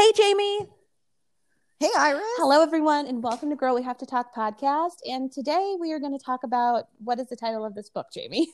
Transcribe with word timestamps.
Hey, 0.00 0.12
Jamie. 0.16 0.60
Hey, 1.78 1.90
Iris. 1.94 2.22
Hello, 2.38 2.62
everyone, 2.62 3.06
and 3.06 3.22
welcome 3.22 3.50
to 3.50 3.54
Girl 3.54 3.74
We 3.74 3.82
Have 3.82 3.98
to 3.98 4.06
Talk 4.06 4.34
podcast. 4.34 4.94
And 5.06 5.30
today 5.30 5.76
we 5.78 5.92
are 5.92 5.98
going 5.98 6.18
to 6.18 6.24
talk 6.24 6.42
about 6.42 6.84
what 7.04 7.20
is 7.20 7.26
the 7.26 7.36
title 7.36 7.66
of 7.66 7.74
this 7.74 7.90
book, 7.90 8.06
Jamie? 8.10 8.48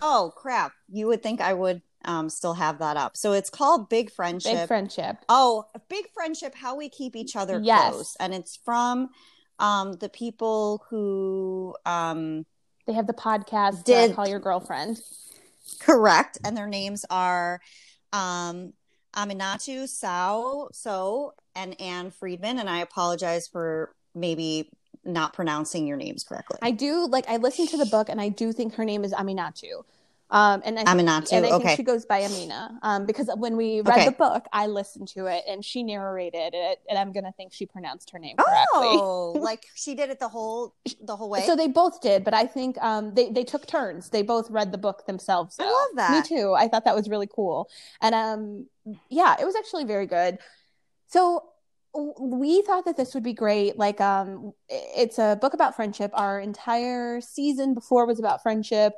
Oh, 0.00 0.32
crap. 0.36 0.70
You 0.88 1.08
would 1.08 1.24
think 1.24 1.40
I 1.40 1.54
would 1.54 1.82
um, 2.04 2.28
still 2.28 2.54
have 2.54 2.78
that 2.78 2.96
up. 2.96 3.16
So 3.16 3.32
it's 3.32 3.50
called 3.50 3.88
Big 3.88 4.12
Friendship. 4.12 4.52
Big 4.52 4.68
Friendship. 4.68 5.16
Oh, 5.28 5.64
Big 5.88 6.04
Friendship 6.14 6.54
How 6.54 6.76
We 6.76 6.88
Keep 6.88 7.16
Each 7.16 7.34
Other 7.34 7.60
Yes. 7.60 7.90
Close. 7.92 8.16
And 8.20 8.32
it's 8.32 8.60
from 8.64 9.08
um, 9.58 9.94
the 9.94 10.08
people 10.08 10.84
who, 10.88 11.74
um, 11.84 12.46
They 12.86 12.92
have 12.92 13.08
the 13.08 13.12
podcast, 13.12 13.82
Did- 13.82 14.12
uh, 14.12 14.14
Call 14.14 14.28
Your 14.28 14.38
Girlfriend. 14.38 15.00
correct, 15.80 16.38
and 16.44 16.56
their 16.56 16.68
names 16.68 17.04
are 17.10 17.60
um, 18.12 18.72
Aminatou 19.16 19.88
Sao, 19.88 20.68
So, 20.72 21.34
and 21.54 21.80
Ann 21.80 22.10
Friedman. 22.10 22.58
And 22.58 22.68
I 22.68 22.78
apologize 22.80 23.48
for 23.48 23.94
maybe 24.14 24.70
not 25.04 25.32
pronouncing 25.32 25.86
your 25.86 25.96
names 25.96 26.24
correctly. 26.24 26.58
I 26.62 26.70
do, 26.70 27.06
like, 27.06 27.28
I 27.28 27.36
listened 27.36 27.68
to 27.70 27.76
the 27.76 27.86
book, 27.86 28.08
and 28.08 28.20
I 28.20 28.28
do 28.28 28.52
think 28.52 28.74
her 28.74 28.84
name 28.84 29.04
is 29.04 29.12
Aminatou. 29.12 29.84
Um, 30.28 30.60
and 30.64 30.76
I 30.78 30.84
Aminatou, 30.84 31.32
and 31.34 31.46
I 31.46 31.56
think 31.56 31.70
she 31.70 31.84
goes 31.84 32.04
by 32.04 32.24
Amina. 32.24 32.78
Um, 32.82 33.06
because 33.06 33.30
when 33.36 33.56
we 33.56 33.80
read 33.80 34.00
Okay. 34.00 34.06
the 34.06 34.16
book, 34.16 34.46
I 34.52 34.66
listened 34.66 35.06
to 35.08 35.26
it, 35.26 35.44
and 35.48 35.64
she 35.64 35.84
narrated 35.84 36.50
it, 36.52 36.80
and 36.90 36.98
I'm 36.98 37.12
gonna 37.12 37.32
think 37.36 37.52
she 37.52 37.64
pronounced 37.64 38.10
her 38.10 38.18
name 38.18 38.36
correctly. 38.36 38.98
Oh, 38.98 39.38
like 39.40 39.66
she 39.76 39.94
did 39.94 40.10
it 40.10 40.18
the 40.18 40.28
whole 40.28 40.74
the 41.00 41.14
whole 41.14 41.30
way. 41.30 41.46
So 41.46 41.54
they 41.54 41.68
both 41.68 42.00
did, 42.00 42.24
but 42.24 42.34
I 42.34 42.44
think 42.46 42.76
um, 42.82 43.14
they 43.14 43.30
they 43.30 43.44
took 43.44 43.66
turns. 43.66 44.10
They 44.10 44.22
both 44.22 44.50
read 44.50 44.72
the 44.72 44.78
book 44.78 45.06
themselves. 45.06 45.58
I 45.60 45.64
love 45.64 45.90
that. 45.94 46.28
Me 46.28 46.36
too. 46.36 46.54
I 46.54 46.66
thought 46.66 46.84
that 46.86 46.96
was 46.96 47.08
really 47.08 47.28
cool, 47.32 47.70
and 48.00 48.12
um, 48.12 48.66
yeah, 49.08 49.36
it 49.40 49.44
was 49.44 49.56
actually 49.56 49.84
very 49.84 50.06
good. 50.06 50.38
So 51.08 51.44
we 52.20 52.62
thought 52.62 52.84
that 52.84 52.96
this 52.96 53.14
would 53.14 53.22
be 53.22 53.32
great. 53.32 53.78
Like, 53.78 54.00
um, 54.00 54.52
it's 54.68 55.18
a 55.18 55.38
book 55.40 55.54
about 55.54 55.74
friendship. 55.74 56.10
Our 56.14 56.40
entire 56.40 57.20
season 57.20 57.74
before 57.74 58.06
was 58.06 58.18
about 58.18 58.42
friendship. 58.42 58.92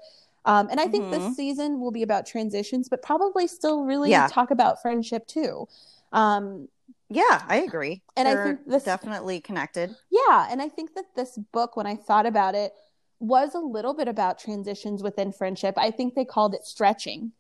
Um, 0.45 0.69
and 0.71 0.81
I 0.81 0.89
think 0.89 1.05
Mhm. 1.05 1.11
this 1.11 1.37
season 1.37 1.79
will 1.81 1.91
be 1.91 2.03
about 2.03 2.27
transitions, 2.27 2.89
but 2.89 3.03
probably 3.03 3.47
still 3.47 3.85
really 3.85 4.11
Yeah. 4.11 4.27
talk 4.29 4.51
about 4.51 4.83
friendship 4.83 5.27
too. 5.27 5.69
Um, 6.13 6.69
Yeah, 7.11 7.43
I 7.49 7.63
agree. 7.63 8.03
And 8.17 8.29
I 8.29 8.35
They're 8.35 8.45
think 8.45 8.67
this- 8.67 8.85
definitely 8.85 9.41
connected. 9.41 9.97
Yeah, 10.11 10.47
and 10.51 10.61
I 10.61 10.69
think 10.69 10.95
that 10.95 11.15
this 11.15 11.39
book, 11.39 11.75
when 11.75 11.87
I 11.87 11.97
thought 11.97 12.27
about 12.27 12.55
it, 12.55 12.75
was 13.19 13.55
a 13.55 13.59
little 13.61 13.95
bit 13.95 14.09
about 14.09 14.39
transitions 14.39 15.03
within 15.03 15.33
friendship. 15.33 15.75
I 15.79 15.91
think 15.91 16.15
they 16.15 16.27
called 16.27 16.55
it 16.55 16.67
stretching. 16.67 17.33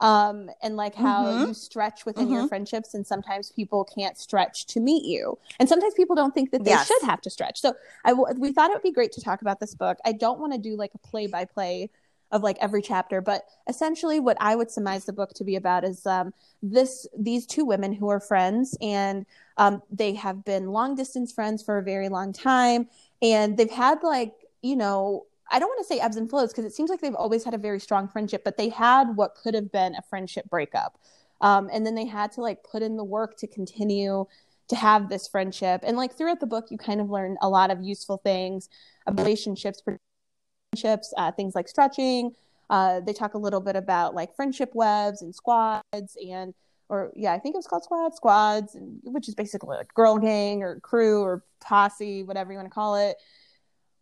Um, 0.00 0.50
and 0.62 0.76
like 0.76 0.94
how 0.94 1.30
Mhm. 1.30 1.46
you 1.46 1.54
stretch 1.54 2.04
within 2.04 2.30
your 2.30 2.42
Mhm. 2.42 2.48
friendships, 2.48 2.94
and 2.94 3.06
sometimes 3.06 3.50
people 3.52 3.84
can't 3.84 4.18
stretch 4.18 4.66
to 4.66 4.80
meet 4.80 5.04
you, 5.04 5.38
and 5.58 5.68
sometimes 5.68 5.94
people 5.94 6.16
don't 6.16 6.34
think 6.34 6.50
that 6.50 6.64
they 6.64 6.70
Yes. 6.70 6.86
should 6.86 7.02
have 7.02 7.20
to 7.22 7.30
stretch. 7.30 7.60
So 7.60 7.74
I 8.04 8.10
w- 8.10 8.38
we 8.38 8.52
thought 8.52 8.70
it 8.70 8.74
would 8.74 8.82
be 8.82 8.92
great 8.92 9.12
to 9.12 9.20
talk 9.20 9.40
about 9.42 9.60
this 9.60 9.74
book. 9.74 9.98
I 10.04 10.12
don't 10.12 10.40
want 10.40 10.52
to 10.52 10.58
do 10.58 10.76
like 10.76 10.92
a 10.94 10.98
play 10.98 11.26
by 11.26 11.44
play 11.44 11.90
of 12.30 12.42
like 12.42 12.56
every 12.60 12.82
chapter, 12.82 13.20
but 13.20 13.44
essentially 13.68 14.18
what 14.18 14.36
I 14.40 14.56
would 14.56 14.70
surmise 14.70 15.04
the 15.04 15.12
book 15.12 15.32
to 15.34 15.44
be 15.44 15.54
about 15.56 15.84
is 15.84 16.04
um, 16.06 16.34
this 16.62 17.06
these 17.16 17.46
two 17.46 17.64
women 17.64 17.92
who 17.92 18.08
are 18.08 18.18
friends 18.20 18.76
and 18.80 19.24
um, 19.56 19.82
they 19.90 20.14
have 20.14 20.44
been 20.44 20.70
long 20.72 20.96
distance 20.96 21.32
friends 21.32 21.62
for 21.62 21.78
a 21.78 21.82
very 21.82 22.08
long 22.08 22.32
time 22.32 22.88
and 23.22 23.56
they've 23.56 23.70
had 23.70 24.02
like 24.02 24.32
you 24.62 24.74
know 24.74 25.26
i 25.50 25.58
don't 25.58 25.68
want 25.68 25.78
to 25.78 25.84
say 25.84 26.00
ebbs 26.00 26.16
and 26.16 26.30
flows 26.30 26.50
because 26.50 26.64
it 26.64 26.74
seems 26.74 26.90
like 26.90 27.00
they've 27.00 27.14
always 27.14 27.44
had 27.44 27.54
a 27.54 27.58
very 27.58 27.80
strong 27.80 28.08
friendship 28.08 28.42
but 28.44 28.56
they 28.56 28.68
had 28.68 29.16
what 29.16 29.34
could 29.34 29.54
have 29.54 29.72
been 29.72 29.94
a 29.94 30.02
friendship 30.02 30.48
breakup. 30.48 30.98
Um, 31.40 31.68
and 31.72 31.84
then 31.84 31.94
they 31.94 32.06
had 32.06 32.32
to 32.32 32.40
like 32.40 32.62
put 32.62 32.82
in 32.82 32.96
the 32.96 33.04
work 33.04 33.36
to 33.38 33.46
continue 33.46 34.26
to 34.68 34.76
have 34.76 35.08
this 35.08 35.28
friendship. 35.28 35.82
And 35.84 35.96
like 35.96 36.16
throughout 36.16 36.40
the 36.40 36.46
book 36.46 36.66
you 36.70 36.78
kind 36.78 37.00
of 37.00 37.10
learn 37.10 37.36
a 37.42 37.48
lot 37.48 37.70
of 37.70 37.82
useful 37.82 38.18
things 38.18 38.68
of 39.06 39.18
relationships 39.18 39.82
friendships 39.82 41.12
uh, 41.16 41.32
things 41.32 41.54
like 41.54 41.68
stretching. 41.68 42.34
Uh, 42.70 43.00
they 43.00 43.12
talk 43.12 43.34
a 43.34 43.38
little 43.38 43.60
bit 43.60 43.76
about 43.76 44.14
like 44.14 44.34
friendship 44.34 44.70
webs 44.74 45.22
and 45.22 45.34
squads 45.34 46.16
and 46.26 46.54
or 46.90 47.12
yeah, 47.16 47.32
I 47.32 47.38
think 47.38 47.54
it 47.54 47.58
was 47.58 47.66
called 47.66 47.82
squad 47.82 48.14
squads, 48.14 48.76
which 49.04 49.28
is 49.28 49.34
basically 49.34 49.76
like 49.76 49.92
girl 49.94 50.18
gang 50.18 50.62
or 50.62 50.80
crew 50.80 51.22
or 51.22 51.42
posse, 51.60 52.22
whatever 52.22 52.52
you 52.52 52.58
want 52.58 52.68
to 52.68 52.74
call 52.74 52.96
it. 52.96 53.16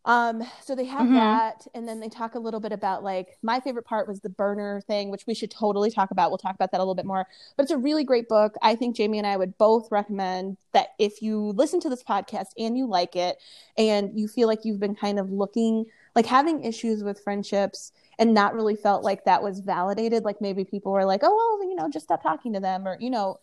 Um, 0.05 0.43
so 0.61 0.75
they 0.75 0.87
have 0.87 1.07
Mhm. 1.07 1.15
that, 1.15 1.67
and 1.75 1.87
then 1.87 2.01
they 2.01 2.09
talk 2.09 2.35
a 2.35 2.39
little 2.41 2.59
bit 2.59 2.73
about 2.73 3.05
like 3.05 3.39
my 3.43 3.61
favorite 3.61 3.85
part 3.85 4.09
was 4.09 4.21
the 4.21 4.29
burner 4.29 4.81
thing, 4.81 5.11
which 5.11 5.27
we 5.29 5.35
should 5.35 5.51
totally 5.51 5.91
talk 5.93 6.11
about. 6.11 6.31
We'll 6.31 6.39
talk 6.39 6.57
about 6.57 6.73
that 6.73 6.79
a 6.79 6.83
little 6.83 6.97
bit 6.97 7.07
more. 7.07 7.27
But 7.57 7.63
it's 7.65 7.73
a 7.73 7.79
really 7.79 8.03
great 8.03 8.29
book. 8.29 8.57
I 8.63 8.75
think 8.75 8.97
Jamie 8.97 9.19
and 9.19 9.27
I 9.27 9.37
would 9.37 9.57
both 9.59 9.93
recommend 9.93 10.57
that 10.73 10.89
if 10.99 11.23
you 11.23 11.39
listen 11.53 11.79
to 11.81 11.89
this 11.89 12.03
podcast 12.03 12.49
and 12.59 12.77
you 12.77 12.87
like 12.87 13.15
it, 13.15 13.39
and 13.79 14.19
you 14.19 14.27
feel 14.27 14.49
like 14.49 14.65
you've 14.65 14.81
been 14.81 14.97
kind 14.97 15.19
of 15.21 15.31
looking 15.31 15.87
like 16.17 16.27
having 16.27 16.65
issues 16.65 17.03
with 17.05 17.21
friendships 17.21 17.93
and 18.19 18.35
not 18.35 18.55
really 18.55 18.77
felt 18.77 19.03
like 19.05 19.25
that 19.25 19.43
was 19.43 19.61
validated. 19.61 20.25
Like 20.25 20.41
maybe 20.41 20.65
people 20.65 20.93
were 20.93 21.05
like, 21.05 21.21
oh, 21.23 21.59
well, 21.61 21.69
you 21.69 21.77
know, 21.77 21.89
just 21.89 22.07
stop 22.07 22.23
talking 22.23 22.53
to 22.55 22.61
them, 22.61 22.87
or, 22.87 22.97
you 23.01 23.09
know, 23.09 23.39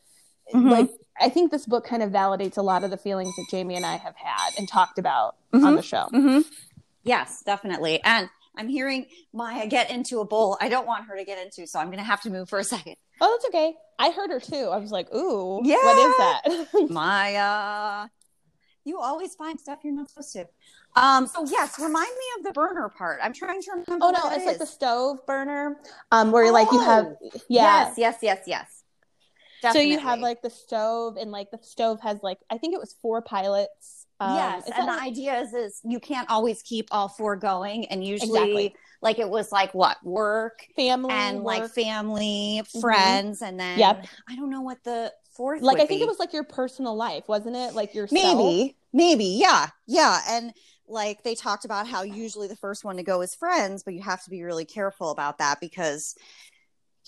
Mhm. 0.54 0.70
like 0.72 0.90
I 1.22 1.28
think 1.30 1.52
this 1.52 1.66
book 1.66 1.86
kind 1.86 2.02
of 2.02 2.12
validates 2.12 2.58
a 2.58 2.62
lot 2.62 2.84
of 2.86 2.92
the 2.92 2.98
feelings 2.98 3.36
that 3.36 3.46
Jamie 3.52 3.76
and 3.76 3.86
I 3.86 3.98
have 3.98 4.16
had 4.16 4.52
and 4.58 4.68
talked 4.70 4.98
about 4.98 5.36
on 5.54 5.76
the 5.76 5.82
show. 5.82 6.08
Mm-hmm. 6.14 6.42
Yes, 7.04 7.42
definitely. 7.46 8.02
And 8.04 8.30
I'm 8.56 8.70
hearing 8.70 9.06
Maya 9.34 9.68
get 9.68 9.92
into 9.92 10.20
a 10.22 10.26
bowl. 10.26 10.58
I 10.62 10.70
don't 10.70 10.88
want 10.88 11.06
her 11.08 11.18
to 11.18 11.26
get 11.26 11.38
into, 11.44 11.68
so 11.68 11.78
I'm 11.80 11.88
going 11.88 11.98
to 11.98 12.04
have 12.06 12.22
to 12.22 12.30
move 12.30 12.48
for 12.50 12.58
a 12.60 12.64
second. 12.64 12.96
Oh, 13.20 13.38
that's 13.38 13.54
okay. 13.54 13.76
I 13.98 14.12
heard 14.12 14.30
her 14.32 14.40
too. 14.40 14.70
I 14.72 14.78
was 14.78 14.92
like, 14.92 15.14
ooh, 15.14 15.60
Yeah. 15.64 15.76
what 15.84 15.98
is 15.98 16.16
that? 16.18 16.90
Maya, 16.90 18.08
you 18.86 19.00
always 19.00 19.36
find 19.36 19.60
stuff 19.60 19.80
you're 19.84 19.94
not 19.94 20.10
supposed 20.10 20.34
to. 20.34 20.48
Um. 20.96 21.28
So 21.28 21.46
yes, 21.46 21.78
remind 21.80 22.10
me 22.10 22.26
of 22.40 22.46
the 22.46 22.52
burner 22.54 22.90
part. 22.90 23.20
I'm 23.22 23.34
trying 23.34 23.62
to 23.62 23.72
remember. 23.72 23.98
oh, 24.02 24.10
no, 24.12 24.30
that 24.30 24.38
it's 24.38 24.46
like 24.46 24.58
the 24.58 24.66
stove 24.66 25.26
burner 25.28 25.78
um, 26.12 26.32
where 26.32 26.52
like 26.52 26.72
you 26.72 26.80
have, 26.80 27.06
Oh, 27.06 27.30
yeah. 27.50 27.88
Yes, 27.90 27.94
yes, 27.98 28.18
yes, 28.22 28.40
yes. 28.48 28.79
So 29.62 29.80
you 29.80 30.00
have 30.00 30.20
like 30.20 30.42
the 30.42 30.50
stove, 30.50 31.18
and 31.18 31.32
like 31.32 31.52
the 31.52 31.60
stove 31.62 32.00
has 32.02 32.20
like, 32.24 32.38
I 32.50 32.58
think 32.58 32.74
it 32.74 32.80
was 32.80 32.96
four 33.02 33.22
pilots. 33.22 34.06
Um, 34.22 34.36
yes, 34.36 34.70
and 34.76 34.88
the 34.88 34.92
like- 34.92 35.02
idea 35.08 35.40
is, 35.40 35.54
is 35.54 35.80
you 35.86 36.00
can't 36.00 36.30
always 36.30 36.62
keep 36.62 36.88
all 36.92 37.08
four 37.08 37.36
going, 37.36 37.86
and 37.86 38.04
usually, 38.06 38.40
Exactly. 38.40 38.76
like 39.02 39.18
it 39.20 39.30
was 39.30 39.52
like 39.52 39.74
what 39.74 39.98
work 40.04 40.66
family 40.76 41.14
and 41.14 41.42
like 41.44 41.62
work. 41.64 41.72
family, 41.74 42.62
Mhm. 42.66 42.82
friends, 42.82 43.42
and 43.42 43.58
then 43.60 43.80
Yep. 43.80 44.06
I 44.30 44.36
don't 44.36 44.50
know 44.50 44.62
what 44.62 44.84
the 44.84 45.14
fourth. 45.36 45.62
like 45.62 45.78
I 45.80 45.86
think 45.86 46.00
be. 46.00 46.04
it 46.04 46.08
was 46.08 46.20
like 46.20 46.34
your 46.34 46.44
personal 46.44 46.96
life, 46.98 47.30
wasn't 47.30 47.56
it? 47.56 47.74
Like 47.76 47.94
your 47.94 48.10
maybe, 48.12 48.76
maybe, 48.92 49.24
yeah, 49.26 49.70
yeah, 49.88 50.20
and 50.30 50.54
like 50.86 51.24
they 51.24 51.36
talked 51.36 51.64
about 51.64 51.88
how 51.88 52.02
usually 52.02 52.48
the 52.50 52.56
first 52.58 52.84
one 52.84 52.98
to 52.98 53.04
go 53.04 53.22
is 53.22 53.36
friends, 53.36 53.84
but 53.84 53.94
you 53.94 54.02
have 54.02 54.22
to 54.24 54.30
be 54.30 54.42
really 54.44 54.66
careful 54.66 55.12
about 55.12 55.38
that 55.38 55.62
because 55.62 56.16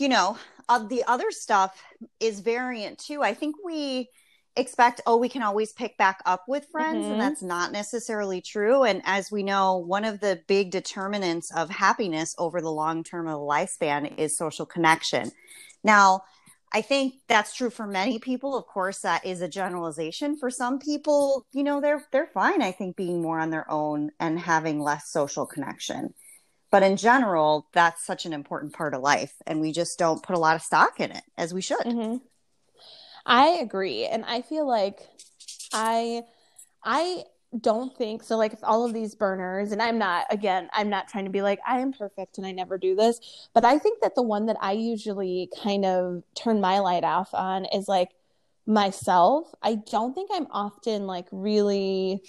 you 0.01 0.09
know 0.09 0.37
uh, 0.69 0.79
the 0.87 1.03
other 1.05 1.31
stuff 1.31 1.81
is 2.19 2.39
variant 2.39 2.97
too. 2.99 3.21
I 3.23 3.33
think 3.33 3.55
we 3.63 4.09
expect 4.57 4.99
oh 5.07 5.15
we 5.17 5.29
can 5.29 5.43
always 5.43 5.71
pick 5.73 5.97
back 5.97 6.19
up 6.25 6.43
with 6.47 6.65
friends 6.71 7.05
Mhm. 7.05 7.11
and 7.13 7.21
that's 7.21 7.41
not 7.41 7.71
necessarily 7.71 8.41
true. 8.41 8.83
And 8.83 9.01
as 9.05 9.31
we 9.31 9.43
know 9.43 9.77
one 9.77 10.03
of 10.05 10.19
the 10.19 10.41
big 10.47 10.71
determinants 10.71 11.51
of 11.55 11.69
happiness 11.69 12.35
over 12.37 12.59
the 12.61 12.71
long 12.71 13.03
term 13.03 13.27
of 13.27 13.35
a 13.39 13.43
lifespan 13.55 14.17
is 14.17 14.37
social 14.37 14.65
connection. 14.65 15.31
Now 15.83 16.23
i 16.73 16.81
think 16.81 17.15
that's 17.27 17.53
true 17.55 17.69
for 17.69 17.85
many 17.87 18.17
people. 18.19 18.55
Of 18.57 18.65
course 18.65 18.99
that 19.01 19.25
is 19.25 19.41
a 19.41 19.47
generalization. 19.47 20.37
For 20.37 20.49
some 20.49 20.79
people 20.79 21.45
you 21.53 21.63
know 21.63 21.79
they're 21.81 22.03
they're 22.11 22.27
fine 22.33 22.61
i 22.61 22.71
think 22.71 22.95
being 22.95 23.21
more 23.21 23.39
on 23.39 23.49
their 23.51 23.69
own 23.69 24.11
and 24.19 24.39
having 24.39 24.79
less 24.79 25.09
social 25.11 25.45
connection 25.45 26.13
but 26.71 26.83
in 26.83 26.97
general 26.97 27.67
that's 27.73 28.05
such 28.05 28.25
an 28.25 28.33
important 28.33 28.73
part 28.73 28.93
of 28.93 29.01
life 29.01 29.33
and 29.47 29.61
we 29.61 29.71
just 29.71 29.99
don't 29.99 30.23
put 30.23 30.35
a 30.35 30.39
lot 30.39 30.55
of 30.55 30.61
stock 30.61 30.99
in 30.99 31.11
it 31.11 31.23
as 31.37 31.53
we 31.53 31.61
should 31.61 31.85
hmm 31.85 32.17
I 33.25 33.47
agree, 33.61 34.05
and 34.05 34.25
I 34.25 34.41
feel 34.41 34.67
like 34.67 35.07
I 35.73 36.23
I 36.83 37.25
don't 37.59 37.95
think 37.97 38.23
so. 38.23 38.37
Like 38.37 38.55
all 38.63 38.85
of 38.85 38.93
these 38.93 39.15
burners, 39.15 39.71
and 39.71 39.81
I'm 39.81 39.97
not 39.97 40.27
again, 40.31 40.69
I'm 40.73 40.89
not 40.89 41.07
trying 41.07 41.25
to 41.25 41.31
be 41.31 41.41
like 41.41 41.59
I 41.67 41.79
am 41.81 41.93
perfect 41.93 42.37
and 42.37 42.47
I 42.47 42.51
never 42.51 42.77
do 42.77 42.95
this, 42.95 43.19
but 43.53 43.65
I 43.65 43.77
think 43.79 44.01
that 44.01 44.15
the 44.15 44.23
one 44.23 44.47
that 44.47 44.57
I 44.61 44.73
usually 44.73 45.49
kind 45.63 45.85
of 45.85 46.23
turn 46.35 46.61
my 46.61 46.79
light 46.79 47.03
off 47.03 47.33
on 47.33 47.65
is 47.65 47.87
like 47.87 48.11
myself. 48.67 49.53
I 49.61 49.75
don't 49.75 50.13
think 50.13 50.29
I'm 50.33 50.47
often 50.51 51.07
like 51.07 51.27
really 51.31 52.23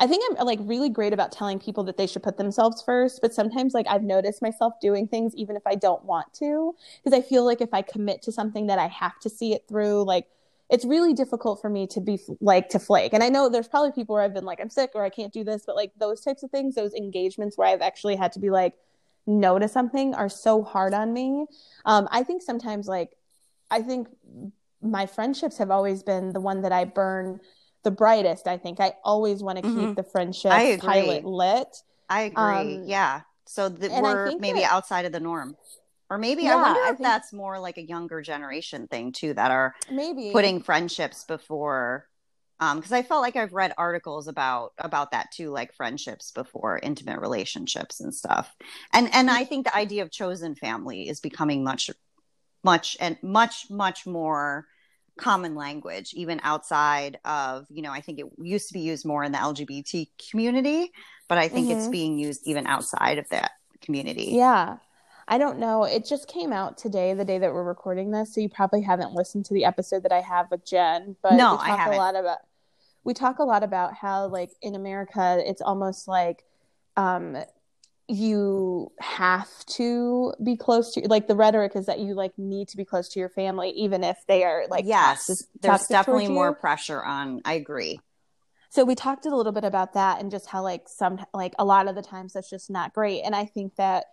I 0.00 0.06
think 0.06 0.24
I'm 0.26 0.46
like 0.46 0.58
really 0.62 0.88
great 0.88 1.12
about 1.12 1.30
telling 1.30 1.58
people 1.58 1.84
that 1.84 1.98
they 1.98 2.06
should 2.06 2.22
put 2.22 2.38
themselves 2.38 2.82
first, 2.82 3.20
but 3.20 3.34
sometimes 3.34 3.74
like 3.74 3.86
I've 3.86 4.02
noticed 4.02 4.40
myself 4.40 4.72
doing 4.80 5.06
things 5.06 5.34
even 5.36 5.56
if 5.56 5.62
I 5.66 5.74
don't 5.74 6.02
want 6.06 6.32
to, 6.34 6.74
because 7.04 7.16
I 7.16 7.20
feel 7.20 7.44
like 7.44 7.60
if 7.60 7.74
I 7.74 7.82
commit 7.82 8.22
to 8.22 8.32
something 8.32 8.66
that 8.68 8.78
I 8.78 8.88
have 8.88 9.20
to 9.20 9.28
see 9.28 9.52
it 9.52 9.66
through, 9.68 10.04
like 10.04 10.26
it's 10.70 10.86
really 10.86 11.12
difficult 11.12 11.60
for 11.60 11.68
me 11.68 11.86
to 11.88 12.00
be 12.00 12.18
like 12.40 12.70
to 12.70 12.78
flake. 12.78 13.12
And 13.12 13.22
I 13.22 13.28
know 13.28 13.50
there's 13.50 13.68
probably 13.68 13.92
people 13.92 14.14
where 14.14 14.24
I've 14.24 14.32
been 14.32 14.46
like 14.46 14.58
I'm 14.58 14.70
sick 14.70 14.92
or 14.94 15.04
I 15.04 15.10
can't 15.10 15.34
do 15.34 15.44
this, 15.44 15.64
but 15.66 15.76
like 15.76 15.92
those 15.98 16.22
types 16.22 16.42
of 16.42 16.50
things, 16.50 16.76
those 16.76 16.94
engagements 16.94 17.58
where 17.58 17.68
I've 17.68 17.82
actually 17.82 18.16
had 18.16 18.32
to 18.32 18.38
be 18.38 18.48
like 18.48 18.74
no 19.26 19.58
to 19.58 19.68
something 19.68 20.14
are 20.14 20.30
so 20.30 20.62
hard 20.62 20.94
on 20.94 21.12
me. 21.12 21.44
Um, 21.84 22.08
I 22.10 22.22
think 22.22 22.40
sometimes 22.40 22.88
like 22.88 23.16
I 23.70 23.82
think 23.82 24.08
my 24.80 25.04
friendships 25.04 25.58
have 25.58 25.70
always 25.70 26.02
been 26.02 26.32
the 26.32 26.40
one 26.40 26.62
that 26.62 26.72
I 26.72 26.86
burn 26.86 27.40
the 27.82 27.90
brightest. 27.90 28.46
I 28.46 28.58
think 28.58 28.80
I 28.80 28.94
always 29.04 29.42
want 29.42 29.56
to 29.58 29.62
keep 29.62 29.72
Mhm. 29.72 29.96
the 29.96 30.02
friendship 30.02 30.50
pilot 30.80 31.24
lit. 31.24 31.82
I 32.08 32.22
agree. 32.22 32.42
Um, 32.42 32.84
yeah. 32.84 33.22
So 33.46 33.68
that 33.68 33.90
we're 34.02 34.36
maybe 34.38 34.60
that- 34.60 34.72
outside 34.72 35.04
of 35.06 35.12
the 35.12 35.20
norm. 35.20 35.56
Or 36.10 36.18
maybe 36.18 36.42
Yeah, 36.42 36.56
I 36.56 36.62
wonder 36.62 36.80
I 36.80 36.90
if 36.90 36.96
think- 36.96 37.06
that's 37.06 37.32
more 37.32 37.58
like 37.60 37.78
a 37.78 37.82
younger 37.82 38.20
generation 38.20 38.88
thing 38.88 39.12
too 39.12 39.32
that 39.34 39.50
are 39.50 39.74
Maybe 39.90 40.32
putting 40.32 40.60
friendships 40.62 41.24
before 41.24 42.06
um 42.58 42.78
because 42.78 42.92
I 42.92 43.02
felt 43.02 43.22
like 43.22 43.36
I've 43.36 43.52
read 43.54 43.72
articles 43.78 44.26
about 44.28 44.72
about 44.78 45.12
that 45.12 45.30
too 45.32 45.50
like 45.50 45.72
friendships 45.72 46.30
before 46.32 46.78
intimate 46.82 47.20
relationships 47.20 48.00
and 48.00 48.12
stuff. 48.14 48.54
And 48.92 49.08
and 49.14 49.30
I 49.30 49.44
think 49.44 49.66
the 49.66 49.74
idea 49.76 50.02
of 50.02 50.10
chosen 50.10 50.54
family 50.56 51.08
is 51.08 51.20
becoming 51.20 51.62
much 51.64 51.90
much 52.64 52.96
and 53.00 53.16
much 53.22 53.70
much 53.70 54.04
more 54.06 54.66
common 55.20 55.54
language 55.54 56.12
even 56.14 56.40
outside 56.42 57.18
of 57.24 57.66
you 57.70 57.82
know 57.82 57.92
i 57.92 58.00
think 58.00 58.18
it 58.18 58.26
used 58.38 58.68
to 58.68 58.74
be 58.74 58.80
used 58.80 59.04
more 59.06 59.22
in 59.22 59.32
the 59.32 59.38
lgbt 59.38 60.08
community 60.30 60.90
but 61.28 61.38
i 61.38 61.48
think 61.48 61.70
it's 61.70 61.86
Mhm. 61.88 61.92
being 61.92 62.18
used 62.18 62.42
even 62.46 62.66
outside 62.66 63.18
of 63.18 63.28
that 63.30 63.52
community 63.80 64.30
Yeah. 64.32 64.78
I 65.28 65.38
don't 65.38 65.60
know. 65.60 65.84
It 65.84 66.04
just 66.06 66.26
came 66.26 66.52
out 66.52 66.76
today, 66.76 67.14
the 67.14 67.24
day 67.24 67.38
that 67.38 67.52
we're 67.52 67.62
recording 67.62 68.10
this. 68.10 68.34
So 68.34 68.40
you 68.40 68.48
probably 68.48 68.80
haven't 68.82 69.12
listened 69.14 69.44
to 69.44 69.54
the 69.54 69.64
episode 69.64 70.02
that 70.02 70.10
I 70.10 70.20
have 70.22 70.50
with 70.50 70.64
Jen. 70.66 71.14
But 71.22 71.36
No, 71.36 71.52
we 71.52 71.70
I 71.70 71.76
haven't. 71.76 71.94
a 71.94 71.98
lot 71.98 72.16
about 72.16 72.38
we 73.04 73.14
talk 73.14 73.38
a 73.38 73.44
lot 73.44 73.62
about 73.62 73.94
how 73.94 74.26
like 74.26 74.50
in 74.60 74.74
America 74.74 75.38
it's 75.46 75.62
almost 75.62 76.08
like 76.08 76.44
um 76.96 77.36
you 78.10 78.90
have 79.00 79.48
to 79.66 80.32
be 80.42 80.56
close 80.56 80.92
to 80.94 81.00
like 81.08 81.28
the 81.28 81.36
rhetoric 81.36 81.76
is 81.76 81.86
that 81.86 82.00
you 82.00 82.14
like 82.14 82.36
need 82.38 82.68
to 82.68 82.76
be 82.76 82.84
close 82.84 83.08
to 83.08 83.20
your 83.20 83.28
family 83.28 83.70
even 83.70 84.02
if 84.02 84.18
they 84.26 84.44
are 84.44 84.64
like 84.68 84.84
yes 84.84 85.26
toxic- 85.26 85.46
there's 85.60 85.80
toxic 85.80 85.90
definitely 85.90 86.28
more 86.28 86.54
pressure 86.54 87.02
on 87.02 87.40
i 87.44 87.54
agree. 87.54 88.00
So 88.72 88.84
we 88.84 88.94
talked 88.94 89.26
a 89.26 89.34
little 89.34 89.50
bit 89.50 89.64
about 89.64 89.94
that 89.94 90.20
and 90.20 90.30
just 90.30 90.46
how 90.46 90.62
like 90.62 90.88
some 90.88 91.18
like 91.34 91.54
a 91.58 91.64
lot 91.64 91.88
of 91.88 91.96
the 91.96 92.02
times 92.02 92.34
that's 92.34 92.48
just 92.48 92.70
not 92.70 92.94
great. 92.94 93.22
And 93.22 93.34
i 93.34 93.44
think 93.44 93.76
that 93.76 94.04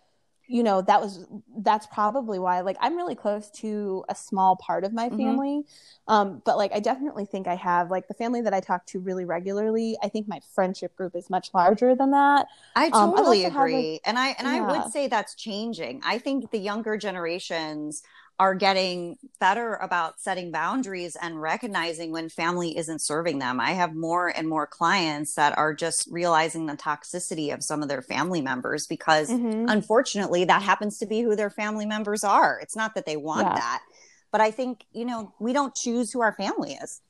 you 0.48 0.62
know 0.62 0.80
that 0.82 1.00
was 1.00 1.26
that's 1.58 1.86
probably 1.88 2.38
why 2.38 2.60
like 2.62 2.76
i'm 2.80 2.96
really 2.96 3.14
close 3.14 3.50
to 3.50 4.04
a 4.08 4.14
small 4.14 4.56
part 4.56 4.82
of 4.82 4.92
my 4.94 5.08
Mhm. 5.10 5.18
family 5.18 5.62
um 6.08 6.42
but 6.44 6.56
like 6.56 6.72
i 6.72 6.80
definitely 6.80 7.26
think 7.26 7.46
i 7.46 7.54
have 7.54 7.90
like 7.90 8.08
the 8.08 8.14
family 8.14 8.40
that 8.40 8.54
i 8.54 8.60
talk 8.60 8.84
to 8.86 8.98
really 8.98 9.24
regularly 9.26 9.96
i 10.02 10.08
think 10.08 10.26
my 10.26 10.40
friendship 10.54 10.96
group 10.96 11.14
is 11.14 11.28
much 11.30 11.50
larger 11.54 11.94
than 11.94 12.10
that. 12.12 12.46
I 12.74 12.88
Um, 12.90 13.12
I 13.14 13.16
totally 13.16 13.42
have, 13.42 13.52
like- 13.52 13.62
agree 13.62 14.00
and 14.06 14.18
i 14.18 14.28
and 14.38 14.48
i 14.48 14.60
would 14.60 14.90
say 14.92 15.06
that's 15.06 15.34
changing. 15.34 16.00
I 16.04 16.18
think 16.18 16.50
the 16.50 16.58
younger 16.58 16.96
generations 16.96 18.02
are 18.40 18.54
getting 18.54 19.16
better 19.40 19.74
about 19.74 20.20
setting 20.20 20.52
boundaries 20.52 21.16
and 21.20 21.40
recognizing 21.42 22.12
when 22.12 22.28
family 22.28 22.76
isn't 22.78 23.00
serving 23.02 23.40
them. 23.40 23.58
I 23.58 23.72
have 23.72 23.94
more 23.96 24.28
and 24.28 24.48
more 24.48 24.66
clients 24.66 25.34
that 25.34 25.58
are 25.58 25.74
just 25.74 26.06
realizing 26.10 26.66
the 26.66 26.76
toxicity 26.76 27.52
of 27.52 27.64
some 27.64 27.82
of 27.82 27.88
their 27.88 28.02
family 28.02 28.40
members 28.40 28.86
because 28.86 29.28
Mhm. 29.28 29.64
unfortunately 29.68 30.44
that 30.44 30.62
happens 30.62 30.98
to 30.98 31.06
be 31.06 31.22
who 31.22 31.34
their 31.34 31.50
family 31.50 31.84
members 31.84 32.22
are 32.22 32.58
it's 32.62 32.76
not 32.76 32.94
that 32.94 33.06
they 33.06 33.16
want 33.16 33.46
Yeah. 33.48 33.54
that 33.54 33.82
but 34.30 34.40
i 34.40 34.50
think 34.52 34.84
you 34.92 35.04
know 35.04 35.34
we 35.40 35.52
don't 35.52 35.74
choose 35.74 36.12
who 36.12 36.20
our 36.20 36.32
family 36.32 36.74
is 36.74 37.00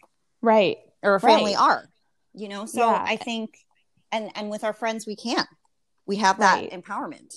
right 0.41 0.79
or 1.03 1.21
family 1.21 1.55
Right. 1.55 1.61
are 1.61 1.89
you 2.33 2.49
know 2.49 2.65
so 2.67 2.81
Yeah. 2.81 3.05
i 3.07 3.17
think 3.17 3.55
and 4.13 4.31
and 4.35 4.49
with 4.51 4.65
our 4.65 4.73
friends 4.73 5.07
we 5.07 5.15
can 5.17 5.47
we 6.07 6.17
have 6.17 6.39
that 6.39 6.55
Right. 6.63 6.71
empowerment 6.73 7.35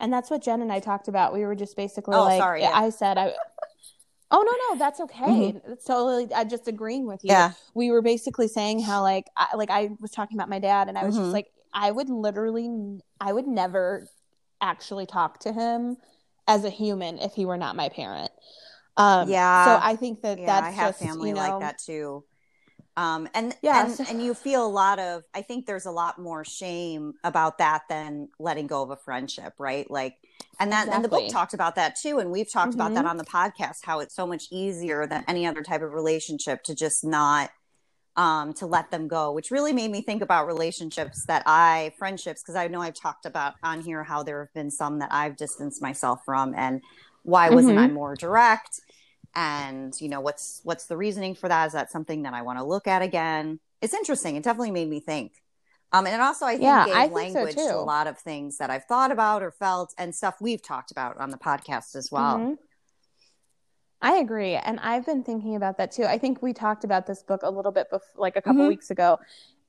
and 0.00 0.12
that's 0.12 0.30
what 0.30 0.42
jen 0.42 0.62
and 0.62 0.72
i 0.72 0.80
talked 0.80 1.08
about. 1.08 1.32
We 1.32 1.44
were 1.44 1.54
just 1.54 1.76
basically 1.76 2.16
Oh, 2.16 2.24
like 2.24 2.40
sorry, 2.40 2.64
i 2.64 2.90
said 2.90 3.18
i 3.18 3.32
oh 4.30 4.42
no 4.42 4.74
no 4.74 4.78
that's 4.78 5.00
okay. 5.00 5.54
It's 5.68 5.84
totally 5.84 6.32
i 6.34 6.44
just 6.44 6.68
agreeing 6.68 7.06
with 7.06 7.22
you. 7.24 7.30
Yeah. 7.30 7.52
We 7.74 7.90
were 7.90 8.02
basically 8.02 8.48
saying 8.48 8.80
how 8.82 9.02
like 9.02 9.26
I, 9.36 9.54
like 9.56 9.70
I 9.70 9.90
was 10.00 10.10
talking 10.10 10.36
about 10.36 10.48
my 10.48 10.58
dad 10.58 10.88
and 10.88 10.98
I 10.98 11.04
was 11.04 11.14
Mhm. 11.14 11.20
just 11.22 11.32
like 11.32 11.46
I 11.72 11.90
would 11.90 12.08
literally 12.08 13.00
I 13.20 13.32
would 13.32 13.46
never 13.46 14.06
actually 14.60 15.06
talk 15.06 15.40
to 15.40 15.52
him 15.52 15.96
as 16.48 16.64
a 16.64 16.70
human 16.70 17.18
if 17.18 17.34
he 17.34 17.44
were 17.44 17.56
not 17.58 17.76
my 17.76 17.88
parent. 17.88 18.30
Um 18.96 19.28
Yeah. 19.28 19.64
so 19.64 19.78
I 19.82 19.96
think 19.96 20.22
that 20.22 20.38
yeah 20.38 20.46
that's 20.46 20.68
i 20.68 20.70
have 20.82 20.88
just, 20.90 21.00
family 21.00 21.28
you 21.28 21.34
know, 21.34 21.40
like 21.40 21.60
that 21.60 21.78
too 21.78 22.24
um 22.96 23.28
and 23.34 23.54
Yeah, 23.62 23.84
and, 23.86 24.08
and 24.08 24.22
you 24.22 24.34
feel 24.34 24.64
a 24.66 24.68
lot 24.68 24.98
of 24.98 25.22
i 25.34 25.42
think 25.42 25.66
there's 25.66 25.86
a 25.86 25.90
lot 25.90 26.18
more 26.18 26.44
shame 26.44 27.14
about 27.24 27.58
that 27.58 27.82
than 27.88 28.28
letting 28.38 28.66
go 28.66 28.82
of 28.82 28.90
a 28.90 28.96
friendship 28.96 29.54
right 29.58 29.90
like 29.90 30.16
and 30.58 30.72
that 30.72 30.88
and 30.88 31.04
the 31.04 31.08
book 31.08 31.28
talked 31.30 31.54
about 31.54 31.74
that 31.76 31.96
too 31.96 32.18
and 32.18 32.30
we've 32.30 32.50
talked 32.50 32.74
about 32.74 32.94
that 32.94 33.04
Mhm. 33.04 33.10
on 33.10 33.16
the 33.18 33.24
podcast 33.24 33.78
how 33.84 34.00
it's 34.00 34.14
so 34.14 34.26
much 34.26 34.44
easier 34.50 35.06
than 35.06 35.24
any 35.28 35.46
other 35.46 35.62
type 35.62 35.82
of 35.82 35.92
relationship 35.92 36.62
to 36.64 36.74
just 36.74 37.04
not 37.04 37.50
um 38.16 38.54
to 38.54 38.64
let 38.66 38.90
them 38.90 39.08
go 39.08 39.30
which 39.32 39.50
really 39.50 39.74
made 39.74 39.90
me 39.90 40.00
think 40.00 40.22
about 40.22 40.46
relationships 40.46 41.26
that 41.26 41.42
i 41.44 41.92
friendships 41.98 42.42
because 42.42 42.54
i 42.56 42.66
know 42.66 42.80
i've 42.80 42.94
talked 42.94 43.26
about 43.26 43.54
on 43.62 43.82
here 43.82 44.02
how 44.04 44.22
there 44.22 44.40
have 44.40 44.54
been 44.54 44.70
some 44.70 44.98
that 45.00 45.12
i've 45.12 45.36
distanced 45.36 45.82
myself 45.82 46.20
from 46.24 46.54
and 46.56 46.80
why 47.24 47.50
wasn't 47.50 47.76
Mhm. 47.76 47.82
i 47.82 47.86
more 47.88 48.14
direct 48.14 48.80
and 49.36 50.00
you 50.00 50.08
know 50.08 50.20
what's 50.20 50.60
what's 50.64 50.86
the 50.86 50.96
reasoning 50.96 51.34
for 51.34 51.48
that 51.48 51.66
is 51.66 51.72
that 51.74 51.90
something 51.92 52.22
that 52.22 52.34
i 52.34 52.42
want 52.42 52.58
to 52.58 52.64
look 52.64 52.86
at 52.88 53.02
again 53.02 53.60
it's 53.82 53.94
interesting 53.94 54.34
it 54.34 54.42
definitely 54.42 54.70
made 54.70 54.88
me 54.88 54.98
think 54.98 55.32
um 55.92 56.06
and 56.06 56.14
it 56.14 56.20
also 56.20 56.46
i 56.46 56.52
think 56.52 56.62
Yeah, 56.62 56.86
gave 56.86 56.94
I 56.96 57.08
think 57.08 57.32
so, 57.32 57.38
language 57.40 57.54
to 57.56 57.74
a 57.74 57.76
lot 57.76 58.06
of 58.06 58.18
things 58.18 58.56
that 58.58 58.70
i've 58.70 58.86
thought 58.86 59.12
about 59.12 59.42
or 59.42 59.50
felt 59.52 59.94
and 59.98 60.14
stuff 60.14 60.36
we've 60.40 60.62
talked 60.62 60.90
about 60.90 61.18
on 61.18 61.30
the 61.30 61.38
podcast 61.38 61.94
as 61.94 62.10
well 62.10 62.38
Mhm. 62.38 62.58
I 64.02 64.16
agree. 64.16 64.54
And 64.54 64.78
I've 64.80 65.06
been 65.06 65.24
thinking 65.24 65.56
about 65.56 65.78
that 65.78 65.90
too. 65.90 66.04
I 66.04 66.18
think 66.18 66.42
we 66.42 66.52
talked 66.52 66.84
about 66.84 67.06
this 67.06 67.22
book 67.22 67.40
a 67.42 67.50
little 67.50 67.72
bit 67.72 67.88
before, 67.90 68.20
like 68.20 68.36
a 68.36 68.42
couple 68.42 68.64
Mhm. 68.64 68.68
weeks 68.68 68.90
ago. 68.90 69.18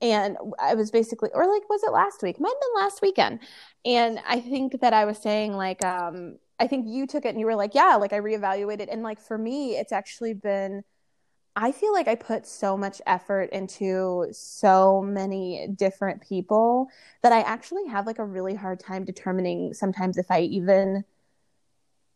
And 0.01 0.37
I 0.59 0.75
was 0.75 0.91
basically, 0.91 1.29
or 1.33 1.47
like, 1.47 1.67
was 1.69 1.83
it 1.83 1.91
last 1.91 2.21
week? 2.21 2.39
Might 2.39 2.49
have 2.49 2.59
been 2.59 2.83
last 2.83 3.01
weekend. 3.01 3.39
And 3.85 4.19
I 4.27 4.39
think 4.39 4.79
that 4.81 4.93
I 4.93 5.05
was 5.05 5.17
saying, 5.17 5.53
like, 5.53 5.83
um, 5.83 6.37
I 6.59 6.67
think 6.67 6.85
you 6.87 7.07
took 7.07 7.25
it 7.25 7.29
and 7.29 7.39
you 7.39 7.45
were 7.45 7.55
like, 7.55 7.73
yeah, 7.73 7.95
like 7.95 8.13
I 8.13 8.19
reevaluated. 8.19 8.91
And 8.91 9.03
like 9.03 9.19
for 9.19 9.37
me, 9.37 9.75
it's 9.77 9.91
actually 9.91 10.33
been, 10.33 10.83
I 11.55 11.71
feel 11.71 11.93
like 11.93 12.07
I 12.07 12.15
put 12.15 12.45
so 12.45 12.77
much 12.77 13.01
effort 13.07 13.49
into 13.51 14.27
so 14.31 15.01
many 15.01 15.67
different 15.75 16.21
people 16.21 16.89
that 17.23 17.31
I 17.31 17.41
actually 17.41 17.87
have 17.87 18.05
like 18.05 18.19
a 18.19 18.25
really 18.25 18.53
hard 18.53 18.79
time 18.79 19.05
determining 19.05 19.73
sometimes 19.73 20.17
if 20.17 20.29
I 20.29 20.41
even 20.41 21.03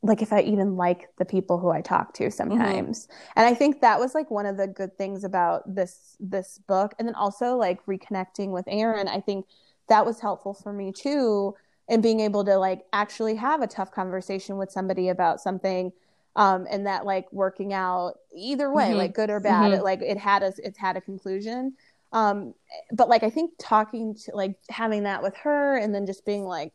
like 0.03 0.21
if 0.21 0.33
I 0.33 0.41
even 0.41 0.75
like 0.77 1.09
the 1.17 1.25
people 1.25 1.59
who 1.59 1.69
I 1.69 1.81
talk 1.81 2.13
to 2.15 2.31
sometimes. 2.31 3.07
And 3.35 3.45
I 3.45 3.53
think 3.53 3.81
that 3.81 3.99
was 3.99 4.15
like 4.15 4.31
one 4.31 4.45
of 4.47 4.57
the 4.57 4.67
good 4.67 4.97
things 4.97 5.23
about 5.23 5.75
this 5.75 6.17
this 6.19 6.59
book 6.67 6.93
and 6.97 7.07
then 7.07 7.15
also 7.15 7.55
like 7.55 7.85
reconnecting 7.85 8.49
with 8.49 8.65
Aaron, 8.67 9.07
I 9.07 9.19
think 9.21 9.45
that 9.89 10.05
was 10.05 10.19
helpful 10.19 10.53
for 10.53 10.73
me 10.73 10.91
too 10.91 11.55
and 11.89 12.01
being 12.01 12.19
able 12.21 12.43
to 12.45 12.57
like 12.57 12.83
actually 12.93 13.35
have 13.35 13.61
a 13.61 13.67
tough 13.67 13.91
conversation 13.91 14.57
with 14.57 14.71
somebody 14.71 15.09
about 15.09 15.41
something 15.41 15.91
um 16.37 16.65
and 16.71 16.87
that 16.87 17.05
like 17.05 17.31
working 17.33 17.73
out 17.73 18.13
either 18.33 18.71
way 18.71 18.91
Mhm. 18.91 18.97
like 18.97 19.13
good 19.13 19.29
or 19.29 19.39
bad 19.41 19.71
Mhm. 19.71 19.79
it, 19.79 19.83
like 19.83 20.01
it 20.01 20.17
had 20.17 20.43
a 20.43 20.53
it's 20.63 20.77
had 20.77 20.95
a 20.95 21.01
conclusion 21.01 21.73
um 22.13 22.53
but 22.93 23.09
like 23.09 23.23
i 23.23 23.29
think 23.29 23.51
talking 23.59 24.15
to 24.15 24.31
like 24.33 24.55
having 24.69 25.03
that 25.03 25.21
with 25.21 25.35
her 25.35 25.75
and 25.75 25.93
then 25.93 26.05
just 26.05 26.25
being 26.25 26.45
like 26.45 26.71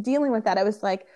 dealing 0.00 0.30
with 0.30 0.44
that 0.44 0.58
i 0.58 0.62
was 0.62 0.82
like 0.82 1.06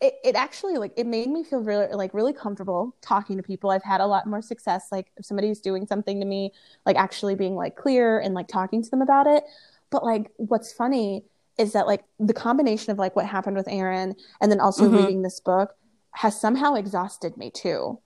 it, 0.00 0.14
it 0.24 0.34
actually 0.34 0.76
like 0.76 0.92
it 0.96 1.06
made 1.06 1.28
me 1.28 1.42
feel 1.42 1.60
really 1.60 1.86
like 1.94 2.12
really 2.12 2.32
comfortable 2.32 2.94
talking 3.00 3.36
to 3.36 3.42
people. 3.42 3.70
I've 3.70 3.82
had 3.82 4.00
a 4.00 4.06
lot 4.06 4.26
more 4.26 4.42
success 4.42 4.88
like 4.92 5.06
if 5.16 5.24
somebody's 5.24 5.60
doing 5.60 5.86
something 5.86 6.20
to 6.20 6.26
me 6.26 6.52
like 6.84 6.96
actually 6.96 7.34
being 7.34 7.54
like 7.54 7.76
clear 7.76 8.18
and 8.18 8.34
like 8.34 8.48
talking 8.48 8.82
to 8.82 8.90
them 8.90 9.02
about 9.02 9.26
it. 9.26 9.44
But 9.90 10.04
like 10.04 10.30
what's 10.36 10.72
funny 10.72 11.24
is 11.58 11.72
that 11.72 11.86
like 11.86 12.04
the 12.20 12.34
combination 12.34 12.92
of 12.92 12.98
like 12.98 13.16
what 13.16 13.26
happened 13.26 13.56
with 13.56 13.68
aaron 13.68 14.14
and 14.40 14.52
then 14.52 14.60
also 14.60 14.84
Mhm. 14.84 14.92
reading 14.92 15.22
this 15.22 15.40
book 15.40 15.74
has 16.12 16.38
somehow 16.38 16.74
exhausted 16.74 17.36
me 17.38 17.50
too. 17.50 17.98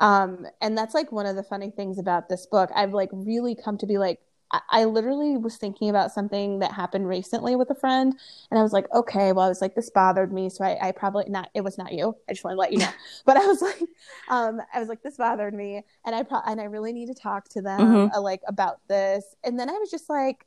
Um 0.00 0.46
and 0.60 0.76
that's 0.76 0.94
like 0.94 1.12
one 1.12 1.26
of 1.26 1.36
the 1.36 1.42
funny 1.44 1.70
things 1.70 1.98
about 1.98 2.28
this 2.28 2.46
book. 2.46 2.70
I've 2.74 2.92
like 2.92 3.10
really 3.12 3.54
come 3.54 3.78
to 3.78 3.86
be 3.86 3.98
like 3.98 4.20
I, 4.52 4.60
I 4.70 4.84
literally 4.84 5.36
was 5.36 5.56
thinking 5.56 5.90
about 5.90 6.12
something 6.12 6.60
that 6.60 6.72
happened 6.72 7.08
recently 7.08 7.56
with 7.56 7.70
a 7.70 7.74
friend 7.74 8.14
and 8.50 8.58
i 8.58 8.62
was 8.62 8.72
like 8.72 8.86
okay 8.94 9.32
well 9.32 9.46
i 9.46 9.48
was 9.48 9.60
like 9.60 9.74
this 9.74 9.90
bothered 9.90 10.32
me 10.32 10.48
so 10.50 10.64
i, 10.64 10.88
I 10.88 10.92
probably 10.92 11.24
not 11.28 11.50
it 11.54 11.62
was 11.62 11.78
not 11.78 11.92
you 11.92 12.16
i 12.28 12.32
just 12.32 12.44
want 12.44 12.54
to 12.54 12.58
let 12.60 12.72
you 12.72 12.78
know 12.78 12.90
but 13.24 13.36
i 13.36 13.46
was 13.46 13.60
like 13.62 13.80
um 14.28 14.60
i 14.72 14.78
was 14.80 14.88
like 14.88 15.02
this 15.02 15.16
bothered 15.16 15.54
me 15.54 15.82
and 16.04 16.14
i 16.14 16.22
pro- 16.22 16.42
and 16.46 16.60
i 16.60 16.64
really 16.64 16.92
need 16.92 17.06
to 17.06 17.14
talk 17.14 17.48
to 17.50 17.62
them 17.62 17.80
Mhm. 17.80 18.10
uh, 18.14 18.20
like 18.20 18.42
about 18.46 18.80
this 18.88 19.34
and 19.44 19.58
then 19.58 19.68
i 19.68 19.72
was 19.74 19.90
just 19.90 20.08
like 20.08 20.46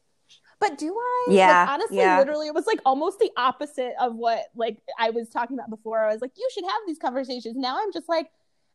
but 0.60 0.78
do 0.78 0.94
I? 0.94 1.28
Yeah, 1.32 1.64
Like, 1.64 1.70
honestly, 1.70 1.98
yeah. 1.98 2.20
literally, 2.20 2.48
it 2.48 2.54
was 2.54 2.68
like 2.68 2.80
almost 2.86 3.20
the 3.20 3.32
opposite 3.38 3.94
of 4.00 4.16
what 4.16 4.46
like 4.56 4.78
I 4.98 5.10
was 5.10 5.30
talking 5.30 5.58
about 5.58 5.70
before. 5.70 6.04
I 6.04 6.12
was 6.12 6.22
like, 6.22 6.32
you 6.38 6.50
should 6.54 6.66
have 6.66 6.82
these 6.86 7.00
conversations. 7.00 7.56
Now 7.56 7.78
I'm 7.82 7.94
just 7.94 8.10
like, 8.10 8.30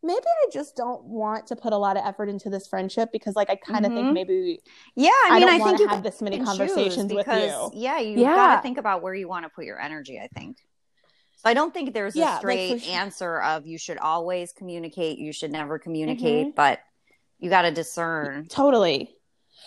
maybe 0.05 0.21
I 0.27 0.51
just 0.53 0.77
don't 0.77 1.03
want 1.05 1.47
to 1.49 1.57
put 1.57 1.73
a 1.73 1.77
lot 1.77 1.97
of 1.97 2.05
effort 2.05 2.29
into 2.29 2.51
this 2.51 2.67
friendship 2.67 3.11
because 3.13 3.35
like 3.35 3.51
I 3.51 3.57
kind 3.57 3.85
of 3.87 3.93
Mhm. 3.93 3.95
think 3.97 4.13
maybe 4.13 4.61
yeah 4.95 5.11
i 5.27 5.31
I, 5.31 5.33
mean 5.35 5.41
don't 5.41 5.51
i, 5.51 5.59
think 5.59 5.77
to 5.79 5.83
you 5.85 5.89
have 5.89 6.03
this 6.03 6.21
many 6.23 6.37
can 6.37 6.45
choose 6.45 6.59
conversations 6.59 7.13
with 7.13 7.27
because, 7.27 7.73
you. 7.75 7.81
yeah 7.81 7.99
you 7.99 8.21
Yeah. 8.21 8.35
gotta 8.35 8.63
think 8.63 8.79
about 8.79 9.03
where 9.03 9.15
you 9.15 9.29
want 9.29 9.45
to 9.45 9.49
put 9.49 9.65
your 9.65 9.81
energy 9.81 10.21
i 10.21 10.29
think 10.29 10.59
So 11.37 11.49
I 11.51 11.55
don't 11.55 11.75
think 11.75 11.93
there's 11.95 12.17
Yeah, 12.17 12.31
a 12.31 12.35
like, 12.35 12.41
straight 12.41 12.73
for 12.81 12.85
sure. 12.85 12.95
answer 12.95 13.41
of 13.43 13.67
you 13.67 13.77
should 13.79 13.99
always 13.99 14.53
communicate, 14.53 15.19
you 15.19 15.33
should 15.33 15.51
never 15.53 15.79
communicate, 15.79 16.55
but 16.55 16.81
you 17.39 17.51
got 17.51 17.63
to 17.63 17.71
discern. 17.71 18.47
Totally. 18.49 19.14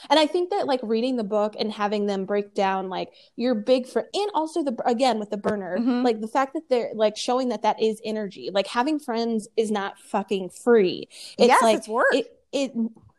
And 0.10 0.20
I 0.20 0.26
think 0.28 0.50
that 0.52 0.68
like 0.68 0.80
reading 0.84 1.16
the 1.18 1.24
book 1.24 1.56
and 1.60 1.72
having 1.72 2.06
them 2.06 2.26
break 2.26 2.54
down 2.54 2.90
like 2.90 3.12
your 3.36 3.56
big 3.56 3.88
friend 3.88 4.08
and 4.14 4.30
also 4.34 4.64
the 4.64 4.76
again 4.86 5.20
with 5.20 5.30
the 5.30 5.38
burner 5.38 5.78
Mhm. 5.80 6.04
like 6.04 6.22
the 6.22 6.28
fact 6.28 6.54
that 6.54 6.70
they're 6.70 6.92
like 6.94 7.18
showing 7.18 7.50
that 7.50 7.62
that 7.64 7.82
is 7.82 8.02
energy 8.04 8.50
like 8.54 8.68
having 8.68 9.00
friends 9.00 9.48
is 9.58 9.72
not 9.72 10.00
fucking 10.00 10.50
free 10.50 11.08
it's 11.38 11.48
yes, 11.48 11.62
like 11.62 11.78
it's 11.78 11.88
work. 11.88 12.08
it 12.14 12.40
it 12.52 12.72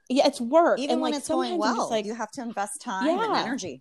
yeah 0.08 0.26
it's 0.26 0.40
work 0.40 0.78
Even 0.78 0.94
and 0.94 1.00
when 1.02 1.12
like 1.12 1.18
it's 1.18 1.28
going 1.28 1.58
well, 1.58 1.74
just 1.76 1.90
like 1.90 2.04
you 2.06 2.14
have 2.14 2.30
to 2.32 2.42
invest 2.42 2.80
time 2.80 3.08
and 3.08 3.36
energy. 3.36 3.80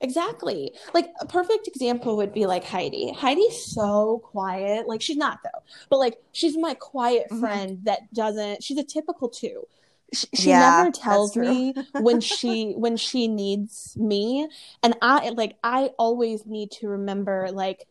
Exactly. 0.00 0.72
Like 0.94 1.10
a 1.20 1.26
perfect 1.26 1.66
example 1.66 2.16
would 2.18 2.32
be 2.32 2.46
like 2.46 2.62
Heidi. 2.62 3.12
Heidi's 3.12 3.64
so 3.64 4.20
quiet. 4.24 4.86
Like 4.86 5.02
she's 5.02 5.16
not 5.16 5.40
though, 5.42 5.60
but 5.90 5.98
like 5.98 6.18
she's 6.30 6.56
my 6.56 6.74
quiet 6.74 7.26
Mhm. 7.30 7.40
friend 7.40 7.78
that 7.82 8.12
doesn't. 8.14 8.62
She's 8.62 8.78
a 8.78 8.84
typical 8.84 9.28
two. 9.28 9.66
She, 10.12 10.26
she 10.34 10.50
Yeah, 10.50 10.58
never 10.60 10.90
tells 10.90 11.36
me 11.36 11.74
when 11.92 12.20
she 12.20 12.72
when 12.76 12.96
she 12.96 13.28
needs 13.28 13.96
me, 13.98 14.48
and 14.82 14.96
I 15.02 15.30
like 15.30 15.56
I 15.62 15.90
always 15.98 16.46
need 16.46 16.70
to 16.72 16.88
remember 16.88 17.50
like 17.52 17.86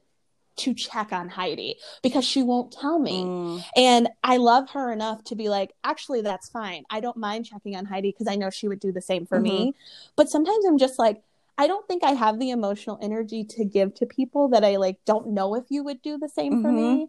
to 0.58 0.74
check 0.74 1.14
on 1.14 1.30
Heidi 1.30 1.78
because 2.02 2.26
she 2.26 2.44
won't 2.44 2.72
tell 2.72 3.00
me. 3.00 3.24
Mm. 3.24 3.64
And 3.76 4.10
I 4.24 4.38
love 4.38 4.72
her 4.72 4.92
enough 4.92 5.24
to 5.26 5.36
be 5.36 5.50
like, 5.50 5.74
actually, 5.84 6.22
that's 6.22 6.50
fine. 6.50 6.84
I 6.90 7.00
don't 7.00 7.18
mind 7.18 7.46
checking 7.46 7.76
on 7.76 7.86
Heidi 7.86 8.12
because 8.12 8.28
I 8.28 8.36
know 8.36 8.50
she 8.50 8.68
would 8.68 8.80
do 8.80 8.92
the 8.92 9.02
same 9.02 9.26
for 9.26 9.40
me. 9.40 9.76
But 10.16 10.30
sometimes 10.30 10.66
I'm 10.66 10.78
just 10.78 10.98
like, 10.98 11.22
I 11.58 11.68
don't 11.68 11.88
think 11.88 12.04
I 12.04 12.12
have 12.12 12.40
the 12.40 12.52
emotional 12.52 13.00
energy 13.02 13.44
to 13.44 13.66
give 13.66 13.94
to 13.96 14.06
people 14.06 14.50
that 14.50 14.64
I 14.64 14.78
like 14.78 14.98
don't 15.06 15.30
know 15.30 15.56
if 15.56 15.66
you 15.70 15.84
would 15.84 16.02
do 16.02 16.18
the 16.18 16.30
same 16.30 16.58
for 16.58 16.72
me. 16.72 17.08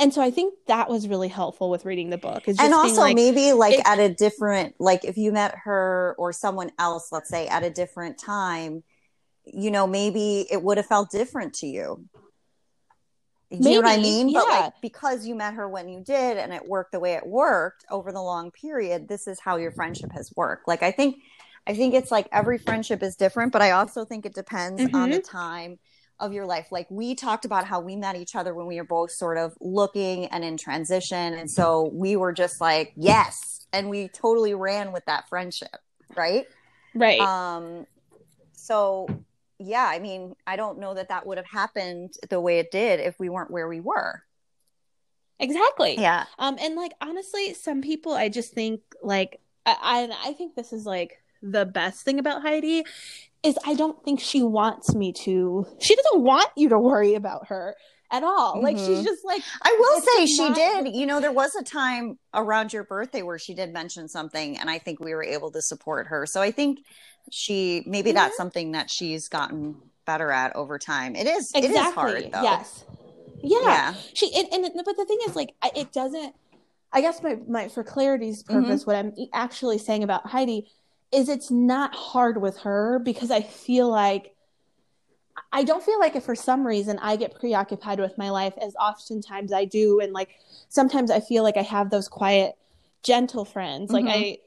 And 0.00 0.12
so 0.14 0.22
I 0.22 0.30
think 0.30 0.54
that 0.66 0.88
was 0.88 1.06
really 1.08 1.28
helpful 1.28 1.70
with 1.70 1.84
reading 1.84 2.10
the 2.10 2.18
book. 2.18 2.48
And 2.48 2.72
also 2.74 3.02
like, 3.02 3.14
maybe 3.14 3.52
like 3.52 3.74
it- 3.74 3.86
at 3.86 3.98
a 3.98 4.08
different 4.12 4.74
like 4.80 5.04
if 5.04 5.16
you 5.16 5.30
met 5.32 5.54
her 5.64 6.14
or 6.18 6.32
someone 6.32 6.72
else 6.78 7.12
let's 7.12 7.28
say 7.28 7.46
at 7.48 7.62
a 7.62 7.70
different 7.70 8.18
time 8.18 8.82
you 9.44 9.70
know 9.70 9.86
maybe 9.86 10.46
it 10.50 10.62
would 10.62 10.76
have 10.78 10.86
felt 10.86 11.10
different 11.10 11.54
to 11.54 11.66
you 11.66 12.04
do 13.50 13.56
you 13.56 13.70
know 13.70 13.80
what 13.80 13.86
i 13.86 13.96
Maybe, 13.96 14.02
mean 14.02 14.32
but 14.32 14.46
yeah. 14.48 14.60
like 14.64 14.72
because 14.80 15.26
you 15.26 15.34
met 15.34 15.54
her 15.54 15.68
when 15.68 15.88
you 15.88 16.02
did 16.04 16.36
and 16.38 16.52
it 16.52 16.66
worked 16.66 16.92
the 16.92 17.00
way 17.00 17.14
it 17.14 17.26
worked 17.26 17.84
over 17.90 18.12
the 18.12 18.22
long 18.22 18.50
period 18.50 19.08
this 19.08 19.26
is 19.26 19.40
how 19.40 19.56
your 19.56 19.72
friendship 19.72 20.12
has 20.12 20.32
worked 20.36 20.68
like 20.68 20.82
i 20.82 20.90
think 20.90 21.16
i 21.66 21.74
think 21.74 21.94
it's 21.94 22.10
like 22.10 22.28
every 22.32 22.58
friendship 22.58 23.02
is 23.02 23.16
different 23.16 23.52
but 23.52 23.62
i 23.62 23.72
also 23.72 24.04
think 24.04 24.24
it 24.24 24.34
depends 24.34 24.86
on 24.94 25.10
the 25.10 25.18
Mm-hmm. 25.18 25.20
time 25.20 25.78
of 26.20 26.32
your 26.32 26.46
life. 26.46 26.68
Like 26.70 26.86
we 26.90 27.14
talked 27.14 27.44
about 27.44 27.64
how 27.64 27.80
we 27.80 27.96
met 27.96 28.14
each 28.14 28.36
other 28.36 28.54
when 28.54 28.66
we 28.66 28.76
were 28.76 28.84
both 28.84 29.10
sort 29.10 29.38
of 29.38 29.54
looking 29.60 30.26
and 30.26 30.44
in 30.44 30.56
transition. 30.56 31.34
And 31.34 31.50
so 31.50 31.90
we 31.92 32.14
were 32.16 32.32
just 32.32 32.60
like, 32.60 32.92
yes. 32.96 33.66
And 33.72 33.88
we 33.88 34.08
totally 34.08 34.54
ran 34.54 34.92
with 34.92 35.04
that 35.06 35.28
friendship. 35.28 35.76
Right. 36.14 36.46
right. 36.94 37.20
Um, 37.20 37.86
so 38.52 39.08
yeah, 39.58 39.84
I 39.84 39.98
mean, 39.98 40.34
I 40.46 40.56
don't 40.56 40.78
know 40.78 40.94
that 40.94 41.08
that 41.08 41.26
would 41.26 41.38
have 41.38 41.46
happened 41.46 42.14
the 42.28 42.40
way 42.40 42.58
it 42.58 42.70
did 42.70 43.00
if 43.00 43.18
we 43.18 43.28
weren't 43.28 43.50
where 43.50 43.68
we 43.68 43.80
were. 43.80 44.22
exactly. 45.38 45.96
Yeah. 45.98 46.24
Um, 46.38 46.56
and 46.60 46.76
like 46.76 46.92
honestly, 47.00 47.54
some 47.54 47.82
people 47.82 48.12
I 48.12 48.28
just 48.28 48.52
think 48.52 48.82
like 49.02 49.40
I 49.66 49.76
I, 49.82 50.30
I 50.30 50.32
think 50.34 50.54
this 50.54 50.72
is 50.72 50.86
like 50.86 51.22
the 51.42 51.64
best 51.64 52.04
thing 52.04 52.18
about 52.18 52.42
Heidi 52.42 52.84
is 53.42 53.58
I 53.66 53.74
don't 53.74 54.02
think 54.04 54.20
she 54.20 54.42
wants 54.42 54.94
me 54.94 55.12
to. 55.24 55.66
She 55.80 55.96
doesn't 55.96 56.22
want 56.22 56.48
you 56.56 56.68
to 56.70 56.78
worry 56.78 57.14
about 57.14 57.48
her 57.48 57.74
at 58.12 58.22
all. 58.22 58.60
Like 58.62 58.76
she's 58.76 58.98
Mhm. 59.00 59.04
just 59.04 59.24
like 59.24 59.42
I 59.62 59.76
will 59.78 60.00
say 60.02 60.26
she 60.26 60.48
not- 60.48 60.54
did. 60.56 60.94
You 60.94 61.06
know, 61.06 61.20
there 61.20 61.32
was 61.32 61.54
a 61.54 61.62
time 61.62 62.18
around 62.34 62.72
your 62.72 62.84
birthday 62.84 63.22
where 63.22 63.38
she 63.38 63.54
did 63.54 63.72
mention 63.72 64.08
something, 64.08 64.58
and 64.58 64.68
I 64.68 64.78
think 64.78 65.00
we 65.00 65.14
were 65.14 65.24
able 65.24 65.50
to 65.52 65.62
support 65.62 66.08
her. 66.08 66.26
So 66.26 66.42
I 66.42 66.50
think 66.50 66.80
she 67.30 67.82
maybe 67.86 68.12
that's 68.12 68.36
something 68.36 68.72
that 68.72 68.90
she's 68.90 69.28
gotten 69.28 69.76
better 70.06 70.30
at 70.32 70.54
over 70.56 70.78
time. 70.78 71.14
It 71.16 71.26
is 71.26 71.52
it 71.54 71.64
is 71.64 71.70
exactly 71.70 71.94
hard 71.94 72.32
though. 72.32 72.42
yes, 72.42 72.84
yeah. 73.42 73.58
Yeah. 73.62 73.94
She 74.14 74.34
and, 74.34 74.64
and 74.64 74.72
but 74.84 74.96
the 74.96 75.04
thing 75.04 75.18
is 75.26 75.36
like 75.36 75.54
it 75.74 75.92
doesn't. 75.92 76.34
I 76.92 77.00
guess 77.00 77.22
my 77.22 77.38
my 77.48 77.68
for 77.68 77.84
clarity's 77.84 78.42
Mm-hmm. 78.42 78.62
purpose, 78.64 78.86
what 78.86 78.96
I'm 78.96 79.14
actually 79.32 79.78
saying 79.78 80.02
about 80.02 80.26
Heidi 80.26 80.68
is 81.12 81.28
it's 81.28 81.50
not 81.50 81.94
hard 81.94 82.40
with 82.40 82.58
her 82.58 82.98
because 82.98 83.30
I 83.30 83.42
feel 83.42 83.88
like. 83.88 84.34
I 85.52 85.64
don't 85.64 85.82
feel 85.82 85.98
like 85.98 86.14
if 86.14 86.24
for 86.24 86.34
some 86.36 86.64
reason 86.66 86.98
I 87.00 87.16
get 87.16 87.34
preoccupied 87.34 87.98
with 87.98 88.16
my 88.18 88.30
life 88.30 88.54
as 88.60 88.74
oftentimes 88.76 89.52
I 89.52 89.64
do, 89.64 89.98
and 90.00 90.12
like 90.12 90.38
sometimes 90.68 91.10
I 91.10 91.18
feel 91.20 91.42
like 91.42 91.56
I 91.56 91.62
have 91.62 91.90
those 91.90 92.08
quiet, 92.08 92.56
gentle 93.02 93.44
friends, 93.44 93.90
like 93.90 94.04
I, 94.06 94.38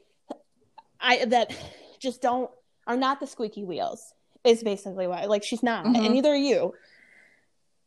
I 1.00 1.24
that 1.26 1.54
just 1.98 2.22
don't 2.22 2.50
are 2.86 2.96
not 2.96 3.20
the 3.20 3.26
squeaky 3.26 3.64
wheels. 3.64 4.14
Is 4.44 4.62
basically 4.62 5.06
why 5.06 5.24
like 5.24 5.42
she's 5.42 5.62
not, 5.62 5.84
Mhm. 5.84 5.96
and 6.04 6.14
neither 6.14 6.30
are 6.30 6.36
you. 6.36 6.74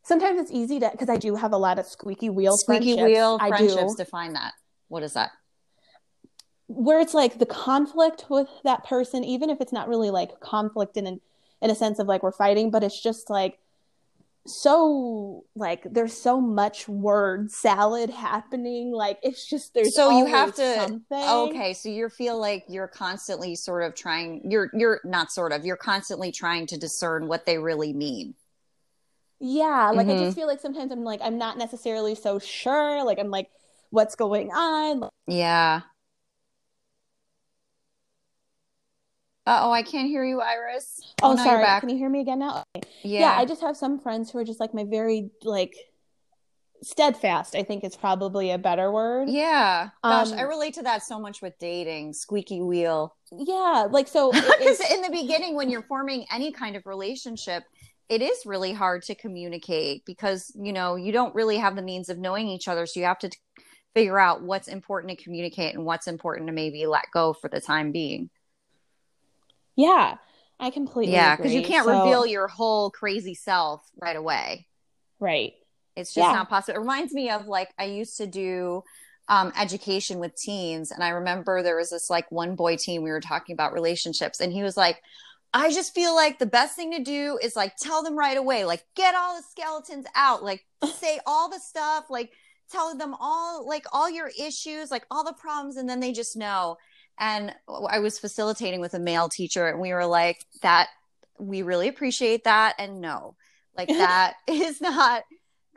Sometimes 0.02 0.40
it's 0.40 0.50
easy 0.50 0.78
to 0.80 0.88
because 0.90 1.08
I 1.08 1.16
do 1.16 1.34
have 1.34 1.52
a 1.52 1.58
lot 1.58 1.78
of 1.78 1.86
squeaky 1.86 2.30
wheel 2.30 2.56
Squeaky 2.56 2.94
friendships. 2.96 3.02
wheel 3.02 3.38
I 3.40 3.48
friendships. 3.48 3.94
do 3.94 4.04
Define 4.04 4.32
that. 4.34 4.52
What 4.88 5.02
is 5.02 5.14
that? 5.14 5.30
Where 6.68 7.00
it's 7.00 7.14
like 7.14 7.38
the 7.38 7.46
conflict 7.46 8.26
with 8.30 8.48
that 8.64 8.84
person, 8.84 9.24
even 9.24 9.50
if 9.50 9.60
it's 9.60 9.72
not 9.72 9.88
really 9.88 10.10
like 10.10 10.40
conflict 10.40 10.96
in 10.96 11.06
an, 11.06 11.20
in 11.62 11.70
a 11.70 11.74
sense 11.74 11.98
of 11.98 12.06
like 12.06 12.22
we're 12.22 12.32
fighting, 12.32 12.70
but 12.70 12.84
it's 12.84 13.02
just 13.02 13.30
like 13.30 13.58
so 14.46 15.44
like 15.56 15.84
there's 15.92 16.14
so 16.16 16.40
much 16.40 16.88
word 16.88 17.50
salad 17.50 18.10
happening. 18.10 18.92
Like 18.92 19.18
it's 19.22 19.46
just 19.48 19.74
there's 19.74 19.94
so 19.94 20.10
you 20.10 20.26
have 20.26 20.54
to 20.56 20.64
something. 20.74 21.08
okay 21.28 21.74
so 21.74 21.88
you 21.88 22.08
feel 22.08 22.38
like 22.38 22.64
you're 22.68 22.88
constantly 22.88 23.54
sort 23.54 23.82
of 23.82 23.94
trying 23.94 24.40
you're 24.50 24.70
you're 24.74 25.00
not 25.04 25.32
sort 25.32 25.52
of 25.52 25.64
you're 25.64 25.76
constantly 25.76 26.30
trying 26.32 26.66
to 26.66 26.78
discern 26.78 27.26
what 27.28 27.44
they 27.44 27.58
really 27.58 27.92
mean 27.92 28.34
Yeah, 29.40 29.92
like 29.94 30.08
I 30.08 30.14
Mhm. 30.14 30.18
just 30.18 30.34
feel 30.34 30.46
like 30.46 30.60
sometimes 30.60 30.90
I'm 30.92 31.04
like 31.04 31.20
I'm 31.22 31.38
not 31.38 31.56
necessarily 31.58 32.14
so 32.14 32.38
sure. 32.38 33.04
Like 33.04 33.18
I'm 33.18 33.30
like, 33.30 33.50
what's 33.90 34.16
going 34.16 34.50
on? 34.52 35.08
yeah 35.26 35.82
uh-oh 39.48 39.70
i 39.72 39.82
can't 39.82 40.08
hear 40.08 40.24
you 40.24 40.40
iris 40.40 41.00
Oh, 41.22 41.30
you're 41.34 41.44
sorry. 41.44 41.62
back 41.64 41.80
Can 41.80 41.88
you 41.90 41.96
hear 41.96 42.08
me 42.08 42.20
again 42.20 42.38
now? 42.40 42.62
yeah, 42.74 42.82
yeah, 43.02 43.34
I 43.36 43.44
just 43.44 43.60
have 43.62 43.76
some 43.76 43.98
friends 43.98 44.30
who 44.30 44.38
are 44.38 44.44
just 44.44 44.60
like 44.60 44.72
my 44.74 44.84
very 44.84 45.30
like 45.42 45.74
steadfast. 46.82 47.56
I 47.56 47.64
think 47.64 47.82
is 47.82 47.96
probably 47.96 48.50
a 48.52 48.58
better 48.58 48.92
word. 48.92 49.28
yeah 49.28 49.88
gosh 50.04 50.30
Um, 50.32 50.38
i 50.38 50.42
relate 50.42 50.74
to 50.74 50.82
that 50.82 51.02
so 51.02 51.18
much 51.18 51.42
with 51.42 51.54
dating 51.58 52.12
squeaky 52.12 52.60
wheel 52.62 53.16
Yeah, 53.32 53.88
like 53.90 54.06
so. 54.06 54.30
because 54.58 54.80
in 54.94 55.02
the 55.02 55.10
beginning 55.10 55.56
when 55.56 55.70
you're 55.70 55.82
forming 55.82 56.24
any 56.32 56.52
kind 56.52 56.76
of 56.76 56.86
relationship 56.86 57.64
it 58.08 58.22
is 58.22 58.46
really 58.46 58.72
hard 58.72 59.02
to 59.02 59.14
communicate 59.14 60.04
because 60.06 60.52
you 60.54 60.72
know 60.72 60.94
you 60.96 61.10
don't 61.12 61.34
really 61.34 61.56
have 61.56 61.74
the 61.76 61.82
means 61.82 62.08
of 62.08 62.18
knowing 62.18 62.46
each 62.48 62.68
other 62.68 62.86
so 62.86 63.00
you 63.00 63.06
have 63.06 63.18
to 63.18 63.28
t- 63.28 63.38
figure 63.94 64.18
out 64.18 64.42
what's 64.42 64.68
important 64.68 65.10
to 65.18 65.24
communicate 65.24 65.74
and 65.74 65.84
what's 65.84 66.06
important 66.06 66.46
to 66.46 66.52
maybe 66.52 66.86
let 66.86 67.04
go 67.12 67.32
for 67.32 67.48
the 67.48 67.60
time 67.60 67.90
being 67.90 68.30
yeah, 69.78 70.16
I 70.60 70.70
completely. 70.70 71.14
yeah 71.14 71.36
because 71.36 71.54
you 71.54 71.62
can't 71.62 71.86
So- 71.86 71.98
reveal 72.04 72.26
your 72.26 72.48
whole 72.48 72.90
crazy 72.90 73.34
self 73.34 73.80
right 74.00 74.16
away 74.16 74.66
right. 75.20 75.52
it's 75.96 76.12
just 76.14 76.26
Yeah. 76.28 76.32
not 76.32 76.48
possible 76.50 76.76
it 76.76 76.80
reminds 76.80 77.12
me 77.14 77.30
of 77.30 77.46
like 77.46 77.70
i 77.78 77.84
used 77.84 78.16
to 78.18 78.26
do 78.26 78.82
um, 79.30 79.52
education 79.58 80.18
with 80.20 80.34
teens 80.36 80.90
and 80.90 81.02
i 81.04 81.10
remember 81.10 81.62
there 81.62 81.76
was 81.76 81.90
this 81.90 82.08
like 82.10 82.30
one 82.32 82.56
boy 82.56 82.76
teen 82.76 83.02
we 83.02 83.10
were 83.10 83.20
talking 83.20 83.52
about 83.54 83.72
relationships 83.72 84.40
and 84.40 84.52
he 84.52 84.62
was 84.62 84.76
like 84.76 85.00
i 85.52 85.70
just 85.70 85.94
feel 85.94 86.14
like 86.14 86.38
the 86.38 86.46
best 86.46 86.74
thing 86.76 86.92
to 86.92 87.02
do 87.02 87.38
is 87.42 87.54
like 87.54 87.76
tell 87.76 88.02
them 88.02 88.16
right 88.18 88.36
away 88.38 88.64
like 88.64 88.84
get 88.96 89.14
all 89.14 89.36
the 89.36 89.42
skeletons 89.50 90.06
out 90.14 90.42
like 90.42 90.64
say 90.96 91.20
all 91.26 91.48
the 91.50 91.60
stuff 91.60 92.04
like 92.10 92.32
tell 92.70 92.94
them 92.96 93.14
all 93.20 93.66
like 93.68 93.84
all 93.92 94.08
your 94.10 94.30
issues 94.38 94.90
like 94.90 95.04
all 95.10 95.24
the 95.24 95.32
problems 95.34 95.76
and 95.76 95.88
then 95.88 96.00
they 96.00 96.12
just 96.12 96.36
know 96.36 96.76
and 97.18 97.54
i 97.88 97.98
was 97.98 98.18
facilitating 98.18 98.80
with 98.80 98.94
a 98.94 98.98
male 98.98 99.28
teacher 99.28 99.68
and 99.68 99.80
we 99.80 99.92
were 99.92 100.06
like 100.06 100.44
that 100.62 100.88
we 101.38 101.62
really 101.62 101.88
appreciate 101.88 102.44
that 102.44 102.74
and 102.78 103.00
no 103.00 103.34
like 103.76 103.88
that 103.88 104.34
is 104.46 104.80
not 104.80 105.22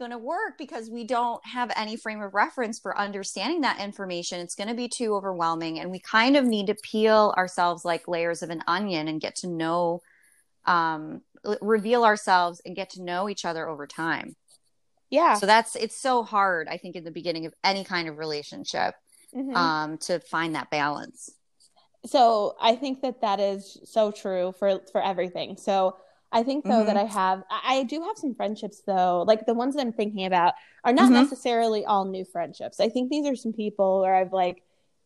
going 0.01 0.11
to 0.11 0.17
work 0.17 0.57
because 0.57 0.89
we 0.89 1.03
don't 1.03 1.45
have 1.45 1.71
any 1.75 1.95
frame 1.95 2.23
of 2.23 2.33
reference 2.33 2.79
for 2.79 2.97
understanding 2.97 3.61
that 3.61 3.79
information. 3.79 4.39
It's 4.39 4.55
going 4.55 4.67
to 4.67 4.73
be 4.73 4.89
too 4.89 5.13
overwhelming. 5.13 5.79
And 5.79 5.91
we 5.91 5.99
kind 5.99 6.35
of 6.35 6.43
need 6.43 6.67
to 6.67 6.75
peel 6.75 7.35
ourselves 7.37 7.85
like 7.85 8.07
layers 8.07 8.41
of 8.41 8.49
an 8.49 8.63
onion 8.65 9.07
and 9.07 9.21
get 9.21 9.35
to 9.37 9.47
know, 9.47 10.01
um, 10.65 11.21
reveal 11.61 12.03
ourselves 12.03 12.63
and 12.65 12.75
get 12.75 12.89
to 12.91 13.03
know 13.03 13.29
each 13.29 13.45
other 13.45 13.69
over 13.69 13.85
time. 13.85 14.35
Yeah. 15.11 15.35
So 15.35 15.45
that's, 15.45 15.75
it's 15.75 16.01
so 16.01 16.23
hard, 16.23 16.67
I 16.67 16.77
think, 16.77 16.95
in 16.95 17.03
the 17.03 17.11
beginning 17.11 17.45
of 17.45 17.53
any 17.63 17.83
kind 17.83 18.09
of 18.09 18.17
relationship 18.17 18.95
Mhm. 19.35 19.55
um, 19.55 19.97
to 19.99 20.19
find 20.19 20.55
that 20.55 20.69
balance. 20.69 21.31
so 22.05 22.55
I 22.59 22.75
think 22.75 23.01
that 23.01 23.21
that 23.21 23.39
is 23.39 23.77
so 23.85 24.11
true 24.11 24.53
for 24.57 24.81
for 24.91 25.01
everything. 25.03 25.55
So 25.57 25.97
I 26.31 26.43
think 26.43 26.65
though 26.67 26.83
that 26.83 26.95
Mhm. 26.95 26.99
I 27.01 27.05
have 27.05 27.43
I 27.49 27.83
do 27.83 28.01
have 28.01 28.17
some 28.17 28.33
friendships 28.33 28.81
though. 28.87 29.23
Like 29.27 29.45
the 29.45 29.53
ones 29.53 29.75
that 29.75 29.81
I'm 29.81 29.93
thinking 29.93 30.25
about 30.25 30.55
are 30.83 30.93
not 30.93 31.11
Mhm. 31.11 31.13
necessarily 31.13 31.85
all 31.85 32.05
new 32.05 32.25
friendships. 32.25 32.79
I 32.79 32.89
think 32.89 33.09
these 33.11 33.27
are 33.27 33.35
some 33.35 33.53
people 33.53 34.01
where 34.01 34.15
I've 34.15 34.33
like 34.33 34.63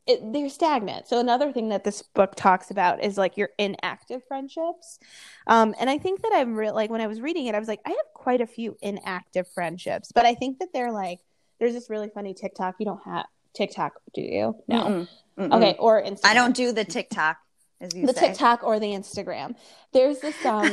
it, 0.07 0.31
they're 0.31 0.49
stagnant. 0.49 1.07
So 1.07 1.19
another 1.19 1.51
thing 1.51 1.69
that 1.69 1.83
this 1.83 2.01
book 2.03 2.35
talks 2.35 2.69
about 2.71 3.03
is 3.03 3.17
like 3.17 3.37
your 3.37 3.49
inactive 3.57 4.23
friendships. 4.27 4.99
Um, 5.47 5.73
and 5.79 5.89
I 5.89 5.97
think 5.97 6.21
that 6.21 6.31
I'm 6.35 6.55
real 6.55 6.75
like 6.75 6.91
when 6.91 7.01
I 7.01 7.07
was 7.07 7.21
reading 7.21 7.47
it, 7.47 7.55
I 7.55 7.59
was 7.59 7.67
like, 7.67 7.81
I 7.85 7.89
have 7.89 8.13
quite 8.13 8.39
a 8.39 8.47
few 8.47 8.77
inactive 8.81 9.47
friendships, 9.49 10.11
but 10.13 10.25
I 10.25 10.35
think 10.35 10.59
that 10.59 10.69
they're 10.73 10.91
like 10.91 11.19
there's 11.59 11.73
this 11.73 11.89
really 11.89 12.09
funny 12.09 12.33
TikTok. 12.35 12.75
You 12.79 12.85
don't 12.85 13.03
have 13.03 13.25
TikTok, 13.55 13.93
do 14.13 14.21
you? 14.21 14.55
No. 14.67 14.83
Mm-mm. 14.83 15.07
Mm-mm. 15.39 15.53
Okay, 15.53 15.75
or 15.79 16.01
Instagram. 16.01 16.19
I 16.25 16.33
don't 16.33 16.55
do 16.55 16.71
the 16.71 16.85
TikTok, 16.85 17.37
as 17.81 17.93
you 17.95 18.05
the 18.05 18.13
say. 18.13 18.27
TikTok 18.27 18.63
or 18.63 18.79
the 18.79 18.87
Instagram. 18.87 19.55
There's 19.91 20.19
this 20.19 20.45
um 20.45 20.67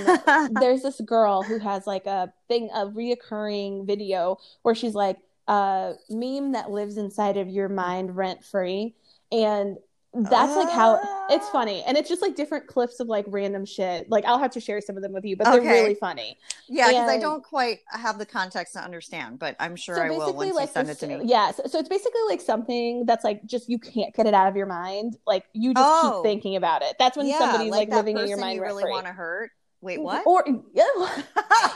there's 0.52 0.82
this 0.82 1.00
girl 1.00 1.42
who 1.42 1.58
has 1.58 1.86
like 1.86 2.06
a 2.06 2.32
thing 2.48 2.70
a 2.72 2.86
reoccurring 2.86 3.86
video 3.86 4.38
where 4.62 4.74
she's 4.74 4.94
like 4.94 5.18
a 5.48 5.94
meme 6.10 6.52
that 6.52 6.70
lives 6.70 6.96
inside 6.96 7.36
of 7.36 7.48
your 7.48 7.68
mind 7.68 8.16
rent 8.16 8.44
free 8.44 8.94
and 9.32 9.78
that's 10.14 10.54
like 10.56 10.68
how 10.68 10.96
it's 11.30 11.46
Ah. 11.48 11.52
funny 11.52 11.82
and 11.86 11.96
it's 11.96 12.06
just 12.08 12.20
like 12.20 12.36
different 12.36 12.66
clips 12.66 13.00
of 13.00 13.06
like 13.08 13.24
random 13.28 13.64
shit 13.64 14.10
like 14.10 14.26
i'll 14.26 14.38
have 14.38 14.50
to 14.50 14.60
share 14.60 14.78
some 14.82 14.94
of 14.94 15.02
them 15.02 15.10
with 15.12 15.24
you 15.24 15.36
but 15.38 15.44
they're 15.44 15.60
Okay. 15.60 15.70
really 15.82 15.94
funny 15.94 16.36
yeah, 16.68 16.88
because 16.88 17.08
I 17.08 17.18
don't 17.18 17.42
quite 17.42 17.80
have 17.88 18.18
the 18.18 18.24
context 18.26 18.74
to 18.74 18.80
understand, 18.80 19.38
but 19.38 19.56
I'm 19.60 19.74
sure 19.76 19.96
so 19.96 20.02
I 20.02 20.10
will 20.10 20.32
once 20.34 20.54
like 20.54 20.68
you 20.68 20.72
send 20.74 20.88
this- 20.88 21.02
it 21.02 21.06
to 21.08 21.18
me. 21.18 21.24
yeah 21.30 21.50
so, 21.52 21.62
so 21.66 21.78
it's 21.78 21.88
basically 21.88 22.20
like 22.28 22.40
something 22.42 23.04
that's 23.06 23.24
like 23.24 23.44
just 23.46 23.68
you 23.70 23.78
can't 23.78 24.14
get 24.14 24.26
it 24.26 24.34
out 24.34 24.48
of 24.48 24.56
your 24.56 24.66
mind 24.66 25.16
like 25.26 25.44
you 25.54 25.72
just 25.74 25.84
Oh. 25.88 26.20
keep 26.22 26.30
thinking 26.30 26.56
about 26.56 26.82
it 26.82 26.94
that's 26.98 27.16
when 27.16 27.26
yeah, 27.26 27.38
somebody's 27.38 27.70
like, 27.70 27.88
that 27.90 27.96
living 27.96 28.18
in 28.18 28.26
your 28.28 28.38
mind 28.38 28.56
you 28.56 28.62
really 28.62 28.84
want 28.84 29.06
to 29.06 29.12
hurt. 29.12 29.50
Wait, 29.80 30.00
what? 30.00 30.24
or 30.26 30.44
yeah. 30.74 30.84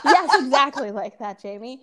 yes, 0.05 0.35
exactly 0.41 0.91
like 0.91 1.19
that, 1.19 1.41
Jamie. 1.41 1.81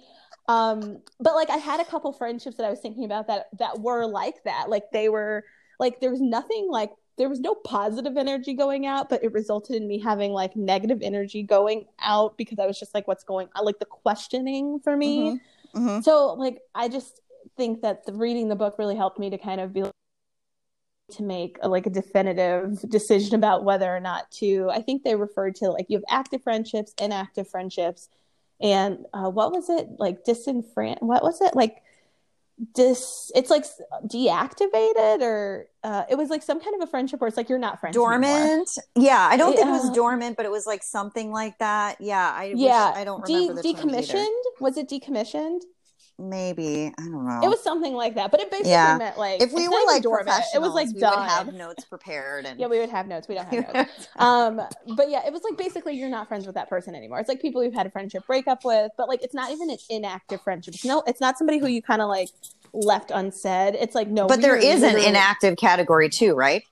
Um, 0.48 1.02
but 1.20 1.34
like 1.34 1.50
I 1.50 1.56
had 1.58 1.80
a 1.80 1.84
couple 1.84 2.12
friendships 2.12 2.56
that 2.56 2.64
I 2.66 2.70
was 2.70 2.80
thinking 2.80 3.04
about 3.04 3.26
that 3.26 3.46
that 3.58 3.80
were 3.80 4.06
like 4.06 4.42
that. 4.44 4.70
Like 4.70 4.84
they 4.92 5.08
were 5.10 5.44
like 5.78 6.00
there 6.00 6.10
was 6.10 6.20
nothing 6.20 6.68
like 6.70 6.90
there 7.16 7.28
was 7.28 7.40
no 7.40 7.54
positive 7.54 8.16
energy 8.16 8.54
going 8.54 8.86
out, 8.86 9.08
but 9.08 9.22
it 9.22 9.32
resulted 9.32 9.76
in 9.76 9.86
me 9.86 10.00
having 10.00 10.32
like 10.32 10.56
negative 10.56 10.98
energy 11.00 11.42
going 11.42 11.86
out 12.00 12.36
because 12.36 12.58
I 12.58 12.66
was 12.66 12.78
just 12.78 12.92
like, 12.92 13.06
what's 13.06 13.22
going 13.24 13.48
on? 13.54 13.64
Like 13.64 13.78
the 13.78 13.84
questioning 13.84 14.80
for 14.80 14.96
me. 14.96 15.40
Mhm. 15.74 16.02
So 16.02 16.34
like 16.34 16.60
I 16.74 16.88
just 16.88 17.20
think 17.56 17.82
that 17.82 18.04
the 18.06 18.12
reading 18.12 18.48
the 18.48 18.56
book 18.56 18.78
really 18.78 18.96
helped 18.96 19.18
me 19.18 19.30
to 19.30 19.38
kind 19.38 19.60
of 19.60 19.72
be 19.72 19.84
to 21.12 21.22
make 21.22 21.58
a, 21.60 21.68
like 21.68 21.86
a 21.86 21.90
definitive 21.90 22.80
decision 22.88 23.34
about 23.34 23.64
whether 23.64 23.94
or 23.94 24.00
not 24.00 24.30
to 24.32 24.70
I 24.72 24.80
think 24.80 25.04
they 25.04 25.14
referred 25.14 25.54
to 25.56 25.70
like 25.70 25.86
you 25.88 25.98
have 25.98 26.04
active 26.08 26.42
friendships, 26.42 26.94
inactive 26.98 27.48
friendships, 27.48 28.08
and 28.60 29.04
uh, 29.12 29.28
what 29.30 29.52
was 29.52 29.68
it 29.68 29.88
like 29.98 30.24
disenfran 30.24 31.00
what 31.00 31.22
was 31.22 31.40
it 31.40 31.54
like 31.54 31.82
dis 32.72 33.32
it's 33.34 33.50
like 33.50 33.64
deactivated 34.06 35.22
or 35.22 35.68
uh, 35.82 36.04
it 36.08 36.16
was 36.16 36.30
like 36.30 36.42
some 36.42 36.60
kind 36.60 36.80
of 36.80 36.86
a 36.88 36.90
friendship 36.90 37.20
where 37.20 37.28
it's 37.28 37.36
like 37.36 37.48
you're 37.48 37.58
not 37.58 37.80
friends 37.80 37.96
anymore. 37.96 38.20
Dormant. 38.20 38.78
Yeah, 38.96 39.20
I 39.20 39.36
don't 39.36 39.54
think 39.54 39.68
it 39.68 39.72
was 39.72 39.90
dormant, 39.90 40.36
but 40.36 40.46
it 40.46 40.52
was 40.52 40.66
like 40.66 40.82
something 40.82 41.32
like 41.32 41.58
that. 41.58 42.00
Yeah, 42.00 42.32
I 42.32 42.54
Yeah, 42.54 42.90
wish 42.90 42.96
I 42.96 43.04
don't 43.04 43.22
De- 43.22 43.32
remember 43.34 43.54
the 43.54 43.62
decommissioned 43.62 44.60
was 44.60 44.76
it 44.76 44.88
decommissioned? 44.88 45.62
Maybe 46.18 46.92
I 46.96 47.02
don't 47.02 47.26
know. 47.26 47.40
It 47.42 47.48
was 47.48 47.62
something 47.62 47.92
like 47.92 48.14
that, 48.14 48.30
but 48.30 48.40
it 48.40 48.50
basically 48.50 48.70
Yeah. 48.70 48.96
meant 48.98 49.18
like 49.18 49.42
if 49.42 49.52
we 49.52 49.66
were 49.66 49.74
like 49.86 50.02
professionals, 50.04 50.54
it 50.54 50.60
was 50.60 50.72
like 50.74 50.88
we 50.94 51.00
done. 51.00 51.18
would 51.20 51.28
have 51.28 51.54
notes 51.54 51.84
prepared 51.84 52.46
and 52.46 52.58
Yeah, 52.60 52.68
we 52.68 52.78
would 52.78 52.90
have 52.90 53.08
notes. 53.08 53.26
We 53.28 53.34
don't 53.34 53.46
have 53.46 53.74
notes. 53.74 54.08
um 54.18 54.60
but 54.94 55.10
yeah 55.10 55.26
it 55.26 55.32
was 55.32 55.42
like 55.42 55.58
basically 55.58 55.94
you're 55.94 56.08
not 56.08 56.28
friends 56.28 56.46
with 56.46 56.54
that 56.54 56.68
person 56.68 56.94
anymore 56.94 57.18
it's 57.18 57.28
like 57.28 57.40
people 57.42 57.64
you've 57.64 57.74
had 57.74 57.86
a 57.86 57.90
friendship 57.90 58.24
breakup 58.26 58.64
with 58.64 58.92
but 58.96 59.08
like 59.08 59.22
it's 59.22 59.34
not 59.34 59.50
even 59.50 59.70
an 59.70 59.78
inactive 59.90 60.40
friendship 60.42 60.74
it's 60.74 60.84
no 60.84 61.02
it's 61.06 61.20
not 61.20 61.36
somebody 61.36 61.58
who 61.58 61.66
you 61.66 61.82
kind 61.82 62.00
of 62.00 62.08
like 62.08 62.28
left 62.72 63.10
unsaid 63.12 63.74
it's 63.74 63.94
like 63.94 64.08
no 64.08 64.28
but 64.28 64.40
there 64.40 64.56
is 64.56 64.82
an 64.82 64.96
inactive 64.96 65.56
category 65.56 66.08
too, 66.08 66.34
right? 66.34 66.62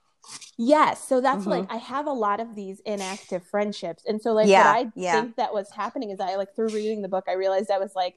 yes 0.57 1.03
so 1.07 1.19
that's 1.19 1.45
Mhm. 1.45 1.49
like 1.49 1.65
i 1.69 1.77
have 1.77 2.05
a 2.05 2.11
lot 2.13 2.39
of 2.39 2.55
these 2.55 2.79
inactive 2.85 3.43
friendships 3.45 4.03
and 4.05 4.21
so 4.21 4.33
like 4.33 4.47
Yeah, 4.47 4.71
what 4.73 4.85
i 4.87 4.91
yeah. 4.95 5.21
think 5.21 5.35
that 5.35 5.53
was 5.53 5.71
happening 5.71 6.11
is 6.11 6.19
i 6.19 6.35
like 6.35 6.55
through 6.55 6.69
reading 6.69 7.01
the 7.01 7.07
book 7.09 7.25
i 7.27 7.33
realized 7.33 7.71
i 7.71 7.79
was 7.79 7.95
like 7.95 8.15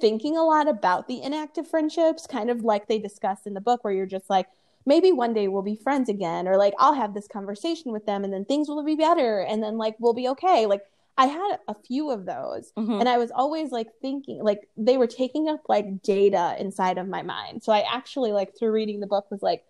thinking 0.00 0.36
a 0.36 0.44
lot 0.44 0.68
about 0.68 1.08
the 1.08 1.20
inactive 1.22 1.66
friendships 1.68 2.26
kind 2.26 2.50
of 2.50 2.62
like 2.62 2.86
they 2.88 2.98
discussed 2.98 3.46
in 3.46 3.54
the 3.54 3.60
book 3.60 3.82
where 3.84 3.92
you're 3.92 4.06
just 4.06 4.30
like 4.30 4.46
maybe 4.86 5.12
one 5.12 5.34
day 5.34 5.48
we'll 5.48 5.62
be 5.62 5.76
friends 5.76 6.08
again 6.08 6.46
or 6.48 6.56
like 6.56 6.72
i'll 6.78 6.94
have 6.94 7.14
this 7.14 7.28
conversation 7.28 7.92
with 7.92 8.06
them 8.06 8.24
and 8.24 8.32
then 8.32 8.44
things 8.44 8.68
will 8.68 8.84
be 8.84 8.94
better 8.94 9.40
and 9.40 9.62
then 9.62 9.76
like 9.76 9.94
we'll 9.98 10.14
be 10.14 10.28
okay. 10.28 10.66
Like 10.66 10.82
i 11.16 11.26
had 11.26 11.58
a 11.66 11.74
few 11.74 12.10
of 12.10 12.24
those 12.26 12.72
Mhm. 12.76 13.00
and 13.00 13.08
i 13.08 13.18
was 13.18 13.30
always 13.32 13.72
like 13.72 13.88
thinking 14.00 14.42
like 14.42 14.68
they 14.76 14.96
were 14.96 15.08
taking 15.08 15.48
up 15.48 15.60
like 15.68 16.00
data 16.02 16.54
inside 16.58 16.96
of 16.98 17.08
my 17.08 17.22
mind. 17.22 17.62
So 17.64 17.72
i 17.72 17.80
actually 17.80 18.32
like 18.32 18.56
through 18.56 18.70
reading 18.72 19.00
the 19.00 19.06
book 19.08 19.26
was 19.30 19.42
like 19.42 19.64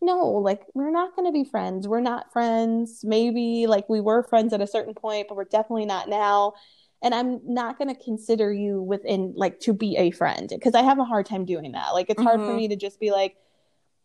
no 0.00 0.28
like 0.30 0.62
we're 0.74 0.90
not 0.90 1.14
going 1.14 1.26
to 1.26 1.32
be 1.32 1.44
friends. 1.44 1.86
We're 1.86 2.00
not 2.00 2.32
friends. 2.32 3.04
Maybe 3.04 3.66
like 3.68 3.88
we 3.88 4.00
were 4.00 4.22
friends 4.24 4.52
at 4.52 4.60
a 4.60 4.66
certain 4.66 4.94
point 4.94 5.26
but 5.28 5.36
we're 5.36 5.44
definitely 5.44 5.86
not 5.86 6.08
now 6.08 6.54
and 7.02 7.14
i'm 7.14 7.40
not 7.44 7.78
going 7.78 7.88
to 7.94 8.04
consider 8.04 8.52
you 8.52 8.80
within 8.80 9.32
like 9.36 9.60
to 9.60 9.72
be 9.72 9.96
a 9.96 10.10
friend 10.10 10.48
because 10.50 10.74
i 10.74 10.82
have 10.82 10.98
a 10.98 11.04
hard 11.04 11.26
time 11.26 11.44
doing 11.44 11.72
that. 11.72 11.90
Like 11.94 12.08
it's 12.10 12.22
hard 12.22 12.40
for 12.40 12.52
Mhm. 12.52 12.56
me 12.56 12.68
to 12.68 12.76
just 12.76 13.00
be 13.00 13.10
like 13.10 13.36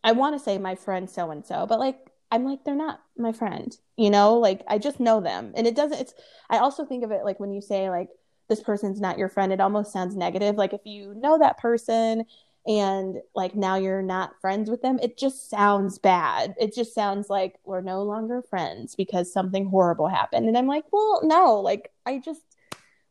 i 0.03 0.11
want 0.11 0.35
to 0.37 0.43
say 0.43 0.57
my 0.57 0.75
friend 0.75 1.09
so 1.09 1.31
and 1.31 1.45
so 1.45 1.65
but 1.67 1.79
like 1.79 1.97
i'm 2.31 2.43
like 2.45 2.63
they're 2.63 2.75
not 2.75 2.99
my 3.17 3.31
friend 3.31 3.77
you 3.97 4.09
know? 4.11 4.35
Like 4.35 4.61
i 4.67 4.77
just 4.77 4.99
know 4.99 5.21
them. 5.21 5.53
And 5.55 5.65
it 5.67 5.75
doesn't 5.75 5.99
it's 5.99 6.13
i 6.49 6.57
also 6.59 6.85
think 6.85 7.03
of 7.03 7.11
it 7.11 7.23
like 7.25 7.39
when 7.39 7.51
you 7.51 7.61
say 7.61 7.89
like 7.89 8.09
this 8.49 8.61
person's 8.61 9.01
not 9.01 9.17
your 9.17 9.27
friend 9.29 9.51
it 9.51 9.59
almost 9.59 9.91
sounds 9.91 10.15
negative. 10.15 10.55
Like 10.55 10.73
if 10.73 10.81
you 10.85 11.13
know 11.15 11.37
that 11.39 11.57
person 11.57 12.25
and 12.65 13.17
like 13.33 13.55
now 13.55 13.75
you're 13.75 14.01
not 14.01 14.39
friends 14.41 14.69
with 14.69 14.81
them 14.81 14.99
it 15.01 15.17
just 15.17 15.49
sounds 15.49 15.97
bad. 15.99 16.53
It 16.59 16.73
just 16.75 16.93
sounds 16.93 17.29
like 17.29 17.55
we're 17.65 17.81
no 17.81 18.03
longer 18.03 18.41
friends 18.41 18.95
because 18.95 19.31
something 19.31 19.65
horrible 19.67 20.07
happened. 20.07 20.47
And 20.47 20.57
i'm 20.57 20.67
like 20.67 20.85
well 20.91 21.21
no 21.23 21.59
like 21.61 21.91
i 22.05 22.19
just 22.19 22.41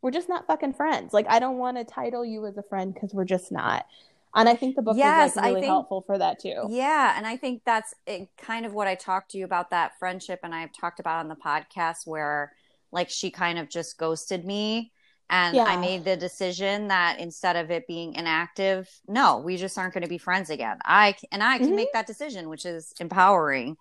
we're 0.03 0.11
just 0.11 0.29
not 0.29 0.47
fucking 0.47 0.73
friends 0.73 1.13
like 1.13 1.27
i 1.29 1.39
don't 1.39 1.59
want 1.59 1.77
to 1.77 1.85
title 1.85 2.25
you 2.25 2.45
as 2.47 2.57
a 2.57 2.63
friend 2.63 2.95
because 2.95 3.13
we're 3.15 3.25
just 3.25 3.51
not 3.51 3.87
and 4.35 4.49
i 4.49 4.55
think 4.55 4.77
the 4.77 4.83
book 4.83 4.97
Yes, 4.97 5.31
was 5.31 5.37
like 5.37 5.45
really 5.47 5.61
think- 5.63 5.71
helpful 5.73 6.03
for 6.07 6.19
that 6.19 6.39
too 6.39 6.67
Yeah, 6.69 7.15
and 7.17 7.27
I 7.27 7.37
think 7.37 7.63
that's 7.65 7.95
it, 8.07 8.29
kind 8.37 8.67
of 8.67 8.73
what 8.75 8.87
I 8.87 8.95
talked 8.95 9.31
to 9.33 9.39
you 9.39 9.45
about 9.45 9.71
that 9.71 9.99
friendship, 9.99 10.41
and 10.43 10.55
I've 10.55 10.73
talked 10.73 11.01
about 11.01 11.21
on 11.21 11.29
the 11.29 11.37
podcast 11.37 12.07
where, 12.07 12.53
like, 12.93 13.09
she 13.11 13.31
kind 13.31 13.59
of 13.59 13.69
just 13.71 13.97
ghosted 13.99 14.45
me, 14.45 14.93
and 15.31 15.59
I 15.59 15.77
made 15.77 16.05
the 16.05 16.17
decision 16.17 16.89
that 16.89 17.19
instead 17.19 17.57
of 17.57 17.71
it 17.71 17.87
being 17.87 18.15
inactive, 18.15 18.89
no, 19.09 19.39
we 19.39 19.57
just 19.57 19.77
aren't 19.79 19.95
going 19.95 20.03
to 20.05 20.09
be 20.09 20.19
friends 20.19 20.51
again. 20.51 20.79
I 20.85 21.15
and 21.33 21.43
I 21.43 21.59
can 21.59 21.71
Mhm. 21.73 21.77
make 21.77 21.93
that 21.95 22.07
decision, 22.07 22.49
which 22.49 22.67
is 22.67 22.93
empowering. 23.01 23.77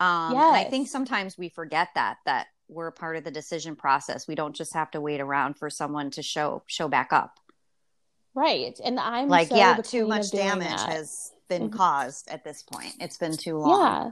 Um, 0.00 0.32
and 0.34 0.56
I 0.56 0.64
think 0.64 0.88
sometimes 0.88 1.38
we 1.38 1.48
forget 1.48 1.88
that 1.94 2.16
that 2.26 2.48
we're 2.72 2.88
a 2.88 2.92
part 2.92 3.16
of 3.16 3.24
the 3.24 3.30
decision 3.30 3.76
process. 3.76 4.26
We 4.26 4.34
don't 4.34 4.54
just 4.56 4.74
have 4.74 4.90
to 4.92 5.00
wait 5.00 5.20
around 5.20 5.54
for 5.58 5.68
someone 5.70 6.10
to 6.12 6.22
show 6.22 6.62
show 6.66 6.88
back 6.88 7.12
up. 7.12 7.38
right 8.34 8.80
and 8.84 8.98
i'm 8.98 9.28
like, 9.28 9.48
so 9.48 9.56
yeah, 9.56 9.76
too 9.76 10.06
much 10.06 10.30
damage 10.30 10.68
that. 10.68 10.88
has 10.88 11.32
been 11.48 11.68
Mhm. 11.68 11.72
caused 11.76 12.30
at 12.30 12.44
this 12.44 12.62
point. 12.62 12.94
It's 12.98 13.18
been 13.18 13.36
too 13.36 13.58
long. 13.58 13.78
yeah 13.80 14.10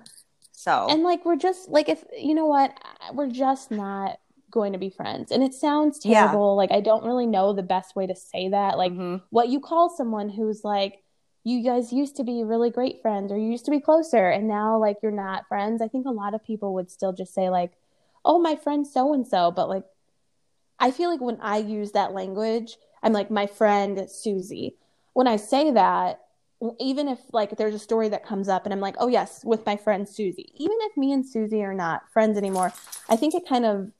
So 0.53 0.87
and 0.91 1.03
like 1.03 1.25
we're 1.25 1.37
just 1.37 1.71
like 1.71 1.89
if 1.89 2.05
you 2.17 2.35
know 2.35 2.47
what 2.47 2.71
we're 3.15 3.31
just 3.31 3.71
not 3.71 4.19
going 4.51 4.73
to 4.75 4.79
be 4.79 4.91
friends 4.91 5.31
and 5.33 5.43
it 5.43 5.55
sounds 5.55 6.01
Yeah. 6.05 6.21
terrible 6.27 6.55
like 6.57 6.71
i 6.73 6.81
don't 6.81 7.05
really 7.05 7.27
know 7.27 7.53
the 7.55 7.63
best 7.63 7.95
way 7.97 8.07
to 8.09 8.15
say 8.17 8.49
that 8.51 8.77
like 8.77 8.93
Mhm. 8.93 9.23
what 9.31 9.49
you 9.49 9.59
call 9.61 9.89
someone 9.89 10.29
who's 10.29 10.65
like 10.65 11.03
you 11.45 11.63
guys 11.63 11.91
used 11.91 12.17
to 12.17 12.25
be 12.25 12.45
really 12.45 12.69
great 12.69 13.01
friends 13.01 13.33
or 13.33 13.39
you 13.39 13.49
used 13.51 13.65
to 13.65 13.71
be 13.71 13.81
closer 13.81 14.29
and 14.29 14.47
now 14.49 14.77
like 14.77 14.99
you're 15.03 15.13
not 15.27 15.47
friends 15.49 15.81
i 15.81 15.89
think 15.89 16.05
a 16.07 16.11
lot 16.11 16.35
of 16.35 16.45
people 16.45 16.75
would 16.75 16.91
still 16.91 17.13
just 17.15 17.33
say 17.33 17.49
like 17.49 17.73
oh 18.25 18.39
my 18.39 18.57
friend 18.57 18.87
so 18.87 19.13
and 19.13 19.27
so 19.27 19.51
but 19.51 19.69
like 19.69 19.85
i 20.79 20.91
feel 20.91 21.11
like 21.11 21.21
when 21.21 21.39
i 21.41 21.59
use 21.59 21.93
that 21.93 22.13
language 22.13 22.77
i'm 23.03 23.13
like 23.13 23.31
my 23.31 23.47
friend 23.47 24.09
susie 24.11 24.77
when 25.13 25.27
i 25.27 25.37
say 25.37 25.71
that 25.71 26.21
even 26.79 27.09
if 27.09 27.19
like 27.33 27.57
there's 27.57 27.75
a 27.75 27.79
story 27.79 28.09
that 28.09 28.25
comes 28.25 28.49
up 28.49 28.65
and 28.65 28.73
i'm 28.73 28.81
like 28.81 28.97
oh 28.99 29.09
yes 29.09 29.43
with 29.45 29.65
my 29.65 29.77
friend 29.77 30.09
susie 30.09 30.53
even 30.57 30.77
if 30.83 30.97
me 30.97 31.13
and 31.13 31.27
susie 31.27 31.63
are 31.63 31.75
not 31.75 32.03
friends 32.13 32.37
anymore 32.37 32.73
i 33.09 33.17
think 33.17 33.35
it 33.35 33.49
kind 33.49 33.65
of 33.65 33.91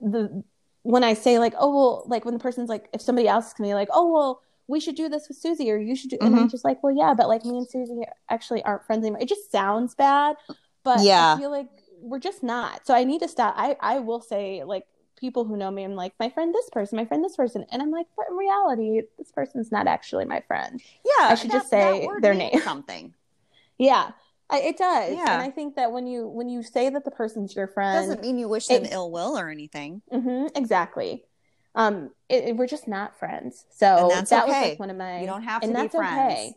the 0.00 0.42
when 0.82 1.04
I 1.04 1.14
say 1.14 1.38
like, 1.38 1.54
oh 1.58 1.74
well, 1.74 2.04
like 2.06 2.24
when 2.24 2.34
the 2.34 2.40
person's 2.40 2.68
like, 2.68 2.88
if 2.92 3.00
somebody 3.00 3.28
asks 3.28 3.58
me 3.60 3.74
like, 3.74 3.88
oh 3.92 4.12
well, 4.12 4.42
we 4.68 4.80
should 4.80 4.94
do 4.94 5.08
this 5.08 5.28
with 5.28 5.36
Susie, 5.36 5.70
or 5.70 5.76
you 5.76 5.96
should 5.96 6.10
do, 6.10 6.18
and 6.20 6.34
I'm 6.34 6.42
mm-hmm. 6.42 6.48
just 6.48 6.64
like, 6.64 6.82
well, 6.82 6.94
yeah, 6.94 7.14
but 7.16 7.28
like 7.28 7.44
me 7.44 7.58
and 7.58 7.68
Susie 7.68 8.02
actually 8.28 8.62
aren't 8.62 8.84
friends 8.84 9.02
anymore. 9.02 9.20
It 9.20 9.28
just 9.28 9.50
sounds 9.50 9.94
bad, 9.94 10.36
but 10.84 11.00
Yeah. 11.02 11.34
I 11.34 11.38
feel 11.38 11.50
like 11.50 11.68
we're 12.02 12.18
just 12.18 12.42
not. 12.42 12.86
So 12.86 12.94
I 12.94 13.04
need 13.04 13.20
to 13.22 13.28
stop. 13.28 13.54
I 13.56 13.76
I 13.80 13.98
will 14.00 14.20
say 14.20 14.64
like 14.64 14.86
people 15.16 15.44
who 15.44 15.56
know 15.56 15.70
me, 15.70 15.84
I'm 15.84 15.94
like 15.94 16.12
my 16.18 16.28
friend 16.28 16.52
this 16.54 16.68
person, 16.70 16.96
my 16.96 17.04
friend 17.04 17.24
this 17.24 17.36
person, 17.36 17.64
and 17.70 17.80
I'm 17.80 17.90
like, 17.90 18.06
but 18.16 18.26
in 18.28 18.36
reality, 18.36 19.02
this 19.18 19.30
person's 19.30 19.70
not 19.70 19.86
actually 19.86 20.24
my 20.24 20.40
friend. 20.40 20.82
Yeah, 21.04 21.28
I 21.28 21.34
should 21.36 21.50
just 21.50 21.70
that- 21.70 21.78
that 21.78 22.02
say 22.02 22.08
their 22.20 22.34
name. 22.34 22.60
Something. 22.64 23.14
Yeah. 23.78 24.10
I, 24.50 24.58
it 24.60 24.76
does. 24.76 25.14
Yeah. 25.16 25.32
And 25.32 25.42
I 25.42 25.48
think 25.50 25.76
that 25.76 25.92
when 25.92 26.06
you 26.06 26.28
when 26.28 26.48
you 26.50 26.62
say 26.62 26.90
that 26.90 27.04
the 27.06 27.10
person's 27.10 27.56
your 27.56 27.66
friend, 27.68 27.96
Doesn't 28.06 28.20
mean 28.20 28.36
you 28.36 28.48
wish 28.48 28.66
them 28.66 28.84
ill 28.90 29.10
will 29.10 29.38
or 29.38 29.48
anything. 29.48 30.02
hmm 30.10 30.46
exactly. 30.54 31.24
Um, 31.74 32.10
it, 32.28 32.44
it- 32.48 32.56
we're 32.56 32.66
just 32.66 32.86
not 32.86 33.16
friends. 33.18 33.64
So 33.70 34.10
that 34.28 34.46
was 34.46 34.52
like 34.54 34.78
one 34.78 34.90
of 34.90 34.96
my. 34.96 35.20
You 35.20 35.26
don't 35.26 35.42
have 35.44 35.62
to 35.62 35.68
and 35.68 35.74
be 35.74 35.80
that's 35.82 35.94
friends. 35.94 36.32
okay. 36.32 36.56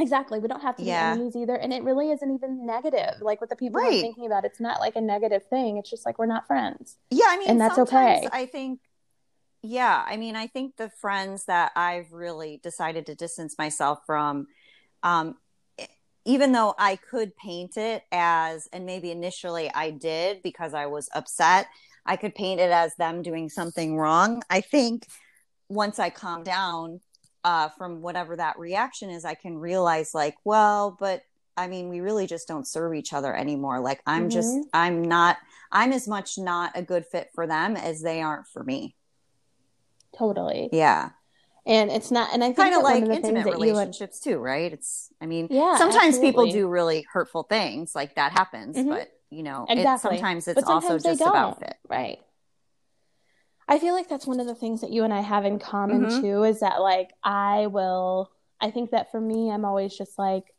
Exactly. 0.00 0.38
We 0.38 0.48
don't 0.48 0.62
have 0.62 0.76
to 0.76 0.82
Yeah. 0.82 1.14
be 1.14 1.18
enemies 1.20 1.36
either. 1.36 1.54
And 1.56 1.72
it 1.72 1.82
really 1.82 2.10
isn't 2.10 2.34
even 2.34 2.66
negative. 2.66 3.20
Like 3.20 3.40
with 3.40 3.50
the 3.50 3.56
people 3.56 3.80
Right. 3.80 3.94
I'm 3.94 4.00
thinking 4.00 4.26
about, 4.26 4.44
it's 4.44 4.60
not 4.60 4.80
like 4.80 4.96
a 4.96 5.00
negative 5.00 5.44
thing. 5.46 5.76
It's 5.76 5.90
just 5.90 6.06
like 6.06 6.18
we're 6.18 6.26
not 6.26 6.46
friends. 6.46 6.96
Yeah, 7.10 7.26
I 7.28 7.38
mean, 7.38 7.50
And 7.50 7.60
that's 7.60 7.78
okay. 7.78 8.26
I 8.32 8.46
think, 8.46 8.80
yeah, 9.62 10.04
I 10.06 10.16
mean, 10.16 10.36
I 10.36 10.46
think 10.46 10.76
the 10.76 10.88
friends 10.88 11.44
that 11.44 11.72
I've 11.76 12.12
really 12.12 12.60
decided 12.62 13.06
to 13.06 13.14
distance 13.14 13.56
myself 13.58 14.00
from, 14.06 14.46
um, 15.02 15.36
even 16.24 16.52
though 16.52 16.74
I 16.78 16.96
could 16.96 17.36
paint 17.36 17.76
it 17.76 18.02
as, 18.12 18.68
and 18.72 18.84
maybe 18.86 19.10
initially 19.10 19.70
I 19.72 19.90
did 19.90 20.42
because 20.42 20.74
I 20.74 20.86
was 20.86 21.08
upset, 21.14 21.66
I 22.06 22.16
could 22.16 22.34
paint 22.34 22.60
it 22.60 22.70
as 22.70 22.94
them 22.96 23.22
doing 23.22 23.48
something 23.48 23.96
wrong. 23.96 24.42
I 24.50 24.60
think 24.60 25.06
once 25.68 25.98
I 25.98 26.10
calm 26.10 26.42
down 26.42 27.00
uh, 27.44 27.68
from 27.70 28.02
whatever 28.02 28.36
that 28.36 28.58
reaction 28.58 29.10
is, 29.10 29.24
I 29.24 29.34
can 29.34 29.58
realize, 29.58 30.14
like, 30.14 30.36
well, 30.44 30.96
but 30.98 31.22
I 31.56 31.66
mean, 31.66 31.88
we 31.88 32.00
really 32.00 32.26
just 32.26 32.48
don't 32.48 32.66
serve 32.66 32.94
each 32.94 33.12
other 33.12 33.34
anymore. 33.34 33.80
Like, 33.80 34.00
I'm 34.06 34.30
just, 34.30 34.48
Mhm. 34.54 34.62
I'm 34.72 35.02
not, 35.02 35.36
I'm 35.72 35.92
as 35.92 36.08
much 36.08 36.38
not 36.38 36.72
a 36.74 36.82
good 36.82 37.04
fit 37.06 37.30
for 37.34 37.46
them 37.46 37.76
as 37.76 38.00
they 38.00 38.22
aren't 38.22 38.46
for 38.46 38.62
me. 38.64 38.94
Totally. 40.16 40.68
Yeah. 40.72 41.10
And 41.66 41.90
it's 41.90 42.10
not, 42.10 42.32
and 42.32 42.42
I 42.42 42.48
think 42.48 42.56
Kind 42.56 42.74
of 42.74 42.82
like 42.82 43.02
of 43.02 43.08
the 43.08 43.14
things 43.16 43.26
intimate 43.26 43.44
that 43.44 43.50
you 43.50 43.52
and 43.52 43.62
relationships 43.62 44.20
too, 44.20 44.38
right? 44.38 44.72
It's, 44.72 45.12
I 45.20 45.26
mean, 45.26 45.48
Yeah, 45.50 45.76
sometimes 45.76 46.18
people 46.18 46.46
do 46.46 46.66
really 46.68 47.06
hurtful 47.12 47.42
things, 47.42 47.94
like 47.94 48.14
that 48.14 48.32
happens, 48.32 48.76
Mhm. 48.76 48.88
but 48.88 49.10
you 49.28 49.42
know, 49.42 49.66
it, 49.68 50.00
sometimes 50.00 50.48
it's 50.48 50.60
But 50.60 50.68
also 50.72 50.98
just 50.98 51.20
about 51.20 51.32
don't. 51.32 51.58
fit. 51.60 51.76
Right. 51.88 52.20
I 53.70 53.78
feel 53.78 53.94
like 53.94 54.08
that's 54.08 54.26
one 54.26 54.40
of 54.40 54.46
the 54.46 54.54
things 54.54 54.80
that 54.80 54.90
you 54.90 55.04
and 55.04 55.14
I 55.14 55.20
have 55.20 55.44
in 55.44 55.58
common 55.58 56.06
Mhm. 56.06 56.20
too 56.20 56.42
is 56.42 56.60
that 56.60 56.82
like 56.82 57.12
I 57.22 57.68
will 57.68 58.30
I 58.60 58.70
think 58.70 58.90
that 58.90 59.10
for 59.10 59.20
me 59.20 59.50
I'm 59.50 59.64
always 59.64 59.96
just 59.96 60.18
like 60.18 60.52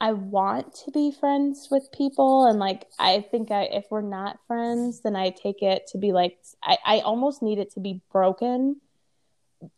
I 0.00 0.12
want 0.12 0.74
to 0.84 0.90
be 0.90 1.12
friends 1.12 1.68
with 1.70 1.92
people 1.92 2.46
and 2.46 2.58
like 2.58 2.86
I 2.98 3.20
think 3.30 3.50
I 3.50 3.62
if 3.64 3.86
we're 3.90 4.02
not 4.02 4.38
friends 4.46 5.00
then 5.02 5.14
I 5.14 5.30
take 5.30 5.62
it 5.62 5.86
to 5.92 5.98
be 5.98 6.12
like 6.12 6.38
I, 6.62 6.78
I 6.84 7.00
almost 7.00 7.40
need 7.42 7.58
it 7.58 7.70
to 7.74 7.80
be 7.80 8.02
broken 8.10 8.80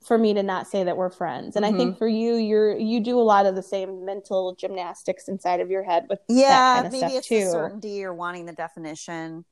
for 0.06 0.16
me 0.16 0.32
to 0.32 0.42
not 0.44 0.68
say 0.68 0.84
that 0.84 0.96
we're 0.96 1.10
friends. 1.10 1.56
And 1.56 1.66
I 1.66 1.70
Mm-hmm. 1.70 1.76
think 1.78 1.98
for 1.98 2.06
you 2.08 2.36
you're 2.36 2.76
you 2.76 3.00
do 3.00 3.18
a 3.18 3.22
lot 3.22 3.46
of 3.46 3.54
the 3.56 3.62
same 3.62 4.04
mental 4.04 4.54
gymnastics 4.54 5.28
inside 5.28 5.60
of 5.60 5.70
your 5.70 5.82
head 5.82 6.06
with 6.08 6.20
Yeah, 6.28 6.48
that 6.48 6.72
kind 6.72 6.86
of 6.86 6.92
maybe 6.92 6.98
stuff 7.10 7.18
it's 7.18 7.28
the 7.28 7.40
too. 7.40 7.50
certainty 7.50 8.04
or 8.04 8.14
wanting 8.14 8.46
the 8.46 8.52
definition. 8.52 9.44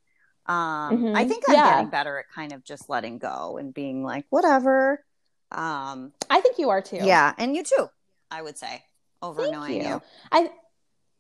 Um, 0.50 1.14
I 1.14 1.24
Mhm. 1.24 1.28
think 1.28 1.44
I'm 1.46 1.54
Yeah. 1.54 1.74
getting 1.74 1.90
better 1.90 2.18
at 2.18 2.28
kind 2.28 2.52
of 2.52 2.64
just 2.64 2.88
letting 2.88 3.18
go 3.18 3.56
and 3.56 3.72
being 3.72 4.02
like, 4.02 4.26
whatever. 4.30 5.04
Um, 5.52 6.12
I 6.28 6.40
think 6.40 6.58
you 6.58 6.70
are 6.70 6.82
too. 6.82 6.96
yeah, 6.96 7.34
and 7.38 7.54
you 7.54 7.62
too, 7.62 7.88
I 8.30 8.42
would 8.42 8.58
say, 8.58 8.84
over 9.22 9.42
Thank 9.42 9.52
knowing 9.52 9.74
you. 9.74 9.82
you. 9.88 10.02
I 10.32 10.50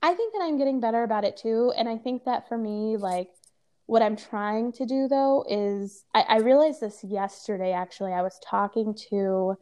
I 0.02 0.14
think 0.14 0.32
that 0.32 0.42
I'm 0.42 0.56
getting 0.58 0.80
better 0.80 1.02
about 1.04 1.24
it 1.24 1.36
too, 1.36 1.72
and 1.76 1.88
I 1.88 1.96
think 1.96 2.24
that 2.24 2.48
for 2.48 2.56
me, 2.58 2.96
like 2.96 3.30
what 3.86 4.02
I'm 4.02 4.16
trying 4.16 4.72
to 4.72 4.86
do 4.86 5.06
though 5.08 5.44
is 5.48 6.04
I, 6.14 6.22
I 6.28 6.36
realized 6.38 6.80
this 6.80 7.04
yesterday. 7.04 7.72
Actually, 7.72 8.12
I 8.12 8.22
was 8.22 8.38
talking 8.44 8.94
to, 9.10 9.56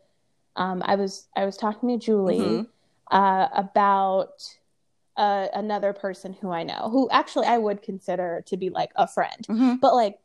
um, 0.57 0.83
I 0.85 0.95
was 0.95 1.29
I 1.37 1.45
was 1.45 1.57
talking 1.57 1.89
to 1.91 1.99
Julie 1.99 2.41
Mhm. 2.41 2.69
uh, 3.11 3.49
about 3.53 4.43
uh, 5.19 5.49
another 5.53 5.93
person 5.93 6.33
who 6.33 6.51
I 6.51 6.63
know, 6.63 6.89
who 6.91 7.09
actually 7.11 7.47
I 7.49 7.59
would 7.59 7.83
consider 7.83 8.43
to 8.47 8.57
be 8.57 8.71
like 8.71 8.93
a 8.97 9.07
friend, 9.07 9.47
Mhm. 9.49 9.81
but 9.81 9.95
like 9.95 10.21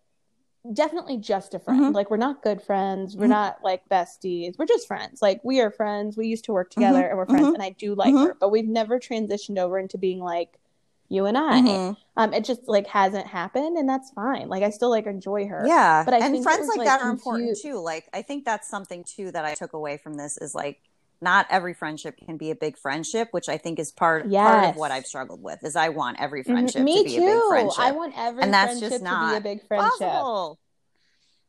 definitely 0.72 1.18
just 1.18 1.54
a 1.54 1.60
friend. 1.60 1.82
Mhm. 1.88 1.94
Like 1.94 2.10
we're 2.10 2.18
not 2.18 2.42
good 2.42 2.62
friends. 2.62 3.18
We're 3.18 3.26
Mhm. 3.26 3.30
not 3.42 3.64
like 3.64 3.82
besties. 3.90 4.58
We're 4.58 4.66
just 4.66 4.88
friends. 4.88 5.22
Like 5.22 5.42
we 5.44 5.60
are 5.60 5.70
friends. 5.72 6.16
We 6.16 6.28
used 6.28 6.46
to 6.46 6.54
work 6.54 6.70
together 6.70 7.02
Mhm. 7.02 7.10
and 7.10 7.18
we're 7.18 7.26
friends 7.26 7.48
Mhm. 7.48 7.54
and 7.56 7.64
I 7.64 7.72
do 7.72 7.96
like 7.96 8.14
Mhm. 8.14 8.28
her, 8.28 8.34
but 8.40 8.50
we've 8.50 8.68
never 8.68 9.00
transitioned 9.00 9.58
over 9.60 9.78
into 9.78 9.98
being 9.98 10.20
like 10.20 10.58
you 11.10 11.26
and 11.26 11.38
I. 11.38 11.60
Mhm. 11.60 11.98
Um 12.16 12.34
it 12.34 12.46
just 12.46 12.68
like 12.68 12.88
hasn't 12.88 13.28
happened 13.28 13.78
and 13.78 13.90
that's 13.90 14.12
fine. 14.12 14.48
Like 14.48 14.64
I 14.64 14.70
still 14.70 14.90
like 14.90 15.06
enjoy 15.06 15.48
her. 15.48 15.64
Yeah, 15.68 16.04
But 16.06 16.14
I 16.14 16.20
and 16.20 16.32
think 16.32 16.44
friends 16.44 16.62
was, 16.62 16.70
like 16.70 16.78
like, 16.78 16.88
that 16.88 17.02
are 17.02 17.10
important 17.10 17.58
too. 17.62 17.80
Like, 17.80 18.08
I 18.14 18.22
think 18.22 18.46
that's 18.46 18.68
something 18.70 19.04
too 19.04 19.32
that 19.32 19.44
I 19.44 19.56
took 19.56 19.74
away 19.74 19.98
from 19.98 20.14
this 20.16 20.38
is 20.38 20.56
like, 20.56 20.80
not 21.24 21.48
every 21.50 21.74
friendship 21.74 22.18
can 22.18 22.38
be 22.38 22.52
a 22.52 22.56
big 22.56 22.78
friendship, 22.78 23.30
which 23.32 23.50
I 23.50 23.58
think 23.58 23.80
is 23.80 23.92
part 23.92 24.30
part 24.32 24.66
of 24.70 24.76
what 24.76 24.92
I've 24.92 25.06
struggled 25.08 25.42
with. 25.42 25.64
Is 25.64 25.76
I 25.76 25.90
want 25.90 26.20
every 26.20 26.44
Mhm. 26.44 26.48
friendship 26.52 26.84
Me 26.84 26.98
to 27.00 27.04
be 27.04 27.16
too. 27.18 27.24
a 27.24 27.26
big 27.26 27.42
friendship. 27.50 27.80
I 27.80 27.92
want 27.92 28.14
every 28.18 28.44
And 28.44 28.54
that's 28.54 28.80
friendship 28.80 28.90
just 29.02 29.04
to 29.06 29.30
be 29.32 29.36
a 29.38 29.42
big 29.42 29.68
friendship. 29.68 30.00
Possible. 30.10 30.60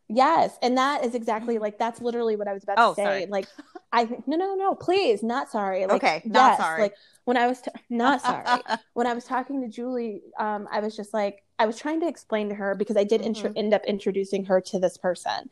Yes, 0.08 0.58
and 0.60 0.76
that 0.76 1.02
is 1.04 1.14
exactly 1.14 1.58
like 1.58 1.78
that's 1.78 2.00
literally 2.00 2.37
what 2.37 2.46
I 2.46 2.52
was 2.52 2.62
about 2.62 2.76
Oh, 2.78 2.90
to 2.90 2.94
say. 2.96 3.04
sorry. 3.04 3.26
Like, 3.26 3.48
I 3.90 4.04
think 4.04 4.28
no, 4.28 4.37
no, 4.37 4.54
no, 4.54 4.74
please, 4.74 5.22
not 5.22 5.50
sorry. 5.50 5.87
Like, 5.87 5.96
Okay, 6.04 6.22
not 6.26 6.50
yes, 6.52 6.58
sorry. 6.58 6.82
Like 6.82 6.94
when 7.24 7.37
I 7.38 7.46
was 7.46 7.62
t- 7.62 7.70
not 7.88 8.20
sorry 8.20 8.44
when 8.92 9.06
I 9.06 9.14
was 9.14 9.24
talking 9.24 9.62
to 9.62 9.68
Julie, 9.68 10.22
um, 10.38 10.68
I 10.70 10.80
was 10.80 10.94
just 10.94 11.14
like 11.14 11.42
I 11.58 11.64
was 11.66 11.78
trying 11.78 12.00
to 12.00 12.08
explain 12.08 12.50
to 12.50 12.54
her 12.54 12.74
because 12.74 12.96
I 12.98 13.04
did 13.04 13.22
intro- 13.22 13.50
Mhm. 13.50 13.56
end 13.56 13.74
up 13.74 13.84
introducing 13.87 14.44
her 14.44 14.60
to 14.60 14.78
this 14.78 14.98
person, 14.98 15.48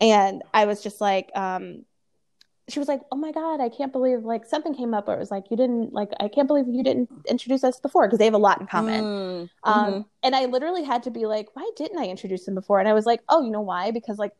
and 0.00 0.42
I 0.54 0.66
was 0.66 0.82
just 0.82 1.00
like, 1.00 1.30
um, 1.36 1.84
she 2.68 2.78
was 2.78 2.88
like, 2.88 3.00
"Oh 3.12 3.16
my 3.16 3.32
god, 3.32 3.60
I 3.60 3.68
can't 3.68 3.92
believe 3.92 4.24
like 4.24 4.44
something 4.44 4.74
came 4.74 4.92
up 4.94 5.06
where 5.06 5.16
it 5.16 5.20
was 5.20 5.30
like 5.30 5.50
you 5.50 5.56
didn't 5.56 5.92
like 5.92 6.10
I 6.20 6.28
can't 6.28 6.48
believe 6.48 6.66
you 6.68 6.82
didn't 6.82 7.08
introduce 7.28 7.62
us 7.64 7.78
before 7.80 8.06
because 8.06 8.18
they 8.18 8.24
have 8.24 8.34
a 8.34 8.38
lot 8.38 8.60
in 8.60 8.66
common." 8.66 9.04
Mm, 9.04 9.48
Um, 9.64 9.92
mhm. 9.94 10.04
and 10.22 10.36
I 10.36 10.46
literally 10.46 10.82
had 10.84 11.02
to 11.04 11.10
be 11.10 11.26
like, 11.26 11.48
why 11.54 11.68
didn't 11.76 11.98
I 11.98 12.06
introduce 12.06 12.44
them 12.44 12.54
before? 12.54 12.78
And 12.80 12.88
I 12.88 12.92
was 12.94 13.06
like, 13.06 13.20
oh, 13.28 13.42
you 13.42 13.50
know 13.50 13.60
why? 13.60 13.90
Because 13.90 14.18
like 14.18 14.32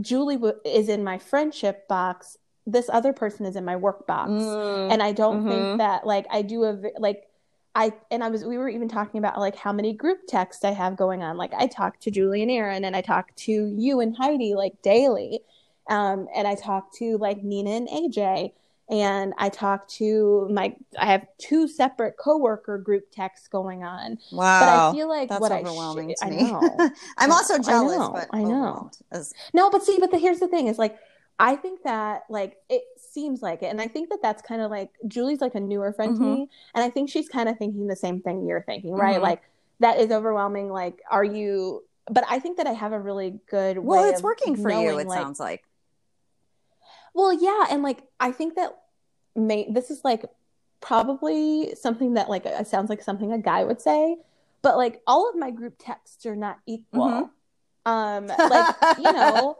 Julie 0.00 0.36
w- 0.36 0.58
is 0.64 0.88
in 0.88 1.04
my 1.04 1.18
friendship 1.18 1.86
box. 1.88 2.36
This 2.66 2.88
other 2.90 3.12
person 3.12 3.44
is 3.46 3.56
in 3.56 3.64
my 3.64 3.76
work 3.76 4.06
box. 4.06 4.30
Mm, 4.30 4.92
And 4.92 5.02
I 5.02 5.12
don't 5.12 5.44
Mhm. 5.44 5.48
think 5.48 5.78
that 5.78 6.06
like 6.06 6.26
I 6.30 6.42
do 6.42 6.64
a, 6.64 6.78
like, 6.98 7.28
I, 7.74 7.92
and 8.10 8.22
I 8.24 8.28
was, 8.28 8.44
we 8.44 8.56
were 8.56 8.68
even 8.68 8.88
talking 8.88 9.18
about 9.18 9.38
like 9.38 9.56
how 9.56 9.72
many 9.72 9.92
group 9.92 10.20
texts 10.28 10.64
I 10.64 10.70
have 10.70 10.96
going 10.96 11.22
on. 11.22 11.36
Like 11.36 11.52
I 11.54 11.66
talk 11.66 11.98
to 12.00 12.10
Julie 12.10 12.42
and 12.42 12.50
Aaron 12.50 12.84
and 12.84 12.96
I 12.96 13.00
talk 13.02 13.34
to 13.36 13.52
you 13.76 14.00
and 14.00 14.16
Heidi 14.16 14.54
like 14.54 14.80
daily. 14.82 15.40
Um, 15.88 16.28
and 16.34 16.46
I 16.48 16.54
talk 16.54 16.92
to 16.98 17.18
like 17.18 17.42
Nina 17.42 17.70
and 17.70 17.88
AJ 17.88 18.52
and 18.90 19.32
I 19.38 19.48
talk 19.48 19.88
to 19.88 20.46
my, 20.50 20.74
I 20.98 21.06
have 21.06 21.26
two 21.38 21.66
separate 21.68 22.16
coworker 22.18 22.76
group 22.78 23.04
texts 23.10 23.48
going 23.48 23.82
on. 23.82 24.18
wow. 24.30 24.60
But 24.60 24.68
I 24.68 24.92
feel 24.92 25.08
like 25.08 25.28
that's 25.30 25.40
what 25.40 25.52
overwhelming 25.52 26.10
I 26.10 26.12
sh- 26.12 26.16
to 26.18 26.26
I 26.26 26.30
me. 26.30 26.50
know. 26.52 26.90
I'm 27.18 27.32
also 27.32 27.54
I 27.54 27.58
jealous, 27.58 27.96
know, 27.98 28.10
but 28.12 28.28
I 28.32 28.42
know. 28.44 28.90
as- 29.10 29.32
No, 29.54 29.70
but 29.70 29.82
see, 29.82 29.98
but 29.98 30.10
the, 30.10 30.18
here's 30.18 30.40
the 30.40 30.48
thing: 30.48 30.66
is 30.68 30.78
like 30.78 30.98
I 31.38 31.56
think 31.56 31.82
that 31.84 32.24
like 32.28 32.56
it 32.68 32.82
seems 32.96 33.40
like 33.42 33.62
it, 33.62 33.66
and 33.66 33.80
I 33.80 33.88
think 33.88 34.10
that 34.10 34.20
that's 34.22 34.42
kind 34.42 34.60
of 34.60 34.70
like 34.70 34.90
Julie's 35.08 35.40
like 35.40 35.54
a 35.54 35.60
newer 35.60 35.92
friend 35.92 36.14
to 36.16 36.22
Mhm. 36.22 36.24
me, 36.36 36.48
and 36.74 36.84
I 36.84 36.90
think 36.90 37.08
she's 37.10 37.28
kind 37.28 37.48
of 37.48 37.56
thinking 37.58 37.86
the 37.86 37.96
same 37.96 38.20
thing 38.20 38.46
you're 38.46 38.62
thinking, 38.62 38.92
right? 38.94 39.18
Mhm. 39.18 39.22
Like 39.22 39.42
that 39.80 39.98
is 39.98 40.10
overwhelming. 40.12 40.68
Like, 40.70 41.00
are 41.10 41.24
you? 41.24 41.84
But 42.10 42.24
I 42.28 42.38
think 42.38 42.58
that 42.58 42.66
I 42.66 42.72
have 42.72 42.92
a 42.92 43.00
really 43.00 43.40
good 43.50 43.78
well, 43.78 44.04
it's 44.04 44.22
working 44.22 44.56
for 44.56 44.70
you. 44.70 44.98
It 44.98 45.06
like, 45.08 45.18
sounds 45.18 45.40
like. 45.40 45.64
Well, 47.14 47.32
yeah, 47.32 47.66
and 47.70 47.82
like 47.82 48.02
I 48.20 48.32
think 48.32 48.56
that 48.56 48.76
may 49.36 49.70
this 49.70 49.90
is 49.90 50.04
like 50.04 50.24
probably 50.80 51.74
something 51.74 52.14
that 52.14 52.28
like 52.28 52.44
it 52.44 52.66
sounds 52.66 52.90
like 52.90 53.02
something 53.02 53.32
a 53.32 53.38
guy 53.38 53.64
would 53.64 53.80
say, 53.80 54.16
but 54.62 54.76
like 54.76 55.00
all 55.06 55.28
of 55.28 55.36
my 55.36 55.50
group 55.50 55.74
texts 55.78 56.26
are 56.26 56.36
not 56.36 56.58
equal. 56.66 57.30
Um 57.86 58.26
like, 58.38 58.74
you 58.98 59.12
know, 59.12 59.56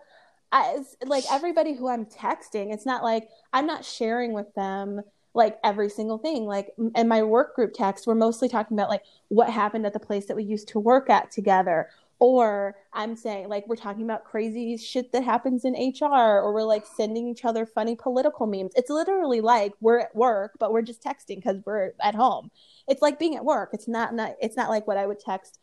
as 0.52 0.96
like 1.06 1.24
everybody 1.30 1.74
who 1.74 1.88
I'm 1.88 2.06
texting, 2.06 2.72
it's 2.72 2.86
not 2.86 3.02
like 3.02 3.28
I'm 3.52 3.66
not 3.66 3.84
sharing 3.84 4.32
with 4.32 4.52
them 4.54 5.00
like 5.34 5.58
every 5.64 5.90
single 5.90 6.18
thing. 6.18 6.46
Like 6.46 6.72
in 6.94 7.08
my 7.08 7.22
work 7.22 7.56
group 7.56 7.72
text, 7.74 8.06
we're 8.06 8.14
mostly 8.14 8.48
talking 8.48 8.76
about 8.76 8.88
like 8.88 9.02
what 9.28 9.50
happened 9.50 9.84
at 9.84 9.92
the 9.92 10.00
place 10.00 10.26
that 10.26 10.36
we 10.36 10.44
used 10.44 10.68
to 10.68 10.78
work 10.78 11.10
at 11.10 11.30
together. 11.30 11.88
Or 12.24 12.74
I'm 12.94 13.16
saying 13.16 13.50
like 13.50 13.68
we're 13.68 13.76
talking 13.76 14.02
about 14.02 14.24
crazy 14.24 14.78
shit 14.78 15.12
that 15.12 15.22
happens 15.24 15.66
in 15.66 15.74
HR, 15.74 16.40
or 16.40 16.54
we're 16.54 16.62
like 16.62 16.86
sending 16.86 17.28
each 17.28 17.44
other 17.44 17.66
funny 17.66 17.96
political 17.96 18.46
memes. 18.46 18.72
It's 18.76 18.88
literally 18.88 19.42
like 19.42 19.74
we're 19.82 19.98
at 19.98 20.16
work, 20.16 20.52
but 20.58 20.72
we're 20.72 20.80
just 20.80 21.02
texting 21.04 21.36
because 21.36 21.58
we're 21.66 21.92
at 22.00 22.14
home. 22.14 22.50
It's 22.88 23.02
like 23.02 23.18
being 23.18 23.36
at 23.36 23.44
work. 23.44 23.70
It's 23.74 23.86
not, 23.86 24.14
not 24.14 24.36
it's 24.40 24.56
not 24.56 24.70
like 24.70 24.86
what 24.86 24.96
I 24.96 25.06
would 25.06 25.20
text 25.20 25.58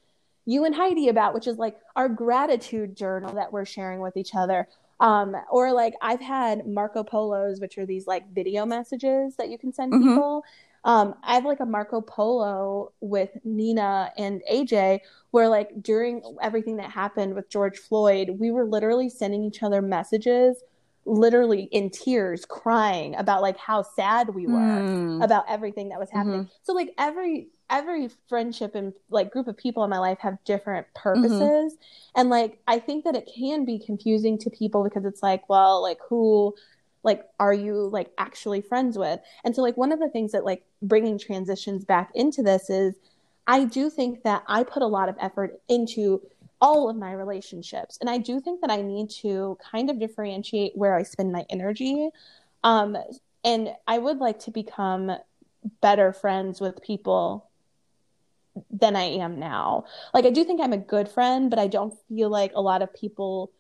you 0.45 0.63
and 0.63 0.75
Heidi 0.75 1.07
about, 1.07 1.33
which 1.33 1.47
is 1.47 1.57
like 1.57 1.79
our 1.95 2.07
gratitude 2.07 2.95
journal 2.95 3.33
that 3.33 3.51
we're 3.51 3.65
sharing 3.65 3.99
with 3.99 4.15
each 4.15 4.35
other. 4.35 4.67
Um, 4.99 5.35
or 5.49 5.73
like 5.73 5.95
I've 5.99 6.21
had 6.21 6.67
Marco 6.67 7.03
Polos, 7.03 7.59
which 7.59 7.79
are 7.79 7.87
these 7.87 8.05
like 8.05 8.29
video 8.35 8.67
messages 8.67 9.35
that 9.37 9.49
you 9.49 9.57
can 9.57 9.73
send 9.73 9.93
Mhm. 9.93 10.03
people. 10.03 10.43
Um, 10.83 11.15
I 11.23 11.35
have 11.35 11.45
like 11.45 11.59
a 11.59 11.65
Marco 11.65 12.01
Polo 12.01 12.91
with 13.01 13.29
Nina 13.43 14.11
and 14.17 14.41
AJ, 14.51 15.01
where 15.31 15.47
like 15.47 15.69
during 15.81 16.21
everything 16.41 16.77
that 16.77 16.89
happened 16.89 17.35
with 17.35 17.49
George 17.49 17.77
Floyd, 17.77 18.37
we 18.39 18.51
were 18.51 18.65
literally 18.65 19.09
sending 19.09 19.43
each 19.43 19.61
other 19.63 19.81
messages 19.81 20.57
literally 21.05 21.63
in 21.71 21.89
tears 21.89 22.45
crying 22.45 23.15
about 23.15 23.41
like 23.41 23.57
how 23.57 23.81
sad 23.81 24.29
we 24.35 24.45
were 24.45 24.85
Mm. 24.85 25.23
about 25.23 25.45
everything 25.49 25.89
that 25.89 25.99
was 25.99 26.11
happening. 26.11 26.47
So 26.61 26.73
like 26.73 26.93
every 26.97 27.49
every 27.71 28.09
friendship 28.29 28.75
and 28.75 28.93
like 29.09 29.31
group 29.31 29.47
of 29.47 29.57
people 29.57 29.83
in 29.83 29.89
my 29.89 29.97
life 29.97 30.19
have 30.19 30.37
different 30.45 30.85
purposes 30.93 31.75
and 32.15 32.29
like 32.29 32.59
I 32.67 32.79
think 32.79 33.05
that 33.05 33.15
it 33.15 33.29
can 33.35 33.65
be 33.65 33.79
confusing 33.79 34.37
to 34.39 34.49
people 34.49 34.83
because 34.83 35.05
it's 35.05 35.23
like, 35.23 35.47
well, 35.49 35.81
like 35.81 35.97
who 36.07 36.53
like 37.03 37.27
are 37.39 37.53
you 37.53 37.75
like 37.75 38.11
actually 38.17 38.61
friends 38.61 38.97
with? 38.97 39.19
And 39.43 39.55
so 39.55 39.61
like 39.61 39.77
one 39.77 39.91
of 39.91 39.99
the 39.99 40.09
things 40.09 40.31
that 40.31 40.45
like 40.45 40.63
bringing 40.81 41.17
transitions 41.17 41.83
back 41.85 42.11
into 42.13 42.43
this 42.43 42.69
is 42.69 42.95
I 43.47 43.65
do 43.65 43.89
think 43.89 44.23
that 44.23 44.43
I 44.47 44.63
put 44.63 44.83
a 44.83 44.87
lot 44.87 45.09
of 45.09 45.15
effort 45.19 45.59
into 45.67 46.21
all 46.61 46.89
of 46.89 46.95
my 46.95 47.11
relationships. 47.11 47.97
And 47.99 48.09
I 48.09 48.19
do 48.19 48.39
think 48.39 48.61
that 48.61 48.69
I 48.69 48.81
need 48.81 49.09
to 49.21 49.57
kind 49.71 49.89
of 49.89 49.99
differentiate 49.99 50.77
where 50.77 50.95
I 50.95 51.03
spend 51.03 51.31
my 51.31 51.45
energy. 51.49 52.09
Um, 52.63 52.95
and 53.43 53.69
I 53.87 53.97
would 53.97 54.19
like 54.19 54.39
to 54.41 54.51
become 54.51 55.11
better 55.81 56.13
friends 56.13 56.61
with 56.61 56.81
people 56.83 57.49
than 58.69 58.95
I 58.95 59.03
am 59.03 59.39
now. 59.39 59.85
Like, 60.13 60.25
I 60.25 60.29
do 60.29 60.43
think 60.43 60.61
I'm 60.61 60.73
a 60.73 60.77
good 60.77 61.09
friend, 61.09 61.49
but 61.49 61.57
I 61.57 61.67
don't 61.67 61.95
feel 62.07 62.29
like 62.29 62.51
a 62.53 62.61
lot 62.61 62.81
of 62.81 62.93
people 62.93 63.51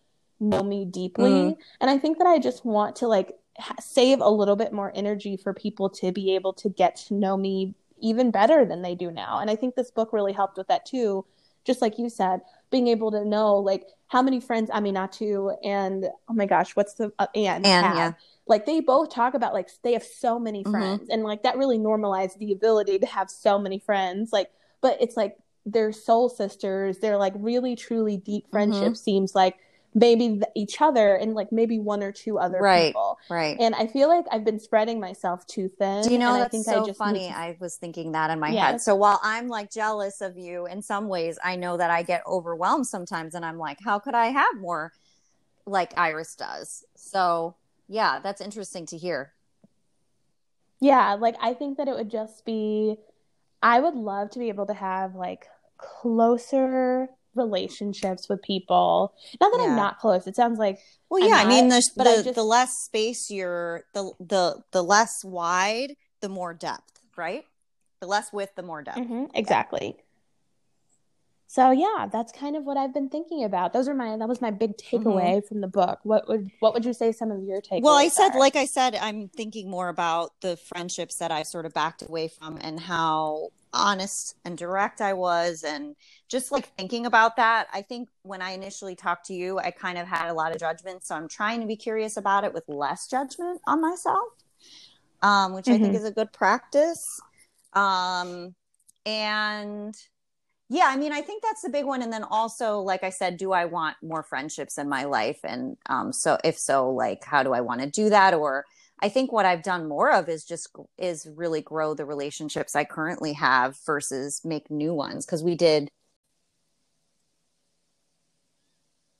know 0.41 0.63
me 0.63 0.85
deeply. 0.85 1.31
Mm. 1.31 1.57
And 1.79 1.89
I 1.89 1.97
think 1.97 2.17
that 2.17 2.27
I 2.27 2.39
just 2.39 2.65
want 2.65 2.95
to 2.97 3.07
like 3.07 3.37
ha- 3.57 3.75
save 3.79 4.19
a 4.19 4.29
little 4.29 4.55
bit 4.55 4.73
more 4.73 4.91
energy 4.95 5.37
for 5.37 5.53
people 5.53 5.89
to 5.91 6.11
be 6.11 6.35
able 6.35 6.53
to 6.53 6.69
get 6.69 6.95
to 7.07 7.13
know 7.13 7.37
me 7.37 7.75
even 7.99 8.31
better 8.31 8.65
than 8.65 8.81
they 8.81 8.95
do 8.95 9.11
now. 9.11 9.39
And 9.39 9.49
I 9.49 9.55
think 9.55 9.75
this 9.75 9.91
book 9.91 10.11
really 10.11 10.33
helped 10.33 10.57
with 10.57 10.67
that 10.67 10.85
too. 10.85 11.25
Just 11.63 11.81
like 11.81 11.99
you 11.99 12.09
said, 12.09 12.41
being 12.71 12.87
able 12.87 13.11
to 13.11 13.23
know 13.23 13.55
like 13.57 13.85
how 14.07 14.21
many 14.23 14.39
friends 14.39 14.69
Aminatou 14.71 15.55
and 15.63 16.05
oh 16.27 16.33
my 16.33 16.47
gosh, 16.47 16.75
what's 16.75 16.95
the 16.95 17.13
uh, 17.19 17.27
Ann, 17.35 17.63
Ann, 17.63 17.95
yeah. 17.95 18.11
Like 18.47 18.65
they 18.65 18.79
both 18.79 19.11
talk 19.13 19.35
about 19.35 19.53
like 19.53 19.69
they 19.83 19.93
have 19.93 20.03
so 20.03 20.39
many 20.39 20.63
Mhm. 20.63 20.71
friends 20.71 21.09
and 21.09 21.23
like 21.23 21.43
that 21.43 21.57
really 21.57 21.77
normalized 21.77 22.39
the 22.39 22.51
ability 22.51 22.97
to 22.99 23.05
have 23.05 23.29
so 23.29 23.59
many 23.59 23.77
friends. 23.77 24.33
Like 24.33 24.51
but 24.81 24.97
it's 24.99 25.15
like 25.15 25.37
they're 25.67 25.91
soul 25.91 26.27
sisters. 26.27 26.97
They're 26.97 27.17
like 27.17 27.33
really 27.37 27.75
truly 27.75 28.17
deep 28.17 28.45
Mm-hmm. 28.45 28.51
friendship 28.51 28.97
seems 28.97 29.35
like 29.35 29.57
maybe 29.93 30.41
each 30.55 30.81
other 30.81 31.15
and 31.15 31.33
like 31.33 31.51
maybe 31.51 31.77
one 31.77 32.01
or 32.01 32.11
two 32.13 32.39
other 32.39 32.59
Right. 32.59 32.87
people. 32.87 33.19
Right. 33.29 33.57
And 33.59 33.75
I 33.75 33.87
feel 33.87 34.07
like 34.07 34.25
I've 34.31 34.45
been 34.45 34.59
spreading 34.59 34.99
myself 34.99 35.45
too 35.47 35.67
thin. 35.67 36.03
Do 36.03 36.11
you 36.13 36.17
know 36.17 36.27
and 36.27 36.35
I 36.37 36.39
that's 36.39 36.51
think 36.51 36.65
so 36.65 36.83
I 36.83 36.85
just 36.85 36.97
funny? 36.97 37.27
To... 37.27 37.37
I 37.37 37.57
was 37.59 37.75
thinking 37.75 38.13
that 38.13 38.29
in 38.31 38.39
my 38.39 38.49
Yeah. 38.51 38.67
head. 38.71 38.81
So 38.81 38.95
while 38.95 39.19
I'm 39.21 39.49
like 39.49 39.69
jealous 39.69 40.21
of 40.21 40.37
you 40.37 40.65
in 40.65 40.81
some 40.81 41.09
ways, 41.09 41.37
I 41.43 41.57
know 41.57 41.75
that 41.75 41.91
I 41.91 42.03
get 42.03 42.23
overwhelmed 42.25 42.87
sometimes, 42.87 43.35
and 43.35 43.45
I'm 43.45 43.57
like, 43.57 43.79
how 43.83 43.99
could 43.99 44.15
I 44.15 44.27
have 44.27 44.55
more 44.59 44.93
like 45.65 45.97
Iris 45.97 46.35
does? 46.35 46.85
So 46.95 47.55
yeah, 47.89 48.19
that's 48.19 48.39
interesting 48.39 48.85
to 48.87 48.97
hear. 48.97 49.33
Yeah, 50.79 51.13
like 51.15 51.35
I 51.41 51.53
think 51.53 51.77
that 51.77 51.87
it 51.89 51.95
would 51.95 52.09
just 52.09 52.45
be 52.45 52.95
I 53.61 53.81
would 53.81 53.95
love 53.95 54.29
to 54.31 54.39
be 54.39 54.47
able 54.47 54.65
to 54.67 54.73
have 54.73 55.15
like 55.15 55.47
closer 55.77 57.09
relationships 57.35 58.27
with 58.29 58.41
people. 58.41 59.13
Not 59.39 59.51
that 59.51 59.59
Yeah. 59.61 59.69
I'm 59.69 59.75
not 59.75 59.99
close. 59.99 60.27
It 60.27 60.35
sounds 60.35 60.59
like 60.59 60.79
Well, 61.09 61.25
yeah, 61.25 61.35
I 61.35 61.45
mean 61.45 61.69
not, 61.69 61.75
the 61.83 61.91
but 61.97 62.07
I 62.07 62.15
the, 62.17 62.23
just- 62.23 62.35
the 62.35 62.43
less 62.43 62.77
space 62.77 63.29
you're 63.29 63.83
the 63.93 64.11
the 64.19 64.63
the 64.71 64.83
less 64.83 65.23
wide, 65.23 65.95
the 66.21 66.29
more 66.29 66.53
depth, 66.53 67.01
right? 67.15 67.45
The 67.99 68.07
less 68.07 68.33
width, 68.33 68.55
the 68.55 68.63
more 68.63 68.81
depth. 68.81 68.97
Mhm, 68.99 69.29
exactly. 69.35 69.95
So 71.51 71.71
yeah, 71.71 72.07
that's 72.09 72.31
kind 72.31 72.55
of 72.55 72.63
what 72.63 72.77
I've 72.77 72.93
been 72.93 73.09
thinking 73.09 73.43
about. 73.43 73.73
Those 73.73 73.89
are 73.89 73.93
my 73.93 74.15
that 74.15 74.29
was 74.29 74.39
my 74.39 74.51
big 74.51 74.77
takeaway 74.77 75.45
from 75.45 75.59
the 75.59 75.67
book. 75.67 75.99
What 76.03 76.25
would 76.29 76.49
what 76.59 76.73
would 76.73 76.85
you 76.85 76.93
say 76.93 77.11
some 77.11 77.29
of 77.29 77.43
your 77.43 77.59
takeaways? 77.59 77.69
Mm-hmm. 77.79 77.83
Well, 77.83 77.95
I 77.97 78.07
said, 78.07 78.35
are? 78.35 78.39
like 78.39 78.55
I 78.55 78.63
said, 78.63 78.95
I'm 78.95 79.27
thinking 79.27 79.69
more 79.69 79.89
about 79.89 80.31
the 80.39 80.55
friendships 80.55 81.15
that 81.17 81.29
I 81.29 81.43
sort 81.43 81.65
of 81.65 81.73
backed 81.73 82.03
away 82.03 82.29
from 82.29 82.57
and 82.61 82.79
how 82.79 83.49
honest 83.73 84.37
and 84.45 84.57
direct 84.57 85.01
I 85.01 85.11
was. 85.11 85.65
And 85.65 85.97
just 86.29 86.53
like 86.53 86.73
thinking 86.77 87.05
about 87.05 87.35
that, 87.35 87.67
I 87.73 87.81
think 87.81 88.07
when 88.23 88.41
I 88.41 88.51
initially 88.51 88.95
talked 88.95 89.25
to 89.25 89.33
you, 89.33 89.59
I 89.59 89.71
kind 89.71 89.97
of 89.97 90.07
had 90.07 90.29
a 90.29 90.33
lot 90.33 90.53
of 90.53 90.57
judgment. 90.57 91.03
So 91.05 91.15
I'm 91.15 91.27
trying 91.27 91.59
to 91.59 91.67
be 91.67 91.75
curious 91.75 92.15
about 92.15 92.45
it 92.45 92.53
with 92.53 92.63
less 92.69 93.07
judgment 93.07 93.59
on 93.67 93.81
myself, 93.81 94.29
um, 95.21 95.53
which 95.53 95.69
I 95.69 95.77
think 95.77 95.95
Mhm. 95.95 95.97
is 95.97 96.05
a 96.05 96.11
good 96.11 96.31
practice. 96.31 97.19
Um, 97.73 98.55
and 99.05 99.95
yeah, 100.73 100.85
I 100.87 100.95
mean, 100.95 101.11
I 101.11 101.21
think 101.21 101.43
that's 101.43 101.61
the 101.61 101.69
big 101.69 101.83
one. 101.83 102.01
And 102.01 102.13
then 102.13 102.23
also, 102.23 102.79
like 102.79 103.03
I 103.03 103.09
said, 103.09 103.35
do 103.35 103.51
I 103.51 103.65
want 103.65 103.97
more 104.01 104.23
friendships 104.23 104.77
in 104.77 104.87
my 104.87 105.03
life? 105.03 105.41
And 105.43 105.75
um, 105.87 106.13
so, 106.13 106.37
if 106.45 106.57
so, 106.57 106.89
like, 106.89 107.25
how 107.25 107.43
do 107.43 107.51
I 107.51 107.59
want 107.59 107.81
to 107.81 107.89
do 107.89 108.09
that? 108.09 108.33
Or 108.33 108.63
I 109.01 109.09
think 109.09 109.33
what 109.33 109.45
I've 109.45 109.63
done 109.63 109.89
more 109.89 110.13
of 110.13 110.29
is 110.29 110.45
just 110.45 110.69
is 110.97 111.27
really 111.35 111.61
grow 111.61 111.93
the 111.93 112.05
relationships 112.05 112.73
I 112.73 112.85
currently 112.85 113.33
have 113.33 113.77
versus 113.85 114.45
make 114.45 114.71
new 114.71 114.93
ones. 114.93 115.25
Because 115.25 115.43
we 115.43 115.55
did. 115.55 115.89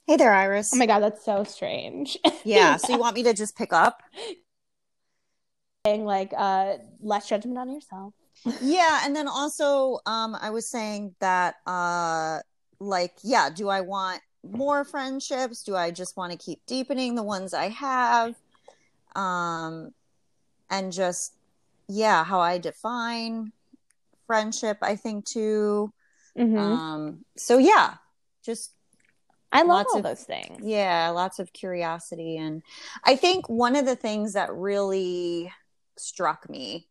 Hey 0.07 0.15
there, 0.15 0.33
Iris. 0.33 0.71
Oh 0.73 0.77
my 0.77 0.85
god, 0.85 0.99
that's 0.99 1.25
so 1.25 1.43
strange. 1.43 2.17
yeah. 2.45 2.77
So 2.77 2.93
you 2.93 2.99
want 2.99 3.15
me 3.17 3.23
to 3.23 3.33
just 3.33 3.57
pick 3.57 3.73
up? 3.73 4.01
saying 5.85 6.05
like 6.05 6.31
uh 6.37 6.77
less 7.01 7.27
judgment 7.27 7.57
on 7.57 7.69
yourself. 7.69 8.13
Yeah 8.61 9.01
and 9.05 9.15
then 9.15 9.27
also 9.27 9.99
um 10.05 10.35
i 10.41 10.49
was 10.49 10.67
saying 10.67 11.13
that 11.19 11.55
uh 11.67 12.39
like 12.79 13.13
yeah 13.23 13.49
do 13.49 13.69
i 13.69 13.81
want 13.81 14.19
more 14.43 14.83
friendships 14.83 15.63
do 15.63 15.75
i 15.75 15.91
just 15.91 16.17
want 16.17 16.31
to 16.31 16.37
keep 16.37 16.59
deepening 16.65 17.13
the 17.15 17.21
ones 17.23 17.53
i 17.53 17.67
have 17.69 18.35
um 19.15 19.91
and 20.69 20.91
just 20.91 21.33
yeah 21.87 22.23
how 22.23 22.39
i 22.39 22.57
define 22.57 23.51
friendship 24.25 24.77
i 24.81 24.95
think 24.95 25.25
too 25.25 25.91
Mhm. 26.37 26.57
um 26.57 27.25
so 27.37 27.57
yeah 27.57 27.95
just 28.43 28.71
I 29.51 29.63
love 29.63 29.67
lots 29.67 29.93
all 29.93 29.99
of- 29.99 30.03
those 30.05 30.23
things. 30.23 30.61
yeah 30.63 31.09
lots 31.09 31.37
of 31.39 31.51
curiosity 31.51 32.37
and 32.37 32.63
i 33.03 33.15
think 33.17 33.49
one 33.49 33.75
of 33.75 33.85
the 33.85 33.97
things 33.97 34.33
that 34.33 34.51
really 34.53 35.51
struck 35.97 36.49
me 36.49 36.87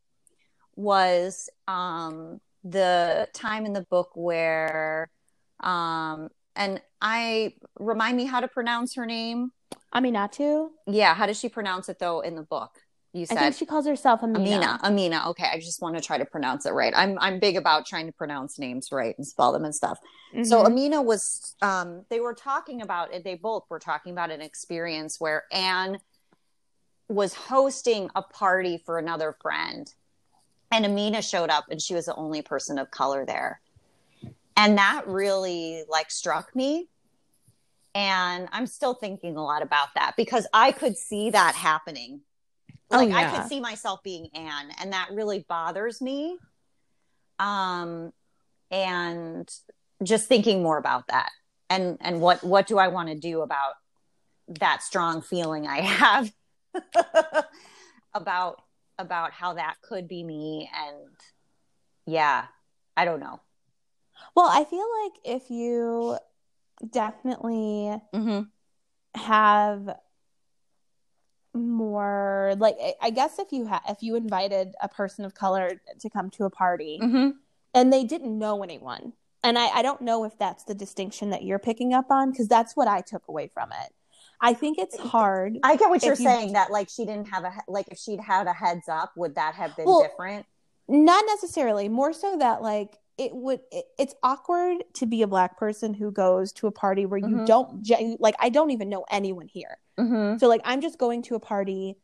was 0.76 1.48
um 1.68 2.40
the 2.64 3.28
time 3.33 3.66
in 3.66 3.72
the 3.72 3.83
book 3.90 4.11
where 4.14 5.11
um 5.61 6.28
and 6.56 6.80
i 7.00 7.54
remind 7.78 8.16
me 8.16 8.24
how 8.24 8.40
to 8.40 8.48
pronounce 8.48 8.94
her 8.94 9.06
name 9.06 9.50
Aminatou. 9.94 10.68
yeah 10.87 11.14
how 11.14 11.26
does 11.26 11.38
she 11.38 11.48
pronounce 11.48 11.88
it 11.88 11.98
though 11.98 12.20
in 12.20 12.35
the 12.35 12.42
book 12.42 12.78
you 13.12 13.22
I 13.22 13.35
said 13.35 13.38
think 13.40 13.54
she 13.56 13.66
calls 13.66 13.88
herself 13.88 14.22
Amina. 14.22 14.38
Amina. 14.54 14.80
Amina. 14.85 15.30
Okay, 15.30 15.46
I 15.52 15.59
just 15.59 15.83
want 15.83 15.96
to 15.96 16.00
try 16.00 16.16
to 16.16 16.24
pronounce 16.24 16.64
it 16.64 16.70
right. 16.70 16.92
I'm 16.94 17.18
I'm 17.18 17.40
big 17.40 17.56
about 17.56 17.85
trying 17.85 18.06
to 18.06 18.12
pronounce 18.12 18.56
names 18.56 18.92
right 18.92 19.16
and 19.18 19.26
spell 19.26 19.50
them 19.52 19.64
and 19.64 19.74
stuff. 19.74 19.98
So 20.44 20.62
Mhm. 20.62 20.66
Amina 20.66 21.02
was 21.02 21.56
um 21.61 22.04
they 22.09 22.20
were 22.20 22.35
talking 22.35 22.83
about 22.83 23.12
it 23.12 23.24
they 23.24 23.35
both 23.35 23.64
were 23.68 23.80
talking 23.80 24.12
about 24.12 24.30
an 24.30 24.40
experience 24.40 25.20
where 25.20 25.42
Ann 25.50 25.98
was 27.09 27.35
hosting 27.35 28.11
a 28.14 28.22
party 28.22 28.78
for 28.87 28.96
another 28.96 29.35
friend 29.42 29.92
and 30.70 30.87
Amina 30.87 31.22
showed 31.22 31.50
up 31.50 31.66
and 31.70 31.80
she 31.80 31.94
was 31.94 32.06
the 32.06 32.14
only 32.14 32.42
person 32.42 32.78
of 32.78 32.90
color 32.90 33.26
there. 33.26 33.61
And 34.56 34.78
that 34.78 35.06
really 35.06 35.85
like 35.88 36.11
struck 36.11 36.54
me. 36.54 36.88
And 37.94 38.48
I'm 38.52 38.66
still 38.66 38.94
thinking 38.94 39.37
a 39.37 39.42
lot 39.42 39.62
about 39.62 39.88
that 39.94 40.14
because 40.16 40.46
I 40.52 40.72
could 40.72 40.96
see 40.96 41.30
that 41.30 41.54
happening. 41.54 42.20
Oh, 42.90 42.98
Like 42.98 43.12
I 43.12 43.30
could 43.30 43.48
see 43.48 43.61
myself 43.61 44.02
being 44.02 44.28
Ann 44.35 44.70
and 44.80 44.92
that 44.92 45.09
really 45.12 45.44
bothers 45.48 46.00
me. 46.00 46.38
Um 47.38 48.12
and 48.70 49.50
just 50.02 50.28
thinking 50.28 50.62
more 50.62 50.78
about 50.78 51.09
that 51.09 51.30
and 51.68 51.98
and 52.00 52.20
what 52.20 52.44
what 52.44 52.66
do 52.66 52.78
I 52.78 52.88
want 52.88 53.09
to 53.09 53.14
do 53.14 53.40
about 53.42 53.74
that 54.59 54.83
strong 54.83 55.22
feeling 55.22 55.66
I 55.66 55.80
have 55.80 56.33
about 58.14 58.62
about 59.00 59.32
how 59.32 59.54
that 59.54 59.76
could 59.82 60.06
be 60.08 60.22
me 60.22 60.70
and 60.74 61.08
yeah 62.06 62.46
i 62.96 63.04
don't 63.04 63.20
know 63.20 63.40
Well, 64.36 64.48
I 64.48 64.64
feel 64.64 64.86
like 65.02 65.12
if 65.24 65.50
you 65.50 66.18
definitely 66.90 67.96
mm-hmm. 68.14 68.40
have 69.18 69.96
more 71.52 72.54
like 72.58 72.76
I- 73.02 73.10
guess 73.10 73.38
if 73.38 73.48
you 73.50 73.66
had 73.66 73.80
if 73.88 74.02
you 74.02 74.14
invited 74.14 74.74
a 74.80 74.88
person 74.88 75.24
of 75.24 75.34
color 75.34 75.80
to 75.98 76.10
come 76.10 76.30
to 76.30 76.44
a 76.44 76.50
party 76.50 76.98
Mm-hmm. 77.02 77.30
and 77.74 77.92
they 77.92 78.04
didn't 78.04 78.38
know 78.38 78.62
anyone 78.62 79.14
and 79.42 79.58
I, 79.58 79.66
I 79.78 79.82
don't 79.82 80.02
know 80.02 80.24
if 80.24 80.38
that's 80.38 80.64
the 80.64 80.74
distinction 80.74 81.30
that 81.30 81.42
you're 81.42 81.58
picking 81.58 81.92
up 81.94 82.10
on 82.10 82.30
because 82.30 82.46
that's 82.46 82.76
what 82.76 82.86
I 82.88 83.00
took 83.00 83.26
away 83.26 83.48
from 83.48 83.70
it. 83.72 83.92
I 84.40 84.55
think 84.55 84.79
it's 84.79 84.98
hard. 84.98 85.59
i 85.62 85.76
get 85.76 85.90
what 85.90 86.03
you're 86.03 86.12
you- 86.14 86.24
saying 86.24 86.53
that 86.55 86.70
like 86.70 86.88
she 86.88 87.05
didn't 87.05 87.29
have 87.29 87.44
a 87.44 87.53
like 87.68 87.88
if 87.88 87.98
she'd 87.98 88.20
had 88.20 88.46
a 88.46 88.53
heads 88.53 88.88
up 88.88 89.12
would 89.16 89.35
that 89.35 89.55
have 89.55 89.76
been 89.76 89.85
Well, 89.87 90.03
different 90.03 90.46
Not 90.88 91.24
necessarily, 91.26 91.88
more 91.88 92.12
so 92.12 92.37
that 92.38 92.62
like 92.62 92.96
it 93.18 93.35
would 93.35 93.61
it, 93.70 93.85
it's 93.98 94.14
awkward 94.22 94.79
to 94.94 95.05
be 95.07 95.20
a 95.22 95.26
black 95.26 95.59
person 95.59 95.92
who 95.92 96.11
goes 96.11 96.53
to 96.55 96.66
a 96.66 96.72
party 96.72 97.05
where 97.07 97.18
you 97.18 97.37
Mhm. 97.37 97.46
don't 97.46 97.87
like 98.18 98.35
I 98.38 98.48
don't 98.48 98.70
even 98.70 98.88
know 98.88 99.05
anyone 99.11 99.46
here. 99.48 99.76
Mm-hmm. 99.98 100.38
So 100.38 100.48
like 100.48 100.62
I'm 100.64 100.81
just 100.81 100.98
going 100.98 101.22
to 101.24 101.35
a 101.35 101.40
party 101.40 101.96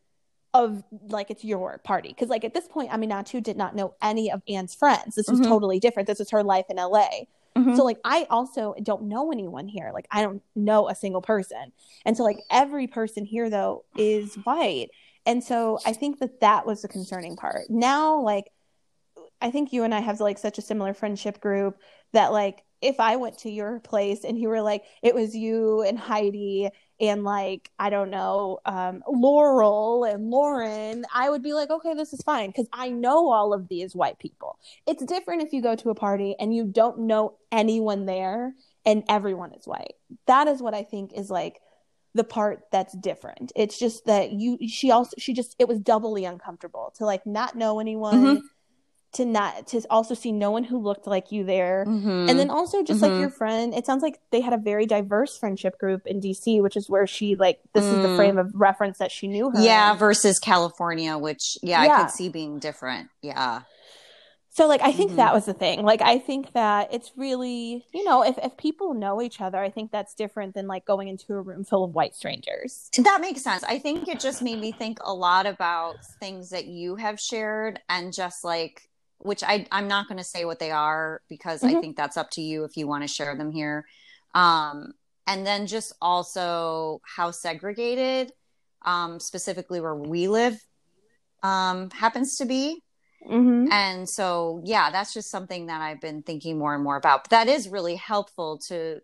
of 0.53 0.83
like 1.09 1.31
it's 1.31 1.45
your 1.45 1.79
party 1.85 2.09
because 2.11 2.29
like 2.29 2.45
at 2.45 2.53
this 2.55 2.69
point 2.69 2.91
Aminatou 2.91 3.43
did 3.43 3.57
not 3.57 3.75
know 3.75 3.95
any 4.03 4.31
of 4.31 4.43
Ann's 4.49 4.75
friends. 4.75 5.15
This 5.15 5.29
was 5.29 5.41
Mhm. 5.41 5.45
totally 5.45 5.81
different. 5.81 6.07
This 6.07 6.21
is 6.21 6.31
her 6.31 6.43
life 6.45 6.67
in 6.69 6.77
LA. 6.79 7.09
Mm-hmm. 7.57 7.77
So 7.77 7.85
like 7.85 7.99
I 8.05 8.27
also 8.29 8.75
don't 8.83 9.05
know 9.05 9.33
anyone 9.33 9.67
here. 9.67 9.91
Like 9.95 10.07
I 10.11 10.23
don't 10.23 10.43
know 10.55 10.89
a 10.89 10.95
single 10.95 11.23
person. 11.23 11.73
And 12.05 12.17
so 12.17 12.23
like 12.23 12.41
every 12.51 12.87
person 12.87 13.25
here 13.25 13.49
though 13.49 13.85
is 13.97 14.35
white. 14.45 14.89
And 15.25 15.43
so 15.43 15.79
I 15.85 15.93
think 15.93 16.21
that 16.21 16.41
that 16.41 16.67
was 16.67 16.83
the 16.83 16.89
concerning 16.89 17.37
part. 17.37 17.71
Now 17.71 18.21
like 18.21 18.51
I 19.41 19.51
think 19.51 19.73
you 19.73 19.85
and 19.85 19.95
I 19.95 20.01
have 20.01 20.21
like 20.21 20.39
such 20.39 20.59
a 20.59 20.63
similar 20.63 20.95
friendship 20.95 21.41
group 21.41 21.81
that 22.13 22.33
like 22.33 22.63
if 22.83 23.01
I 23.01 23.17
went 23.17 23.39
to 23.39 23.51
your 23.51 23.81
place 23.81 24.25
and 24.25 24.39
you 24.39 24.49
were 24.49 24.63
like 24.63 24.85
it 25.03 25.15
was 25.15 25.35
you 25.35 25.83
and 25.83 25.99
Heidi 25.99 26.69
and 27.01 27.25
like 27.25 27.71
I 27.79 27.91
don't 27.91 28.11
know 28.11 28.59
um 28.65 29.03
Laurel 29.07 30.05
and 30.05 30.31
Lauren, 30.31 31.05
I 31.15 31.31
would 31.31 31.43
be 31.43 31.53
like 31.53 31.71
okay, 31.71 31.95
this 31.95 32.13
is 32.13 32.23
fine 32.23 32.53
cuz 32.53 32.67
I 32.73 32.91
know 32.91 33.31
all 33.31 33.53
of 33.53 33.69
these 33.69 33.95
white 33.95 34.19
people. 34.19 34.59
It's 34.87 35.05
different 35.05 35.43
if 35.43 35.53
you 35.53 35.63
go 35.63 35.75
to 35.77 35.91
a 35.91 35.95
party 35.95 36.35
and 36.39 36.55
you 36.55 36.65
don't 36.65 37.01
know 37.01 37.35
anyone 37.53 38.07
there 38.07 38.55
and 38.85 39.05
everyone 39.09 39.53
is 39.53 39.67
white. 39.67 39.95
That 40.27 40.49
is 40.49 40.63
what 40.63 40.75
I 40.75 40.83
think 40.83 41.13
is 41.13 41.31
like 41.31 41.61
the 42.15 42.25
part 42.25 42.63
that's 42.73 42.97
different. 42.97 43.53
It's 43.55 43.79
just 43.79 44.07
that 44.07 44.33
you 44.33 44.59
she 44.67 44.91
also 44.91 45.15
she 45.19 45.35
just 45.35 45.55
it 45.59 45.69
was 45.69 45.79
doubly 45.81 46.25
uncomfortable 46.25 46.95
to 46.97 47.05
like 47.05 47.27
not 47.27 47.57
know 47.57 47.79
anyone 47.79 48.37
Mhm. 48.37 48.43
To 49.17 49.25
not 49.27 49.67
to 49.69 49.83
also 49.91 50.15
see 50.15 50.33
no 50.33 50.51
one 50.51 50.65
who 50.65 50.79
looked 50.79 51.07
like 51.07 51.31
you 51.33 51.45
there. 51.45 51.85
Mm-hmm. 51.87 52.29
And 52.31 52.39
then 52.39 52.51
also 52.51 52.83
just 52.83 53.03
like 53.03 53.13
Mhm. 53.13 53.21
your 53.21 53.31
friend, 53.31 53.75
it 53.75 53.85
sounds 53.85 54.03
like 54.03 54.19
they 54.31 54.41
had 54.41 54.53
a 54.53 54.59
very 54.59 54.87
diverse 54.87 55.37
friendship 55.39 55.79
group 55.79 56.07
in 56.07 56.21
DC, 56.21 56.61
which 56.63 56.77
is 56.77 56.89
where 56.89 57.07
she 57.07 57.35
like 57.37 57.61
this 57.75 57.85
is 57.85 58.03
the 58.03 58.09
Mm. 58.09 58.17
frame 58.17 58.39
of 58.39 58.51
reference 58.55 58.99
that 58.99 59.11
she 59.13 59.29
knew 59.29 59.51
her. 59.51 59.61
yeah, 59.61 59.93
in. 59.93 59.99
versus 59.99 60.39
California, 60.39 61.19
which 61.19 61.59
yeah, 61.63 61.81
I 61.83 62.03
could 62.03 62.11
see 62.11 62.29
being 62.29 62.59
different. 62.59 63.11
Yeah. 63.23 63.63
So 64.51 64.67
like 64.67 64.81
I 64.81 64.91
think 64.91 65.13
Mhm. 65.13 65.17
that 65.17 65.35
was 65.35 65.45
the 65.45 65.53
thing. 65.53 65.85
Like 65.85 66.01
I 66.01 66.19
think 66.19 66.55
that 66.55 66.89
it's 66.91 67.13
really, 67.15 67.85
you 67.93 68.05
know, 68.05 68.23
if 68.23 68.39
if 68.39 68.57
people 68.57 68.95
know 68.95 69.21
each 69.21 69.39
other, 69.43 69.59
I 69.59 69.69
think 69.69 69.91
that's 69.93 70.15
different 70.15 70.55
than 70.55 70.67
like 70.67 70.87
going 70.87 71.09
into 71.09 71.35
a 71.35 71.41
room 71.43 71.63
full 71.65 71.85
of 71.85 71.95
white 71.95 72.15
strangers. 72.15 72.89
That 72.97 73.21
makes 73.21 73.43
sense. 73.43 73.63
I 73.65 73.79
think 73.79 74.09
it 74.09 74.19
just 74.19 74.41
made 74.41 74.59
me 74.59 74.73
think 74.73 74.99
a 75.05 75.13
lot 75.13 75.45
about 75.47 75.97
things 76.21 76.49
that 76.51 76.65
you 76.67 76.97
have 76.97 77.21
shared 77.21 77.81
and 77.91 78.15
just 78.15 78.45
like 78.45 78.89
which 79.19 79.43
I 79.43 79.67
I'm 79.73 79.89
not 79.89 80.09
going 80.09 80.19
to 80.19 80.25
say 80.25 80.45
what 80.45 80.59
they 80.59 80.71
are 80.71 81.23
because 81.29 81.63
I 81.65 81.75
Mhm. 81.75 81.81
think 81.81 81.97
that's 81.97 82.17
up 82.17 82.31
to 82.33 82.41
you 82.43 82.65
if 82.65 82.77
you 82.77 82.87
want 82.87 83.03
to 83.03 83.09
share 83.09 83.35
them 83.37 83.51
here. 83.51 83.87
Um 84.35 84.95
and 85.27 85.47
then 85.47 85.67
just 85.67 85.93
also 86.01 87.01
how 87.17 87.31
segregated 87.31 88.33
um 88.83 89.19
specifically 89.21 89.81
where 89.81 89.95
we 89.95 90.29
live 90.29 90.65
um 91.43 91.91
happens 91.91 92.37
to 92.37 92.45
be. 92.45 92.83
Mm-hmm. 93.29 93.73
And 93.73 94.09
so, 94.09 94.61
yeah, 94.65 94.91
that's 94.91 95.13
just 95.13 95.31
something 95.31 95.67
that 95.67 95.81
I've 95.81 96.01
been 96.01 96.23
thinking 96.23 96.59
more 96.59 96.75
and 96.75 96.85
more 96.85 96.97
about. 96.97 97.25
But 97.25 97.31
that 97.31 97.49
is 97.49 97.69
really 97.69 97.97
helpful 97.97 98.59
to 98.69 99.01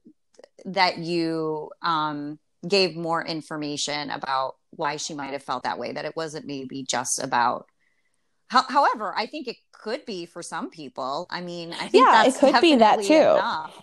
that 0.64 0.98
you 0.98 1.72
um, 1.83 2.38
gave 2.68 2.94
more 2.96 3.25
information 3.25 4.11
about 4.11 4.55
why 4.70 4.96
she 4.96 5.14
might 5.14 5.33
have 5.33 5.42
felt 5.42 5.64
that 5.64 5.79
way. 5.79 5.90
That 5.92 6.05
it 6.05 6.14
wasn't 6.14 6.46
maybe 6.46 6.85
just 6.85 7.20
about. 7.20 7.66
How, 8.52 8.64
however, 8.68 9.14
I 9.16 9.26
think 9.26 9.48
it 9.48 9.56
could 9.72 10.04
be 10.06 10.26
for 10.26 10.42
some 10.42 10.70
people. 10.70 11.26
I 11.30 11.40
mean, 11.40 11.74
I 11.74 11.88
think 11.88 12.10
Yeah, 12.10 12.24
it 12.26 12.34
could 12.34 12.60
be 12.60 12.76
that 12.76 13.02
too. 13.02 13.42
Enough. 13.42 13.74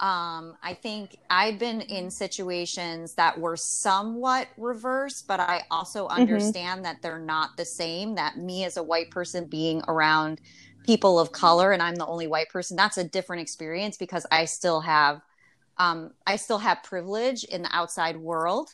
Um, 0.00 0.56
I 0.62 0.74
think 0.74 1.16
I've 1.30 1.58
been 1.58 1.80
in 1.82 2.10
situations 2.10 3.14
that 3.14 3.38
were 3.40 3.56
somewhat 3.56 4.48
reverse, 4.56 5.22
but 5.22 5.40
I 5.40 5.62
also 5.70 6.08
Mm-hmm. 6.16 6.50
understand 6.50 6.84
that 6.84 6.98
they're 7.02 7.18
not 7.18 7.50
the 7.56 7.64
same. 7.64 8.14
That 8.16 8.38
me 8.38 8.64
as 8.64 8.76
a 8.76 8.82
white 8.82 9.10
person 9.10 9.46
being 9.46 9.82
around 9.88 10.40
people 10.84 11.18
of 11.20 11.32
color 11.32 11.72
and 11.72 11.82
I'm 11.82 11.96
the 11.96 12.06
only 12.06 12.28
white 12.28 12.50
person, 12.50 12.76
that's 12.76 12.98
a 12.98 13.04
different 13.04 13.42
experience 13.42 13.96
because 13.96 14.26
I 14.32 14.46
still 14.46 14.80
have 14.82 15.20
um 15.78 16.12
I 16.26 16.36
still 16.36 16.58
have 16.58 16.82
privilege 16.84 17.44
in 17.44 17.62
the 17.62 17.74
outside 17.76 18.16
world. 18.16 18.70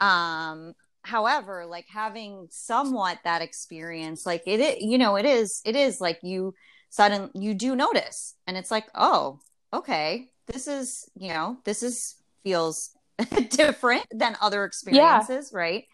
Um 0.00 0.74
however, 1.04 1.66
like 1.66 1.86
having 1.88 2.48
somewhat 2.50 3.18
that 3.24 3.42
experience, 3.42 4.26
like 4.26 4.42
it, 4.46 4.60
i- 4.60 4.78
you 4.80 4.98
know, 4.98 5.16
it 5.16 5.26
is 5.26 5.60
it 5.64 5.76
is 5.76 6.00
like 6.00 6.18
you 6.22 6.54
sudden 6.90 7.30
you 7.34 7.54
do 7.54 7.74
notice 7.76 8.34
and 8.46 8.56
it's 8.56 8.70
like, 8.70 8.86
"Oh, 8.94 9.40
okay. 9.72 10.30
This 10.46 10.66
is, 10.68 11.08
you 11.14 11.28
know, 11.32 11.58
this 11.64 11.82
is 11.82 12.16
feels 12.44 12.90
different 13.50 14.04
than 14.12 14.36
other 14.40 14.64
experiences, 14.64 15.52
right?" 15.52 15.84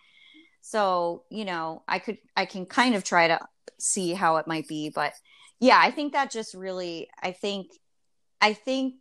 So, 0.62 1.24
you 1.30 1.44
know, 1.44 1.82
I 1.88 1.98
could 1.98 2.18
I 2.36 2.46
can 2.46 2.66
kind 2.66 2.94
of 2.94 3.04
try 3.04 3.28
to 3.28 3.40
see 3.78 4.12
how 4.14 4.36
it 4.36 4.46
might 4.46 4.68
be, 4.68 4.90
but 4.90 5.14
yeah, 5.60 5.78
I 5.82 5.90
think 5.90 6.12
that 6.12 6.30
just 6.30 6.54
really 6.54 7.08
I 7.22 7.32
think 7.32 7.68
I 8.40 8.54
think 8.54 8.96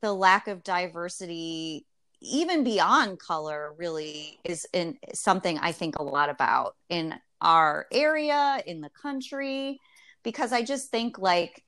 the 0.00 0.12
lack 0.12 0.48
of 0.48 0.62
diversity 0.62 1.86
even 2.26 2.64
beyond 2.64 3.18
color 3.18 3.74
really 3.78 4.38
is 4.44 4.66
in 4.72 4.98
something 5.14 5.58
I 5.58 5.72
think 5.72 5.98
a 5.98 6.02
lot 6.02 6.28
about 6.28 6.74
in 6.88 7.14
our 7.40 7.86
area 7.92 8.62
in 8.66 8.80
the 8.80 8.90
country 8.90 9.78
because 10.22 10.52
I 10.52 10.62
just 10.62 10.90
think 10.90 11.18
like 11.18 11.62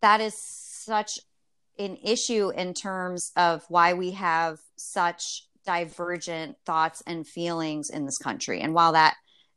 that 0.00 0.20
is 0.20 0.34
such 0.34 1.20
an 1.78 1.96
issue 2.02 2.50
in 2.50 2.74
terms 2.74 3.32
of 3.36 3.64
why 3.68 3.94
we 3.94 4.12
have 4.12 4.58
such 4.76 5.46
divergent 5.64 6.56
thoughts 6.66 7.02
and 7.06 7.26
feelings 7.26 7.88
in 7.90 8.04
this 8.04 8.18
country 8.18 8.60
and 8.60 8.74
while 8.74 8.92
that 8.92 9.14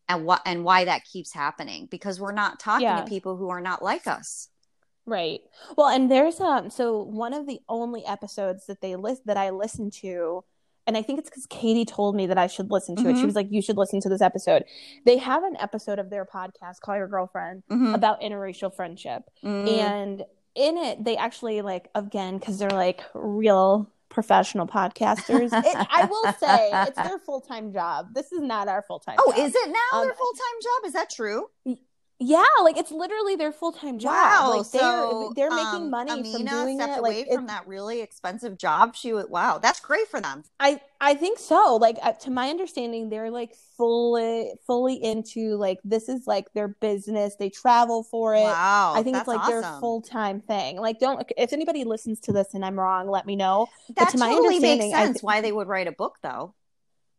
and 0.08 0.26
what 0.26 0.42
and 0.46 0.64
why 0.64 0.86
that 0.86 1.04
keeps 1.06 1.34
happening 1.34 1.88
because 1.90 2.20
we're 2.20 2.32
not 2.32 2.60
talking 2.60 2.84
Yeah. 2.86 3.02
to 3.02 3.08
people 3.10 3.38
who 3.38 3.50
are 3.50 3.62
not 3.62 3.82
like 3.82 4.06
us 4.06 4.50
Right. 5.06 5.42
Well, 5.78 5.88
and 5.88 6.10
there's 6.10 6.40
um 6.40 6.70
so 6.70 7.02
one 7.04 7.34
of 7.34 7.46
the 7.48 7.60
only 7.70 8.06
episodes 8.06 8.66
that 8.68 8.82
they 8.82 8.96
list 8.96 9.26
that 9.28 9.38
I 9.38 9.52
listened 9.52 9.94
to, 10.02 10.44
and 10.88 10.98
I 10.98 11.02
think 11.02 11.20
it's 11.20 11.30
because 11.30 11.46
Katie 11.46 11.86
told 11.86 12.16
me 12.16 12.26
that 12.28 12.38
I 12.38 12.48
should 12.48 12.72
listen 12.72 12.96
to 12.98 13.10
it. 13.10 13.16
She 13.18 13.22
Mhm. 13.24 13.26
was 13.26 13.36
like, 13.36 13.48
"You 13.52 13.62
should 13.62 13.78
listen 13.78 14.00
to 14.02 14.10
this 14.10 14.22
episode." 14.22 14.66
They 15.06 15.18
have 15.18 15.44
an 15.44 15.58
episode 15.60 16.00
of 16.00 16.10
their 16.10 16.26
podcast, 16.26 16.80
"Call 16.82 16.96
Your 16.98 17.08
Girlfriend," 17.08 17.64
Mhm. 17.72 17.94
about 17.94 18.22
interracial 18.22 18.74
friendship, 18.74 19.24
Mm. 19.44 19.68
and 19.80 20.26
in 20.56 20.78
it, 20.78 21.04
they 21.04 21.18
actually 21.18 21.62
like 21.62 21.90
again 21.96 22.38
because 22.40 22.58
they're 22.60 22.70
like 22.70 23.04
real 23.14 23.90
professional 24.10 24.66
podcasters. 24.66 25.52
it, 25.54 25.88
I 25.92 26.06
will 26.06 26.32
say 26.34 26.70
it's 26.88 26.98
their 26.98 27.20
full 27.26 27.42
time 27.42 27.74
job. 27.74 28.14
This 28.14 28.32
is 28.32 28.40
not 28.42 28.68
our 28.70 28.82
full 28.84 29.00
time. 29.00 29.18
oh 29.20 29.32
job. 29.32 29.40
is 29.46 29.54
it 29.56 29.68
now 29.70 30.00
Um, 30.00 30.06
their 30.06 30.16
full-time 30.16 30.62
job 30.64 30.86
is 30.88 30.94
that 30.94 31.10
true 31.10 31.50
Yeah, 32.20 32.46
like 32.64 32.78
it's 32.78 32.92
literally 32.92 33.36
their 33.36 33.52
full 33.52 33.74
time 33.74 34.00
job. 34.00 34.14
Wow, 34.14 34.58
like 34.58 34.72
they're 34.72 34.82
so 34.82 35.34
they're 35.36 35.50
making 35.50 35.66
um, 35.66 35.90
money 35.90 36.12
Amina 36.12 36.38
from 36.38 36.46
doing 36.46 36.78
stepped 36.78 36.94
it. 36.94 37.00
away 37.00 37.20
Like 37.20 37.34
from 37.34 37.48
that 37.48 37.68
really 37.68 38.02
expensive 38.02 38.58
job. 38.58 38.96
She 38.96 39.12
was 39.12 39.26
wow, 39.28 39.58
that's 39.58 39.82
great 39.82 40.08
for 40.08 40.22
them. 40.22 40.44
I 40.60 40.80
I 41.02 41.16
think 41.16 41.40
so. 41.40 41.76
Like 41.76 41.98
uh, 42.02 42.14
to 42.14 42.32
my 42.32 42.50
understanding, 42.50 43.10
they're 43.10 43.32
like 43.32 43.54
fully 43.78 44.54
fully 44.66 45.04
into 45.04 45.58
like 45.58 45.80
this 45.84 46.08
is 46.08 46.26
like 46.26 46.54
their 46.54 46.70
business. 46.70 47.36
They 47.36 47.50
travel 47.50 48.04
for 48.04 48.34
it. 48.34 48.44
Wow, 48.44 48.94
I 48.96 49.04
think 49.04 49.18
it's 49.18 49.28
like 49.28 49.46
their 49.46 49.64
full 49.82 50.02
time 50.02 50.40
thing. 50.40 50.78
Like 50.78 51.00
don't 51.00 51.22
if 51.38 51.52
anybody 51.52 51.84
listens 51.84 52.22
to 52.22 52.32
this 52.32 52.54
and 52.54 52.64
I'm 52.64 52.80
wrong, 52.80 53.10
let 53.10 53.26
me 53.26 53.36
know. 53.36 53.68
That 53.98 54.12
to 54.12 54.18
totally 54.18 54.60
makes 54.60 54.86
understanding, 54.86 54.94
I 54.94 55.06
sense. 55.06 55.18
th- 55.18 55.24
why 55.24 55.42
they 55.42 55.52
would 55.52 55.68
write 55.68 55.88
a 55.88 55.92
book, 55.92 56.18
though. 56.24 56.54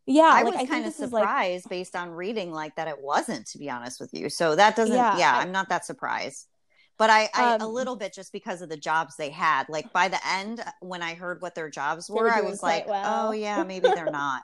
Yeah, 0.07 0.31
I 0.33 0.42
like 0.42 0.55
was 0.55 0.55
I 0.57 0.66
kind 0.66 0.87
of 0.87 0.95
is 0.99 1.12
like 1.12 1.29
surprised 1.29 1.69
based 1.69 1.97
on 1.97 2.11
reading 2.11 2.53
like 2.53 2.77
that 2.77 2.88
it 2.88 3.01
wasn't, 3.01 3.47
to 3.49 3.59
be 3.59 3.69
honest 3.71 4.01
with 4.01 4.11
you. 4.14 4.31
So 4.31 4.55
that 4.57 4.77
doesn't. 4.77 4.95
Yeah, 4.95 5.19
Yeah, 5.19 5.37
I- 5.37 5.40
I'm 5.42 5.53
not 5.53 5.69
that 5.71 5.85
surprised. 5.85 6.47
But 6.99 7.11
I, 7.11 7.29
I 7.35 7.57
a 7.61 7.64
Um, 7.64 7.73
little 7.73 7.97
bit 7.97 8.14
just 8.14 8.33
because 8.33 8.62
of 8.62 8.71
the 8.71 8.77
jobs 8.79 9.16
they 9.16 9.29
had. 9.31 9.69
Like 9.69 9.92
by 9.92 10.09
the 10.09 10.19
end, 10.27 10.64
when 10.81 11.03
I 11.03 11.14
heard 11.14 11.42
what 11.42 11.55
their 11.55 11.69
jobs 11.69 12.09
were, 12.09 12.23
were 12.23 12.33
I 12.33 12.40
was 12.40 12.62
like, 12.62 12.87
well. 12.87 13.29
oh 13.29 13.33
yeah, 13.33 13.64
maybe 13.64 13.88
they're 13.88 14.11
not. 14.11 14.42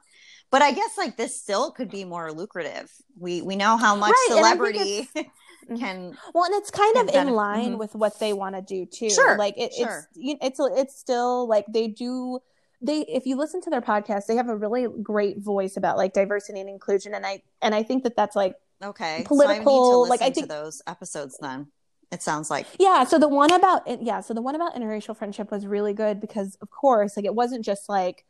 But 0.50 0.60
I 0.60 0.72
guess 0.72 0.98
like 0.98 1.16
this 1.16 1.40
still 1.40 1.70
could 1.70 1.90
be 1.90 2.04
more 2.04 2.30
lucrative. 2.32 2.90
We 3.18 3.40
we 3.40 3.56
know 3.56 3.78
how 3.78 3.96
much 3.96 4.10
Right, 4.10 4.36
and 4.36 4.44
I 4.44 4.50
think 4.56 5.06
celebrity 5.06 5.08
can. 5.78 6.18
Well, 6.34 6.44
and 6.44 6.54
it's 6.56 6.70
kind 6.70 6.96
of 6.98 7.08
in 7.14 7.28
benef- 7.28 7.34
line 7.34 7.72
mhm. 7.74 7.78
with 7.78 7.94
what 7.94 8.18
they 8.18 8.34
want 8.34 8.54
to 8.56 8.62
do 8.62 8.84
too. 8.84 9.08
Sure, 9.08 9.38
like 9.38 9.54
it, 9.56 9.72
sure. 9.72 9.98
it's 9.98 10.08
you- 10.14 10.38
it's 10.42 10.60
it's 10.60 10.98
still 10.98 11.48
like 11.48 11.64
they 11.68 11.88
do. 11.88 12.40
They 12.82 13.00
if 13.02 13.26
you 13.26 13.36
listen 13.36 13.60
to 13.62 13.70
their 13.70 13.80
podcast, 13.80 14.26
they 14.26 14.36
have 14.36 14.48
a 14.48 14.56
really 14.56 14.86
great 15.02 15.38
voice 15.38 15.76
about 15.76 15.96
like 15.96 16.12
diversity 16.12 16.60
and 16.60 16.68
inclusion, 16.68 17.14
and 17.14 17.24
I 17.24 17.42
and 17.62 17.74
I 17.74 17.82
think 17.82 18.02
that 18.04 18.16
that's 18.16 18.36
like 18.36 18.54
Okay, 18.84 19.22
Political, 19.26 19.40
So 19.40 19.50
I 19.52 19.58
need 19.58 19.64
to 19.64 20.10
like, 20.10 20.22
I 20.22 20.28
to 20.30 20.34
think- 20.34 20.48
those 20.48 20.82
episodes. 20.88 21.38
Then 21.40 21.68
it 22.10 22.20
sounds 22.22 22.50
like 22.50 22.66
yeah. 22.80 23.04
So 23.04 23.18
the 23.18 23.28
one 23.28 23.52
about 23.52 23.82
yeah, 24.02 24.20
so 24.20 24.34
the 24.34 24.42
one 24.42 24.54
about 24.56 24.74
interracial 24.74 25.16
friendship 25.16 25.50
was 25.52 25.66
really 25.66 25.92
good 25.94 26.20
because 26.20 26.56
of 26.60 26.68
course 26.70 27.16
like 27.16 27.24
it 27.24 27.34
wasn't 27.34 27.64
just 27.64 27.88
like. 27.88 28.24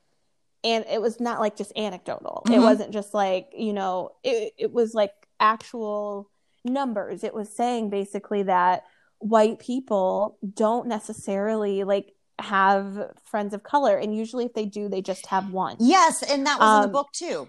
And 0.64 0.84
it 0.88 1.00
was 1.02 1.18
not 1.18 1.40
like 1.40 1.56
just 1.56 1.72
anecdotal. 1.76 2.44
It 2.46 2.50
Mhm. 2.52 2.62
wasn't 2.62 2.92
just 2.92 3.12
like, 3.14 3.48
you 3.56 3.72
know, 3.72 4.12
it, 4.22 4.52
it 4.56 4.72
was 4.72 4.94
like 4.94 5.10
actual 5.40 6.30
numbers. 6.64 7.24
It 7.24 7.34
was 7.34 7.48
saying 7.48 7.90
basically 7.90 8.44
that 8.44 8.84
white 9.18 9.58
people 9.58 10.38
don't 10.54 10.86
necessarily 10.86 11.82
like 11.82 12.14
have 12.42 13.10
friends 13.24 13.54
of 13.54 13.62
color 13.62 13.96
and 13.96 14.14
usually 14.16 14.44
if 14.46 14.54
they 14.54 14.66
do 14.66 14.88
they 14.88 15.02
just 15.02 15.26
have 15.26 15.50
one 15.52 15.76
yes 15.80 16.22
and 16.22 16.46
that 16.46 16.58
was 16.58 16.68
um, 16.68 16.76
in 16.76 16.80
the 16.82 16.86
Um, 16.88 16.92
book 16.92 17.08
too 17.12 17.48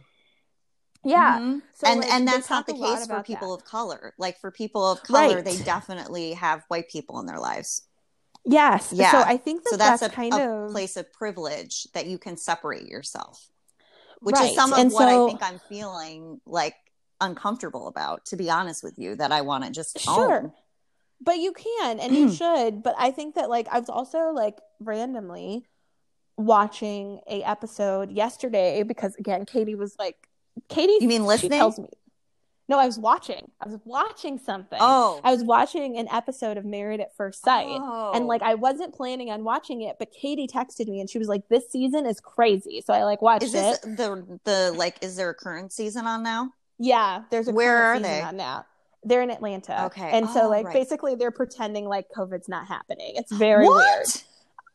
yeah 1.03 1.39
Mhm. 1.39 1.61
so, 1.73 1.87
and 1.87 1.99
like, 1.99 2.09
and 2.11 2.27
that's 2.27 2.49
not 2.49 2.65
the 2.65 2.73
case 2.73 3.05
for 3.07 3.21
people 3.23 3.49
that. 3.49 3.63
of 3.63 3.65
color 3.65 4.13
like 4.17 4.39
for 4.39 4.51
people 4.51 4.89
of 4.89 5.03
color 5.03 5.35
Right. 5.35 5.45
they 5.45 5.57
definitely 5.57 6.33
have 6.33 6.63
white 6.69 6.87
people 6.89 7.19
in 7.19 7.25
their 7.25 7.39
lives 7.39 7.83
yes 8.45 8.91
Yeah. 8.93 9.11
so 9.11 9.19
i 9.21 9.37
think 9.37 9.63
that 9.63 9.69
so 9.71 9.77
that's, 9.77 10.01
that's, 10.01 10.13
a, 10.13 10.15
kind 10.15 10.33
a 10.33 10.49
of 10.49 10.71
place 10.71 10.95
of 10.97 11.11
privilege 11.11 11.87
that 11.93 12.05
you 12.07 12.17
can 12.17 12.37
separate 12.37 12.87
yourself 12.87 13.49
which 14.21 14.35
right. 14.35 14.49
is 14.51 14.55
some 14.55 14.71
of 14.71 14.79
and 14.79 14.91
what 14.91 15.09
so, 15.09 15.25
i 15.25 15.27
think 15.27 15.43
i'm 15.43 15.59
feeling 15.69 16.39
like 16.45 16.75
uncomfortable 17.19 17.87
about 17.87 18.25
to 18.25 18.35
be 18.35 18.49
honest 18.49 18.83
with 18.83 18.97
you 18.97 19.15
that 19.15 19.31
i 19.31 19.41
want 19.41 19.63
to 19.63 19.71
just 19.71 19.99
Sure. 19.99 20.39
own. 20.39 20.53
But 21.23 21.37
you 21.37 21.53
can 21.53 21.99
and 21.99 22.15
you 22.15 22.27
mm. 22.27 22.37
should 22.37 22.83
but 22.83 22.93
i 22.97 23.09
think 23.11 23.35
that 23.35 23.49
like 23.49 23.67
i 23.71 23.79
was 23.79 23.89
also 23.89 24.31
like 24.31 24.59
randomly 24.79 25.65
watching 26.37 27.19
a 27.27 27.43
episode 27.43 28.11
yesterday 28.11 28.83
because 28.83 29.15
again 29.15 29.45
katie 29.45 29.75
was 29.75 29.95
like 29.99 30.27
katie 30.69 30.97
You 30.99 31.07
mean 31.07 31.25
listening? 31.25 31.51
tells 31.59 31.79
me. 31.79 31.89
No 32.69 32.79
i 32.79 32.85
was 32.85 32.97
watching. 32.97 33.51
I 33.61 33.67
was 33.67 33.77
watching 33.83 34.39
something. 34.39 34.79
Oh. 34.81 35.19
I 35.23 35.31
was 35.31 35.43
watching 35.43 35.97
an 35.97 36.07
episode 36.11 36.57
of 36.57 36.63
married 36.65 37.01
at 37.01 37.15
first 37.15 37.43
sight. 37.43 37.67
And 37.67 38.23
Oh. 38.23 38.27
like 38.27 38.41
i 38.41 38.55
wasn't 38.55 38.95
planning 38.95 39.29
on 39.29 39.43
watching 39.43 39.81
it 39.81 39.97
but 39.99 40.11
katie 40.11 40.47
texted 40.47 40.87
me 40.87 40.99
and 41.01 41.09
she 41.09 41.19
was 41.19 41.27
like 41.27 41.47
this 41.49 41.69
season 41.69 42.05
is 42.05 42.19
crazy. 42.19 42.81
So 42.85 42.93
i 42.93 43.03
like 43.03 43.21
watched 43.21 43.43
is 43.43 43.51
this 43.51 43.77
it. 43.83 43.97
the 43.97 44.39
the 44.45 44.73
like 44.75 44.95
is 45.03 45.15
there 45.17 45.29
a 45.29 45.35
current 45.35 45.71
season 45.71 46.07
on 46.07 46.23
now? 46.23 46.51
Yeah 46.79 47.23
there's 47.31 47.47
a 47.47 47.53
Where 47.53 47.75
current 47.77 48.05
are 48.05 48.07
season 48.07 48.19
they? 48.19 48.21
on 48.29 48.37
now 48.37 48.65
they're 49.05 49.21
in 49.21 49.29
atlanta. 49.31 49.85
Okay. 49.85 50.09
and 50.11 50.29
so 50.29 50.43
Oh, 50.45 50.49
like 50.49 50.65
right. 50.65 50.73
basically 50.73 51.15
they're 51.15 51.31
pretending 51.31 51.85
like 51.85 52.07
covid's 52.13 52.47
not 52.49 52.67
happening. 52.67 53.13
It's 53.15 53.31
very 53.31 53.67
weird. 53.67 53.75
What 53.75 54.23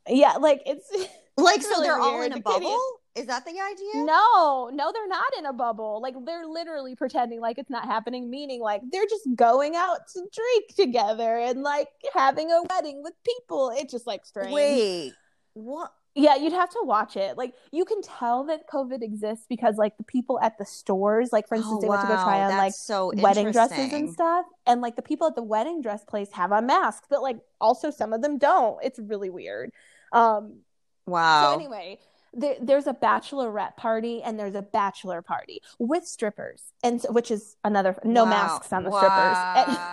yeah 0.09 0.33
like 0.35 0.62
it's 0.66 0.91
like 1.37 1.57
It's 1.59 1.66
so 1.66 1.72
really 1.76 1.87
they're 1.89 1.99
all 2.01 2.22
in 2.22 2.33
a 2.33 2.41
bubble? 2.41 2.79
Is 3.14 3.26
that 3.26 3.45
the 3.45 3.51
idea? 3.51 4.05
No 4.05 4.70
no 4.72 4.93
they're 4.93 5.09
not 5.09 5.33
in 5.39 5.47
a 5.47 5.53
bubble. 5.53 6.01
Like 6.01 6.14
they're 6.24 6.47
literally 6.47 6.95
pretending 6.95 7.41
like 7.41 7.59
it's 7.59 7.70
not 7.70 7.85
happening 7.85 8.31
meaning 8.31 8.61
like 8.61 8.81
they're 8.93 9.07
just 9.09 9.26
going 9.35 9.74
out 9.76 10.07
to 10.14 10.20
drink 10.33 10.74
together 10.76 11.39
and 11.39 11.62
like 11.62 11.89
having 12.14 12.51
a 12.51 12.62
wedding 12.70 13.03
with 13.03 13.14
people. 13.24 13.72
It's 13.74 13.93
just 13.93 14.07
like 14.07 14.24
strange. 14.24 14.53
Wait. 14.53 15.12
What 15.55 15.93
yeah 16.19 16.35
you'd 16.37 16.53
have 16.53 16.69
to 16.69 16.81
watch 16.85 17.16
it. 17.16 17.39
Like 17.39 17.55
you 17.73 17.85
can 17.87 18.03
tell 18.03 18.45
that 18.45 18.69
covid 18.69 19.03
exists 19.03 19.47
because 19.49 19.77
like 19.77 19.97
the 19.97 20.05
people 20.05 20.39
at 20.41 20.59
the 20.59 20.66
stores 20.66 21.33
like 21.33 21.47
for 21.49 21.55
instance 21.55 21.77
oh, 21.79 21.81
they 21.81 21.89
went 21.89 22.03
to 22.03 22.09
go 22.09 22.14
try 22.16 22.43
on 22.43 22.57
like 22.59 22.75
so 22.75 23.12
wedding 23.16 23.51
dresses 23.53 23.93
and 23.93 24.11
stuff 24.12 24.45
and 24.66 24.81
like 24.81 24.97
the 24.97 25.03
people 25.03 25.27
at 25.27 25.35
the 25.37 25.43
wedding 25.43 25.81
dress 25.81 26.05
place 26.05 26.29
have 26.33 26.53
on 26.53 26.66
masks 26.66 27.07
but 27.09 27.23
like 27.23 27.39
also 27.61 27.91
some 27.91 28.12
of 28.12 28.21
them 28.21 28.37
don't. 28.39 28.77
It's 28.85 28.99
really 28.99 29.31
weird. 29.31 29.71
Um 30.12 30.61
wow. 31.07 31.45
so 31.53 31.55
anyway 31.55 31.99
there, 32.35 32.57
there's 32.61 32.87
a 32.87 32.93
bachelorette 32.93 33.77
party 33.77 34.23
and 34.23 34.39
there's 34.39 34.55
a 34.55 34.61
bachelor 34.62 35.23
party 35.23 35.62
with 35.79 36.05
strippers 36.07 36.62
and 36.85 37.01
so, 37.01 37.11
which 37.11 37.31
is 37.31 37.57
another 37.64 37.97
no 38.05 38.25
Wow. 38.25 38.31
masks 38.31 38.73
on 38.73 38.85
the 38.85 38.91
Wow. 38.97 38.99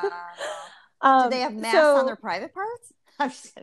strippers 0.01 0.13
um, 1.01 1.23
do 1.23 1.29
they 1.29 1.41
have 1.41 1.53
masks 1.53 1.77
so- 1.77 1.95
on 1.97 2.05
their 2.07 2.15
private 2.17 2.51
parts 2.53 2.93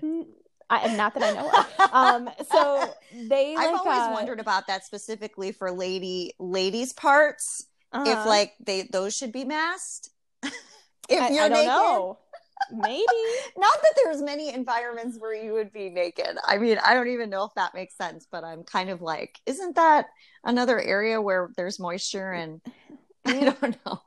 i'm 0.72 0.86
just 0.86 0.92
kidding. 0.92 0.92
Mm, 0.92 0.92
I, 0.92 0.96
not 0.96 1.14
that 1.14 1.22
I 1.22 1.32
know 1.32 1.50
of. 1.50 1.92
Um, 1.92 2.30
so 2.50 2.94
they 3.28 3.54
I've 3.56 3.74
always 3.74 3.98
uh, 3.98 4.10
wondered 4.12 4.40
about 4.40 4.66
that 4.68 4.84
specifically 4.84 5.52
for 5.52 5.70
lady 5.70 6.32
ladies 6.38 6.92
parts. 6.92 7.66
If 7.94 8.08
uh-huh. 8.08 8.28
like 8.28 8.54
they 8.64 8.88
those 8.90 9.14
should 9.14 9.32
be 9.32 9.44
masked. 9.44 10.10
if 10.42 10.52
I, 11.20 11.28
you're 11.30 11.44
I 11.44 11.48
don't 11.48 11.50
naked. 11.50 11.66
know. 11.66 12.18
Maybe. 12.70 13.04
Not 13.56 13.82
that 13.82 13.94
there's 14.02 14.22
many 14.22 14.52
environments 14.52 15.18
where 15.18 15.34
you 15.34 15.52
would 15.52 15.72
be 15.72 15.90
naked. 15.90 16.36
I 16.46 16.58
mean, 16.58 16.78
I 16.84 16.94
don't 16.94 17.08
even 17.08 17.28
know 17.28 17.44
if 17.44 17.54
that 17.54 17.74
makes 17.74 17.96
sense, 17.96 18.26
but 18.30 18.44
I'm 18.44 18.62
kind 18.62 18.88
of 18.88 19.02
like, 19.02 19.40
isn't 19.46 19.76
that 19.76 20.06
another 20.44 20.80
area 20.80 21.20
where 21.20 21.50
there's 21.56 21.78
moisture 21.78 22.32
and 22.32 22.60
I 23.26 23.54
don't 23.60 23.76
know. 23.84 24.00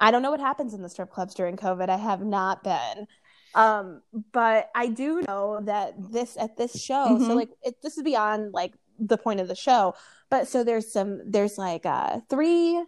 I 0.00 0.10
don't 0.10 0.22
know 0.22 0.30
what 0.32 0.40
happens 0.40 0.74
in 0.74 0.82
the 0.82 0.88
strip 0.88 1.10
clubs 1.10 1.34
during 1.34 1.56
COVID. 1.56 1.88
I 1.88 1.96
have 1.96 2.22
not 2.22 2.64
been. 2.64 3.06
Um, 3.54 4.02
but 4.32 4.70
I 4.74 4.88
do 4.88 5.22
know 5.28 5.60
that 5.62 5.94
this 6.12 6.36
at 6.36 6.56
this 6.56 6.80
show, 6.80 7.18
so 7.18 7.28
Mhm. 7.30 7.36
like 7.36 7.50
it, 7.62 7.82
this 7.82 7.96
is 7.96 8.02
beyond 8.02 8.52
like 8.52 8.74
the 8.98 9.18
point 9.18 9.40
of 9.40 9.48
the 9.48 9.54
show. 9.54 9.94
But 10.30 10.48
so 10.48 10.64
there's 10.64 10.90
some 10.92 11.20
there's 11.30 11.58
like 11.58 11.84
uh 11.84 12.20
three 12.30 12.82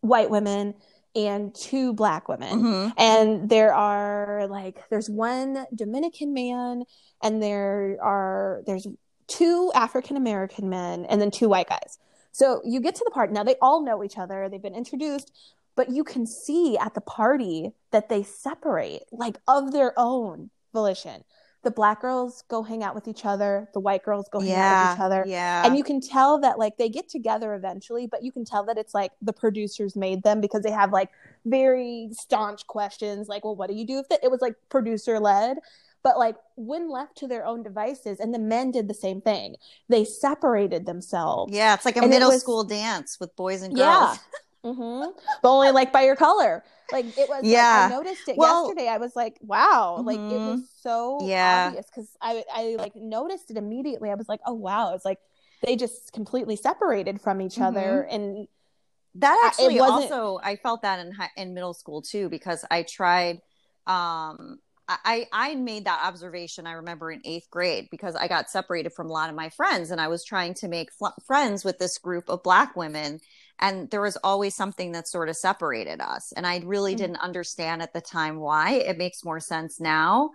white 0.00 0.30
women 0.30 0.74
and 1.16 1.54
two 1.54 1.92
black 1.92 2.28
women. 2.28 2.62
Mhm. 2.62 2.92
And 2.96 3.48
there 3.48 3.74
are 3.74 4.46
like 4.48 4.88
there's 4.90 5.08
one 5.10 5.66
Dominican 5.74 6.32
man 6.34 6.84
and 7.22 7.42
there 7.42 7.96
are 8.02 8.62
there's 8.66 8.86
two 9.26 9.70
African 9.74 10.16
American 10.16 10.68
men 10.68 11.04
and 11.06 11.20
then 11.20 11.30
two 11.30 11.48
white 11.48 11.68
guys. 11.68 11.98
So 12.32 12.60
you 12.64 12.80
get 12.80 12.94
to 12.96 13.04
the 13.04 13.10
part 13.10 13.32
Now 13.32 13.42
they 13.42 13.56
all 13.60 13.82
know 13.82 14.04
each 14.04 14.18
other. 14.18 14.48
They've 14.48 14.62
been 14.62 14.74
introduced, 14.74 15.32
but 15.76 15.90
you 15.90 16.04
can 16.04 16.26
see 16.26 16.76
at 16.78 16.94
the 16.94 17.00
party 17.00 17.72
that 17.90 18.08
they 18.08 18.22
separate 18.22 19.02
like 19.12 19.36
of 19.48 19.72
their 19.72 19.92
own 19.96 20.50
volition. 20.72 21.24
The 21.62 21.70
black 21.70 22.00
girls 22.00 22.42
go 22.48 22.62
hang 22.62 22.82
out 22.82 22.94
with 22.94 23.06
each 23.06 23.26
other, 23.26 23.68
the 23.74 23.80
white 23.80 24.02
girls 24.02 24.26
go 24.32 24.40
hang 24.40 24.54
out 24.54 24.88
with 24.90 24.96
each 24.96 25.02
other. 25.02 25.24
Yeah. 25.26 25.62
And 25.66 25.76
you 25.76 25.84
can 25.84 26.00
tell 26.00 26.38
that 26.40 26.58
like 26.58 26.78
they 26.78 26.88
get 26.88 27.08
together 27.10 27.54
eventually, 27.54 28.06
but 28.06 28.22
you 28.22 28.32
can 28.32 28.46
tell 28.46 28.64
that 28.64 28.78
it's 28.78 28.94
like 28.94 29.12
the 29.20 29.34
producers 29.34 29.94
made 29.94 30.22
them 30.22 30.40
because 30.40 30.62
they 30.62 30.70
have 30.70 30.90
like 30.90 31.10
very 31.44 32.08
staunch 32.12 32.66
questions 32.66 33.28
like, 33.28 33.44
well, 33.44 33.56
what 33.56 33.68
do 33.68 33.74
you 33.76 33.86
do 33.86 33.98
if 33.98 34.06
it? 34.10 34.20
It 34.22 34.30
was 34.30 34.40
like 34.40 34.54
producer 34.70 35.18
led. 35.20 35.58
But 36.02 36.16
like 36.18 36.36
when 36.56 36.88
left 36.90 37.18
to 37.18 37.26
their 37.28 37.44
own 37.44 37.62
devices, 37.62 38.20
and 38.20 38.32
the 38.32 38.38
men 38.38 38.70
did 38.70 38.88
the 38.88 38.94
same 38.94 39.20
thing. 39.20 39.56
They 39.90 40.06
separated 40.06 40.86
themselves. 40.86 41.52
yeah, 41.54 41.74
it's 41.74 41.84
like 41.84 41.96
a 41.96 42.00
And 42.00 42.08
middle 42.08 42.30
was- 42.30 42.40
school 42.40 42.64
dance 42.64 43.18
with 43.20 43.36
boys 43.36 43.60
and 43.60 43.74
girls 43.74 43.86
Yeah. 44.16 44.16
girls. 44.62 44.76
hmm 44.76 45.04
But 45.42 45.48
only 45.50 45.70
like 45.72 45.92
by 45.92 46.02
your 46.02 46.16
color. 46.16 46.64
Like 46.92 47.06
it 47.16 47.28
was. 47.28 47.42
Yeah. 47.44 47.84
Like, 47.84 47.92
I 47.92 47.96
noticed 47.96 48.28
it 48.28 48.36
Well- 48.36 48.66
yesterday. 48.66 48.88
I 48.88 48.96
was 48.98 49.14
like, 49.14 49.36
wow. 49.40 50.02
Like 50.04 50.18
it 50.18 50.20
Mhm. 50.20 50.50
was 50.50 50.68
so 50.82 51.18
Yeah. 51.22 51.66
obvious 51.68 51.86
because 51.86 52.08
I 52.20 52.44
I 52.52 52.76
like 52.78 52.96
noticed 52.96 53.50
it 53.50 53.56
immediately. 53.56 54.10
I 54.10 54.14
was 54.14 54.28
like, 54.28 54.40
oh 54.46 54.54
wow. 54.54 54.94
It's 54.94 55.04
like 55.04 55.18
they 55.62 55.76
just 55.76 56.12
completely 56.12 56.56
separated 56.56 57.20
from 57.20 57.40
each 57.40 57.60
other 57.60 58.02
and 58.02 58.48
That 59.16 59.40
actually 59.46 59.78
wasn't- 59.78 60.10
also 60.12 60.40
I 60.42 60.56
felt 60.56 60.82
that 60.82 60.98
in 61.04 61.12
high, 61.12 61.30
in 61.36 61.52
middle 61.54 61.74
school 61.74 62.00
too 62.02 62.28
because 62.28 62.64
I 62.70 62.82
tried 62.82 63.40
um 63.86 64.58
I 64.88 65.28
I 65.32 65.54
made 65.54 65.84
that 65.84 66.04
observation 66.04 66.66
I 66.66 66.72
remember 66.72 67.12
in 67.12 67.20
8th 67.24 67.48
grade 67.50 67.88
because 67.92 68.16
I 68.16 68.26
got 68.26 68.50
separated 68.50 68.92
from 68.92 69.08
a 69.08 69.12
lot 69.12 69.30
of 69.30 69.36
my 69.36 69.48
friends 69.50 69.90
and 69.92 70.00
I 70.00 70.08
was 70.08 70.24
trying 70.24 70.54
to 70.54 70.68
make 70.68 70.90
fl- 70.92 71.16
friends 71.26 71.64
with 71.64 71.78
this 71.78 71.98
group 71.98 72.28
of 72.28 72.42
black 72.42 72.74
women 72.74 73.20
and 73.60 73.90
there 73.90 74.00
was 74.00 74.16
always 74.24 74.54
something 74.54 74.92
that 74.92 75.08
sort 75.08 75.28
of 75.28 75.36
separated 75.36 76.00
us 76.00 76.32
and 76.32 76.46
I 76.46 76.58
really 76.64 76.94
Mhm. 76.94 76.98
didn't 76.98 77.16
understand 77.16 77.82
at 77.82 77.92
the 77.92 78.00
time 78.00 78.38
why 78.38 78.72
it 78.72 78.98
makes 78.98 79.24
more 79.24 79.40
sense 79.40 79.80
now 79.80 80.30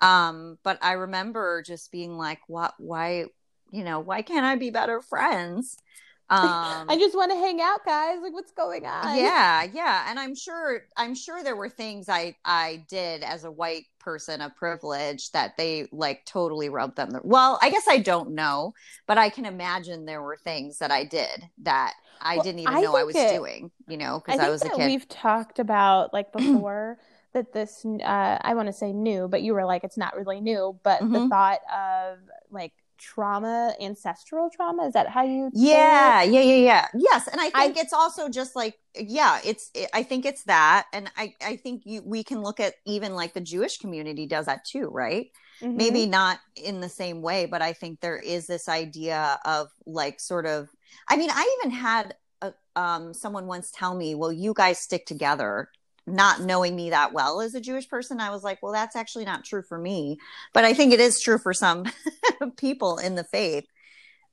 um 0.00 0.58
but 0.62 0.78
I 0.82 0.92
remember 0.92 1.62
just 1.62 1.90
being 1.92 2.16
like 2.16 2.40
what 2.46 2.74
why 2.78 3.26
you 3.70 3.84
know 3.84 4.00
why 4.00 4.22
can't 4.22 4.46
I 4.46 4.56
be 4.56 4.70
better 4.70 5.00
friends 5.02 5.76
um 6.30 6.84
I 6.88 6.96
just 6.98 7.16
want 7.16 7.32
to 7.32 7.38
hang 7.38 7.60
out, 7.60 7.84
guys. 7.86 8.18
Like 8.22 8.32
what's 8.34 8.52
going 8.52 8.84
on? 8.86 9.16
yeah 9.18 9.62
yeah 9.62 10.06
and 10.08 10.18
i'm 10.18 10.34
sure 10.34 10.82
i'm 10.96 11.14
sure 11.14 11.42
there 11.44 11.56
were 11.56 11.68
things 11.68 12.08
i 12.08 12.34
i 12.44 12.84
did 12.88 13.22
as 13.22 13.44
a 13.44 13.50
white 13.50 13.84
person 14.00 14.40
of 14.40 14.54
privilege 14.56 15.30
that 15.32 15.56
they 15.56 15.86
like 15.92 16.24
totally 16.26 16.68
rubbed 16.68 16.96
them 16.96 17.18
well 17.22 17.58
i 17.62 17.70
guess 17.70 17.86
i 17.88 17.98
don't 17.98 18.30
know 18.30 18.72
but 19.06 19.18
i 19.18 19.28
can 19.28 19.44
imagine 19.44 20.04
there 20.04 20.22
were 20.22 20.36
things 20.36 20.78
that 20.78 20.90
i 20.90 21.04
did 21.04 21.48
that 21.62 21.94
i 22.20 22.36
Well, 22.36 22.44
didn't 22.44 22.60
even 22.60 22.74
I 22.74 22.80
know 22.80 22.94
i 22.94 23.04
was 23.04 23.16
it- 23.16 23.30
doing 23.30 23.70
you 23.86 23.96
know 23.96 24.18
because 24.20 24.36
think 24.36 24.48
I, 24.48 24.50
was 24.50 24.64
a 24.64 24.70
kid 24.70 24.84
we've 24.84 25.08
talked 25.08 25.58
about 25.58 26.12
like 26.12 26.32
before 26.32 26.98
that 27.34 27.52
this 27.52 27.84
uh 27.84 28.38
I 28.40 28.54
want 28.54 28.68
to 28.68 28.72
say 28.72 28.92
new, 28.92 29.28
but 29.28 29.42
you 29.42 29.52
were 29.54 29.64
like 29.66 29.84
it's 29.84 29.98
not 29.98 30.16
really 30.16 30.40
new, 30.40 30.78
but 30.82 31.12
the 31.12 31.20
Mhm. 31.20 31.28
thought 31.28 31.60
of 31.72 32.18
like 32.50 32.72
trauma, 32.98 33.74
ancestral 33.80 34.50
trauma, 34.50 34.86
is 34.86 34.94
that 34.94 35.08
how 35.08 35.22
you 35.24 35.50
yeah 35.52 36.22
yeah 36.22 36.40
yeah 36.42 36.54
yeah 36.56 36.88
yes 36.94 37.26
and 37.26 37.40
i 37.40 37.48
I- 37.54 37.66
think 37.66 37.76
it's 37.78 37.94
also 37.94 38.28
just 38.28 38.54
like 38.54 38.74
yeah 38.94 39.40
it's 39.44 39.70
it, 39.74 39.88
i 39.94 40.02
think 40.02 40.26
it's 40.26 40.44
that 40.44 40.86
and 40.92 41.10
i 41.16 41.34
i 41.42 41.56
think 41.56 41.82
you 41.86 42.02
we 42.04 42.22
can 42.22 42.42
look 42.42 42.60
at 42.60 42.74
even 42.84 43.14
like 43.14 43.32
the 43.32 43.40
jewish 43.40 43.78
community 43.78 44.26
does 44.26 44.44
that 44.46 44.64
too 44.66 44.88
right 44.92 45.28
Mhm. 45.60 45.76
maybe 45.76 46.04
not 46.06 46.38
in 46.56 46.80
the 46.80 46.88
same 46.88 47.22
way 47.22 47.46
but 47.46 47.62
i 47.62 47.72
think 47.72 48.00
there 48.00 48.18
is 48.18 48.46
this 48.46 48.68
idea 48.68 49.38
of 49.46 49.68
like 49.86 50.20
sort 50.20 50.44
of 50.44 50.68
i 51.08 51.16
mean 51.16 51.30
i 51.32 51.58
even 51.60 51.70
had 51.76 52.14
a, 52.42 52.52
um, 52.76 53.12
someone 53.14 53.46
once 53.46 53.70
tell 53.72 53.94
me 53.94 54.14
well 54.14 54.32
you 54.32 54.54
guys 54.54 54.78
stick 54.78 55.06
together 55.06 55.68
not 56.06 56.40
knowing 56.40 56.74
me 56.74 56.90
that 56.90 57.12
well 57.12 57.40
as 57.40 57.54
a 57.54 57.60
jewish 57.60 57.88
person 57.88 58.20
i 58.20 58.30
was 58.30 58.42
like 58.44 58.62
well 58.62 58.72
that's 58.72 58.96
actually 58.96 59.24
not 59.24 59.44
true 59.44 59.62
for 59.62 59.78
me 59.78 60.18
but 60.54 60.64
i 60.64 60.72
think 60.72 60.92
it 60.92 61.00
is 61.00 61.20
true 61.20 61.38
for 61.38 61.52
some 61.52 61.84
people 62.56 62.98
in 62.98 63.14
the 63.14 63.24
faith 63.24 63.64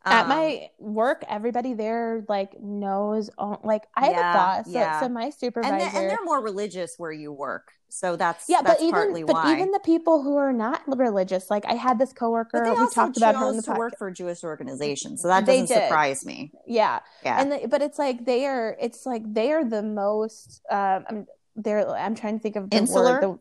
At 0.10 0.24
Um, 0.24 0.30
my 0.30 0.70
work, 0.78 1.24
everybody 1.28 1.74
there 1.74 2.24
like 2.30 2.60
knows. 2.62 3.30
Like 3.64 3.88
I 3.95 4.06
have 4.06 4.12
Yeah, 4.12 4.30
a 4.30 4.34
boss, 4.34 4.66
so, 4.72 4.80
yeah. 4.80 4.99
so 4.99 5.10
my 5.10 5.32
supervisor. 5.32 5.74
and, 5.74 5.82
they, 5.82 5.99
and 5.99 6.10
they're 6.10 6.24
more 6.24 6.41
religious 6.41 6.93
where 6.97 7.12
you 7.12 7.32
work, 7.32 7.72
so 7.96 8.16
that's 8.16 8.46
yeah, 8.50 8.62
that's 8.62 8.82
but 8.84 8.91
partly 8.91 9.22
even 9.22 9.28
but 9.28 9.36
why. 9.43 9.54
even 9.54 9.72
the 9.72 9.80
people 9.80 10.22
who 10.22 10.36
are 10.38 10.52
not 10.52 10.82
religious, 10.88 11.50
like 11.50 11.66
I 11.66 11.74
had 11.76 11.98
this 11.98 12.12
coworker. 12.12 12.50
but 12.54 12.64
they 12.66 12.70
also 12.72 12.93
talked 12.93 13.18
about 13.18 13.36
her 13.36 13.46
on 13.46 13.56
the 13.56 13.62
chose 13.62 13.74
to 13.74 13.80
work 13.80 13.98
for 13.98 14.08
a 14.10 14.14
Jewish 14.14 14.43
organization, 14.43 15.18
so 15.18 15.28
that 15.30 15.46
doesn't 15.46 15.68
surprise 15.68 16.26
me. 16.26 16.52
Yeah, 16.68 17.00
Yeah, 17.24 17.39
and 17.41 17.52
the, 17.52 17.68
but 17.68 17.82
it's 17.82 17.98
like 17.98 18.26
they 18.26 18.46
are. 18.46 18.76
It's 18.80 19.06
like 19.06 19.24
they 19.34 19.52
are 19.52 19.64
the 19.64 19.82
most. 19.82 20.62
Um, 20.70 21.06
I'm 21.10 21.28
they're. 21.56 21.88
I'm 21.89 22.16
trying 22.16 22.38
to 22.38 22.43
think 22.43 22.56
of 22.58 22.70
the 22.70 22.78
Insular? 22.78 23.14
word. 23.22 23.22
The, 23.24 23.39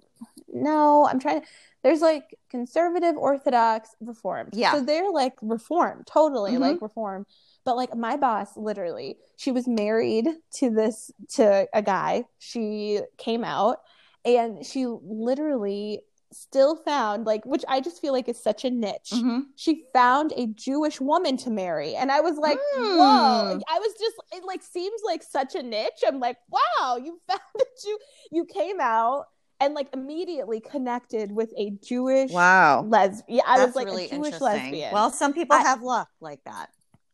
no, 0.56 1.06
I'm 1.06 1.18
trying. 1.18 1.40
to 1.40 1.46
There's 1.82 2.00
like 2.00 2.38
conservative, 2.48 3.16
orthodox, 3.16 3.90
reformed. 4.00 4.50
Yeah. 4.54 4.72
so 4.72 4.80
they're 4.82 5.10
like 5.10 5.34
reformed, 5.42 6.06
totally 6.06 6.52
Mhm. 6.52 6.60
like 6.60 6.80
reformed. 6.80 7.26
But 7.64 7.76
like 7.76 7.96
my 7.96 8.16
boss, 8.16 8.56
literally, 8.56 9.16
she 9.36 9.50
was 9.50 9.66
married 9.66 10.28
to 10.58 10.70
this 10.70 11.10
to 11.36 11.66
a 11.72 11.82
guy. 11.82 12.26
She 12.38 13.00
came 13.18 13.42
out, 13.42 13.78
and 14.24 14.64
she 14.64 14.86
literally 14.86 16.00
still 16.32 16.74
found 16.74 17.26
like, 17.26 17.44
which 17.46 17.64
I 17.68 17.80
just 17.80 18.00
feel 18.00 18.12
like 18.12 18.28
is 18.28 18.42
such 18.42 18.64
a 18.64 18.70
niche 18.70 19.12
Mhm. 19.12 19.42
she 19.54 19.84
found 19.92 20.32
a 20.36 20.46
Jewish 20.48 21.00
woman 21.00 21.36
to 21.38 21.50
marry. 21.50 21.94
And 21.94 22.10
I 22.10 22.20
was 22.20 22.36
like, 22.38 22.58
Hmm. 22.74 22.98
whoa. 22.98 23.60
I 23.68 23.78
was 23.78 23.92
just, 24.00 24.16
it 24.32 24.42
like 24.44 24.62
seems 24.62 25.00
like 25.06 25.22
such 25.22 25.54
a 25.54 25.62
niche. 25.62 26.02
I'm 26.06 26.18
like, 26.18 26.38
wow, 26.50 26.96
you 26.96 27.20
found 27.28 27.40
that 27.54 27.66
you 27.84 27.98
You 28.32 28.44
came 28.46 28.80
out 28.80 29.26
and 29.60 29.74
like 29.74 29.88
immediately 29.94 30.58
connected 30.60 31.30
with 31.30 31.52
a 31.56 31.70
Jewish 31.86 32.32
wow, 32.32 32.82
lesbian. 32.82 33.42
I 33.46 33.58
that's 33.58 33.68
was 33.68 33.76
like 33.76 33.86
really 33.86 34.06
a 34.06 34.08
Jewish 34.16 34.40
lesbian. 34.40 34.92
Well, 34.92 35.10
some 35.12 35.32
people 35.34 35.56
I- 35.56 35.62
have 35.62 35.82
luck 35.82 36.08
like 36.20 36.40
that. 36.46 36.70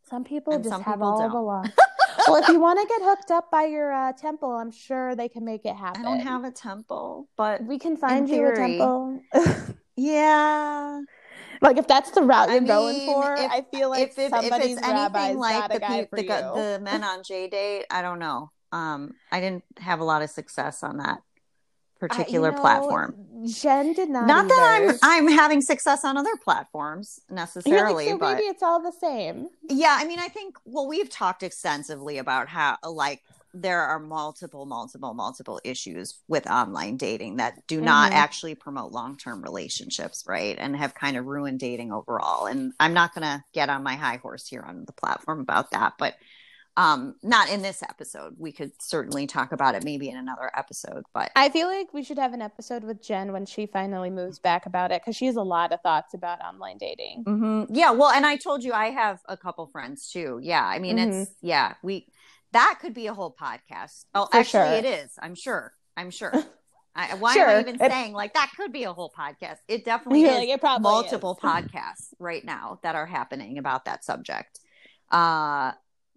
some 0.09 0.25
people 0.25 0.55
and 0.55 0.65
just 0.65 0.73
some 0.75 0.83
have 0.83 0.95
people 0.95 1.09
all 1.09 1.19
don't. 1.19 1.33
the 1.33 1.41
law. 1.43 1.63
well, 2.29 2.43
if 2.43 2.49
you 2.49 2.61
want 2.61 2.81
to 2.81 2.87
get 2.87 3.03
hooked 3.05 3.31
up 3.31 3.51
by 3.51 3.65
your 3.65 3.93
uh, 3.93 4.13
temple, 4.13 4.51
I'm 4.51 4.71
sure 4.71 5.15
they 5.15 5.29
can 5.29 5.45
make 5.45 5.65
it 5.65 5.75
happen. 5.77 6.03
I 6.03 6.05
don't 6.05 6.21
have 6.21 6.45
a 6.45 6.51
temple, 6.51 7.29
but 7.37 7.65
We 7.65 7.79
can 7.79 7.97
find 7.97 8.29
you 8.29 8.47
a 8.47 8.55
temple. 8.55 9.23
yeah, 9.97 11.01
like 11.61 11.77
if 11.77 11.87
that's 11.87 12.11
the 12.13 12.23
route 12.23 12.51
you're 12.51 12.61
going 12.61 12.97
mean, 12.99 13.07
for, 13.07 13.35
if- 13.35 13.51
I 13.51 13.63
feel 13.63 13.91
like 13.91 14.03
if, 14.03 14.19
if, 14.19 14.33
if 14.33 14.53
it's 14.53 14.83
anything 14.83 15.39
like 15.39 15.73
the, 15.73 15.81
guy 15.81 16.03
pe- 16.03 16.07
for 16.07 16.17
the, 16.17 16.23
the 16.23 16.81
men 16.83 17.05
on 17.05 17.21
JDate, 17.21 17.85
I 17.91 18.03
don't 18.03 18.19
know. 18.19 18.51
Um, 18.73 19.15
I 19.33 19.41
didn't 19.41 19.65
have 19.79 20.01
a 20.01 20.05
lot 20.05 20.23
of 20.23 20.31
success 20.31 20.83
on 20.83 20.99
that 20.99 21.19
I- 22.01 22.03
you 22.03 22.09
particular 22.09 22.53
know, 22.53 22.61
platform. 22.61 23.15
Jen 23.47 23.93
did 23.93 24.11
not. 24.11 24.27
Not 24.27 24.49
that. 24.49 24.99
I'm 25.03 25.27
I'm 25.29 25.29
having 25.29 25.61
success 25.61 26.05
on 26.05 26.17
other 26.17 26.37
platforms 26.43 27.21
You're 27.29 27.37
like, 27.37 27.41
necessarily, 27.41 28.07
so 28.09 28.19
but 28.19 28.35
maybe 28.37 28.47
it's 28.49 28.63
all 28.63 28.83
the 28.83 28.93
same. 28.93 29.49
yeah, 29.69 29.97
I 29.99 30.05
mean, 30.07 30.19
I 30.19 30.29
think 30.29 30.57
well, 30.65 30.87
we've 30.89 31.11
talked 31.11 31.43
extensively 31.43 32.19
about 32.19 32.49
how 32.49 32.77
like 32.85 33.23
there 33.53 33.83
are 33.83 33.99
multiple, 33.99 34.65
multiple, 34.65 35.13
multiple 35.13 35.61
issues 35.65 36.21
with 36.29 36.47
online 36.49 36.97
dating 36.97 37.37
that 37.39 37.67
do 37.67 37.81
not 37.81 38.13
Mhm. 38.13 38.15
actually 38.15 38.55
promote 38.55 38.93
long 38.93 39.17
term 39.17 39.43
relationships, 39.43 40.25
right? 40.27 40.57
And 40.59 40.77
have 40.77 40.95
kind 40.95 41.17
of 41.17 41.27
ruined 41.27 41.59
dating 41.59 41.93
overall. 41.93 42.47
And 42.47 42.73
I'm 42.79 42.95
not 42.95 43.13
going 43.15 43.25
to 43.25 43.45
get 43.53 43.69
on 43.69 43.83
my 43.83 43.97
high 43.97 44.19
horse 44.19 44.47
here 44.47 44.63
on 44.63 44.85
the 44.85 44.93
platform 44.93 45.41
about 45.41 45.73
that, 45.73 45.95
but 45.99 46.15
um, 46.77 47.17
not 47.23 47.51
in 47.51 47.63
this 47.63 47.83
episode. 47.83 48.35
We 48.39 48.53
could 48.53 48.73
certainly 48.81 49.27
talk 49.27 49.53
about 49.53 49.75
it 49.75 49.85
maybe 49.85 50.09
in 50.09 50.17
another 50.17 50.51
episode, 50.57 51.03
but 51.13 51.31
I 51.37 51.49
feel 51.49 51.67
like 51.67 51.93
we 51.93 52.03
should 52.03 52.19
have 52.19 52.33
an 52.33 52.41
episode 52.43 52.85
with 52.85 53.03
Jen 53.03 53.33
when 53.33 53.45
she 53.45 53.67
finally 53.67 54.11
moves 54.11 54.39
back 54.39 54.67
about 54.67 54.93
it 54.93 55.03
because 55.03 55.17
she 55.17 55.27
has 55.27 55.37
a 55.37 55.43
lot 55.43 55.73
of 55.73 55.81
thoughts 55.83 56.15
about 56.15 56.41
online 56.41 56.79
dating. 56.79 57.25
hmm 57.27 57.65
Yeah, 57.69 57.91
well, 57.91 58.11
and 58.11 58.25
I 58.25 58.37
told 58.37 58.63
you 58.63 58.73
I 58.73 58.87
have 58.91 59.21
a 59.29 59.37
couple 59.37 59.67
friends 59.67 60.11
too. 60.11 60.39
Yeah, 60.43 60.65
I 60.65 60.79
mean, 60.79 60.99
it's 60.99 61.31
yeah, 61.43 61.75
we 61.83 62.07
that 62.53 62.79
could 62.81 62.95
be 62.95 63.07
a 63.09 63.15
whole 63.15 63.35
podcast. 63.39 64.05
Oh, 64.15 64.27
For 64.31 64.39
actually, 64.39 64.69
sure. 64.69 64.73
it 64.79 64.85
is. 64.85 65.13
I'm 65.21 65.35
sure. 65.35 65.73
I'm 65.97 66.11
sure. 66.11 66.33
I, 66.95 67.15
why 67.15 67.31
am 67.33 67.37
Sure. 67.37 67.49
I 67.49 67.61
even 67.61 67.79
saying 67.79 68.13
like 68.15 68.35
that 68.35 68.51
could 68.57 68.73
be 68.73 68.83
a 68.85 68.93
whole 68.93 69.13
podcast? 69.17 69.59
It 69.69 69.85
definitely 69.91 70.23
You're 70.23 70.31
is. 70.33 70.39
like, 70.39 70.49
it 70.49 70.61
probably 70.61 70.83
multiple 70.83 71.33
is. 71.33 71.39
podcasts 71.51 72.09
right 72.19 72.45
now 72.45 72.81
that 72.83 72.95
are 72.97 73.07
happening 73.07 73.59
about 73.59 73.85
that 73.85 74.05
subject. 74.05 74.59
Uh, 75.11 75.73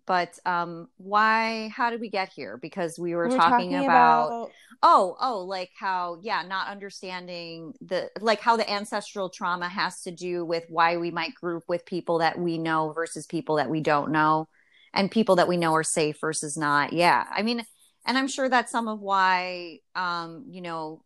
but 0.06 0.38
um, 0.46 0.90
why? 0.98 1.70
How 1.76 1.90
did 1.90 2.02
we 2.02 2.10
get 2.10 2.30
here? 2.30 2.58
Because 2.58 3.00
we 3.00 3.16
were, 3.16 3.30
We're 3.30 3.38
talking, 3.38 3.76
about 3.76 4.50
oh 4.84 5.16
oh 5.20 5.40
like 5.40 5.72
how 5.80 6.20
yeah 6.22 6.44
not 6.44 6.68
understanding 6.68 7.74
the 7.82 8.10
like 8.20 8.42
how 8.42 8.58
the 8.58 8.70
ancestral 8.70 9.30
trauma 9.30 9.68
has 9.68 10.02
to 10.02 10.12
do 10.12 10.46
with 10.46 10.66
why 10.68 10.98
we 10.98 11.10
might 11.10 11.34
group 11.36 11.64
with 11.68 11.86
people 11.86 12.20
that 12.20 12.38
we 12.38 12.58
know 12.58 12.92
versus 12.92 13.26
people 13.26 13.56
that 13.56 13.70
we 13.70 13.80
don't 13.80 14.12
know 14.12 14.48
and 14.94 15.10
people 15.10 15.38
that 15.38 15.48
we 15.48 15.58
know 15.58 15.74
are 15.74 15.84
safe 15.84 16.20
versus 16.20 16.58
not 16.58 16.92
yeah 16.92 17.26
i 17.32 17.42
mean 17.42 17.66
and 18.06 18.18
i'm 18.18 18.28
sure 18.28 18.50
that's 18.50 18.72
some 18.72 18.88
of 18.90 19.00
why 19.00 19.80
um 19.96 20.44
you 20.50 20.62
know 20.62 21.02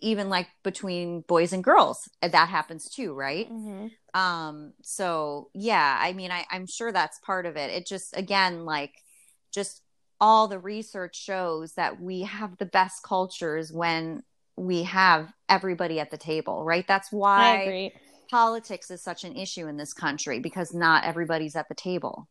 even 0.00 0.28
like 0.28 0.48
between 0.62 1.22
boys 1.22 1.52
and 1.52 1.64
girls 1.64 1.98
uh, 2.22 2.28
that 2.28 2.48
happens 2.48 2.88
too 2.88 3.12
right? 3.14 3.50
Mhm. 3.50 3.90
um 4.14 4.72
so 4.82 5.50
yeah 5.54 5.96
i 6.00 6.12
mean 6.12 6.30
I, 6.32 6.44
i'm 6.50 6.66
sure 6.66 6.90
that's 6.92 7.18
part 7.20 7.46
of 7.46 7.56
it. 7.56 7.70
It 7.70 7.86
just 7.86 8.16
again 8.16 8.64
like 8.64 8.92
just 9.52 9.82
all 10.20 10.48
the 10.48 10.58
research 10.58 11.16
shows 11.16 11.72
that 11.74 12.00
we 12.00 12.22
have 12.22 12.58
the 12.58 12.66
best 12.66 13.02
cultures 13.02 13.72
when 13.72 14.22
we 14.56 14.82
have 14.82 15.32
everybody 15.48 15.98
at 16.00 16.10
the 16.10 16.18
table 16.18 16.64
right? 16.64 16.86
That's 16.86 17.10
why 17.10 17.64
politics 18.30 18.90
is 18.90 19.02
such 19.02 19.24
an 19.24 19.36
issue 19.36 19.66
in 19.66 19.76
this 19.76 19.92
country 19.92 20.38
because 20.40 20.72
not 20.74 21.04
everybody's 21.04 21.56
at 21.56 21.68
the 21.68 21.74
table. 21.74 22.28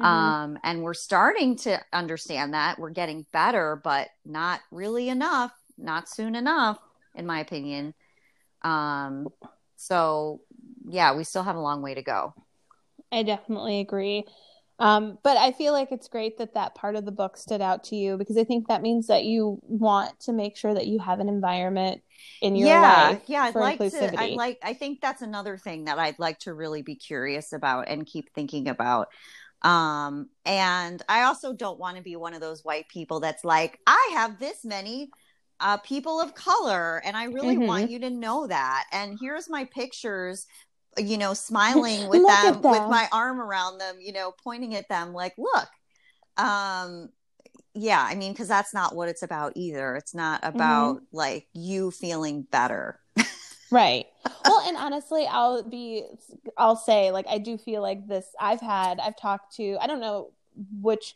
Mhm. 0.00 0.04
um 0.04 0.58
and 0.64 0.82
we're 0.82 0.94
starting 0.94 1.56
to 1.56 1.78
understand 1.92 2.54
that. 2.54 2.78
We're 2.78 2.90
getting 2.90 3.26
better 3.32 3.80
but 3.82 4.08
not 4.24 4.60
really 4.70 5.08
enough 5.08 5.52
not 5.78 6.08
soon 6.08 6.34
enough 6.34 6.78
in 7.14 7.26
my 7.26 7.40
opinion. 7.40 7.94
Um 8.62 9.28
so 9.76 10.40
yeah 10.88 11.14
we 11.16 11.24
still 11.24 11.42
have 11.42 11.56
a 11.56 11.60
long 11.60 11.82
way 11.82 11.94
to 11.94 12.02
go. 12.02 12.34
I 13.10 13.22
definitely 13.22 13.80
agree. 13.80 14.24
Um, 14.78 15.18
but 15.22 15.36
I 15.36 15.52
feel 15.52 15.72
like 15.72 15.92
it's 15.92 16.08
great 16.08 16.38
that 16.38 16.54
that 16.54 16.74
part 16.74 16.96
of 16.96 17.04
the 17.04 17.12
book 17.12 17.36
stood 17.36 17.60
out 17.60 17.84
to 17.84 17.96
you 17.96 18.16
because 18.16 18.36
I 18.36 18.44
think 18.44 18.68
that 18.68 18.82
means 18.82 19.06
that 19.06 19.24
you 19.24 19.60
want 19.62 20.18
to 20.20 20.32
make 20.32 20.56
sure 20.56 20.74
that 20.74 20.86
you 20.86 20.98
have 20.98 21.20
an 21.20 21.28
environment 21.28 22.02
in 22.40 22.56
your 22.56 22.68
yeah 22.68 23.08
life 23.10 23.22
yeah 23.26 23.42
i'd 23.42 23.54
like 23.54 23.78
to 23.78 24.20
i 24.20 24.28
like 24.28 24.58
i 24.62 24.74
think 24.74 25.00
that's 25.00 25.22
another 25.22 25.56
thing 25.56 25.86
that 25.86 25.98
i'd 25.98 26.18
like 26.20 26.38
to 26.38 26.54
really 26.54 26.82
be 26.82 26.94
curious 26.94 27.52
about 27.52 27.88
and 27.88 28.06
keep 28.06 28.32
thinking 28.32 28.68
about. 28.68 29.08
Um 29.62 30.28
and 30.44 31.02
i 31.08 31.22
also 31.22 31.52
don't 31.52 31.78
want 31.78 31.96
to 31.96 32.02
be 32.02 32.16
one 32.16 32.34
of 32.34 32.40
those 32.40 32.64
white 32.64 32.88
people 32.88 33.20
that's 33.20 33.44
like 33.44 33.78
i 33.86 34.10
have 34.14 34.38
this 34.38 34.64
many 34.64 35.10
uh, 35.62 35.78
people 35.78 36.20
of 36.20 36.34
color 36.34 37.02
and 37.06 37.16
i 37.16 37.24
really 37.26 37.58
Mhm. 37.58 37.66
want 37.66 37.88
you 37.88 38.00
to 38.00 38.10
know 38.10 38.46
that 38.48 38.84
and 38.92 39.18
here's 39.20 39.50
my 39.50 39.64
pictures 39.66 40.46
you 40.98 41.18
know 41.18 41.34
smiling 41.34 42.08
with 42.08 42.24
Look 42.24 42.26
them, 42.26 42.62
with 42.66 42.88
my 42.88 43.08
arm 43.12 43.40
around 43.40 43.78
them 43.78 43.96
you 44.00 44.12
know 44.12 44.32
pointing 44.44 44.74
at 44.74 44.88
them 44.90 45.14
like 45.14 45.34
look 45.38 45.68
um 46.38 47.10
yeah 47.74 48.06
i 48.08 48.14
mean 48.14 48.32
because 48.32 48.48
that's 48.48 48.74
not 48.74 48.96
what 48.96 49.08
it's 49.08 49.22
about 49.22 49.52
either 49.56 49.96
it's 49.96 50.14
not 50.14 50.40
Mm-hmm. 50.54 50.92
about 50.94 51.02
like 51.12 51.46
you 51.54 51.90
feeling 51.90 52.46
better 52.52 53.00
Right. 53.70 54.06
Well, 54.44 54.60
and 54.66 54.76
honestly, 54.76 55.26
I'll 55.26 55.62
be, 55.62 56.04
I'll 56.56 56.76
say, 56.76 57.10
like, 57.12 57.26
I 57.28 57.38
do 57.38 57.56
feel 57.56 57.80
like 57.80 58.06
this. 58.08 58.26
I've 58.40 58.60
had, 58.60 58.98
I've 59.00 59.16
talked 59.16 59.54
to, 59.56 59.76
I 59.80 59.86
don't 59.86 60.00
know 60.00 60.32
which, 60.80 61.14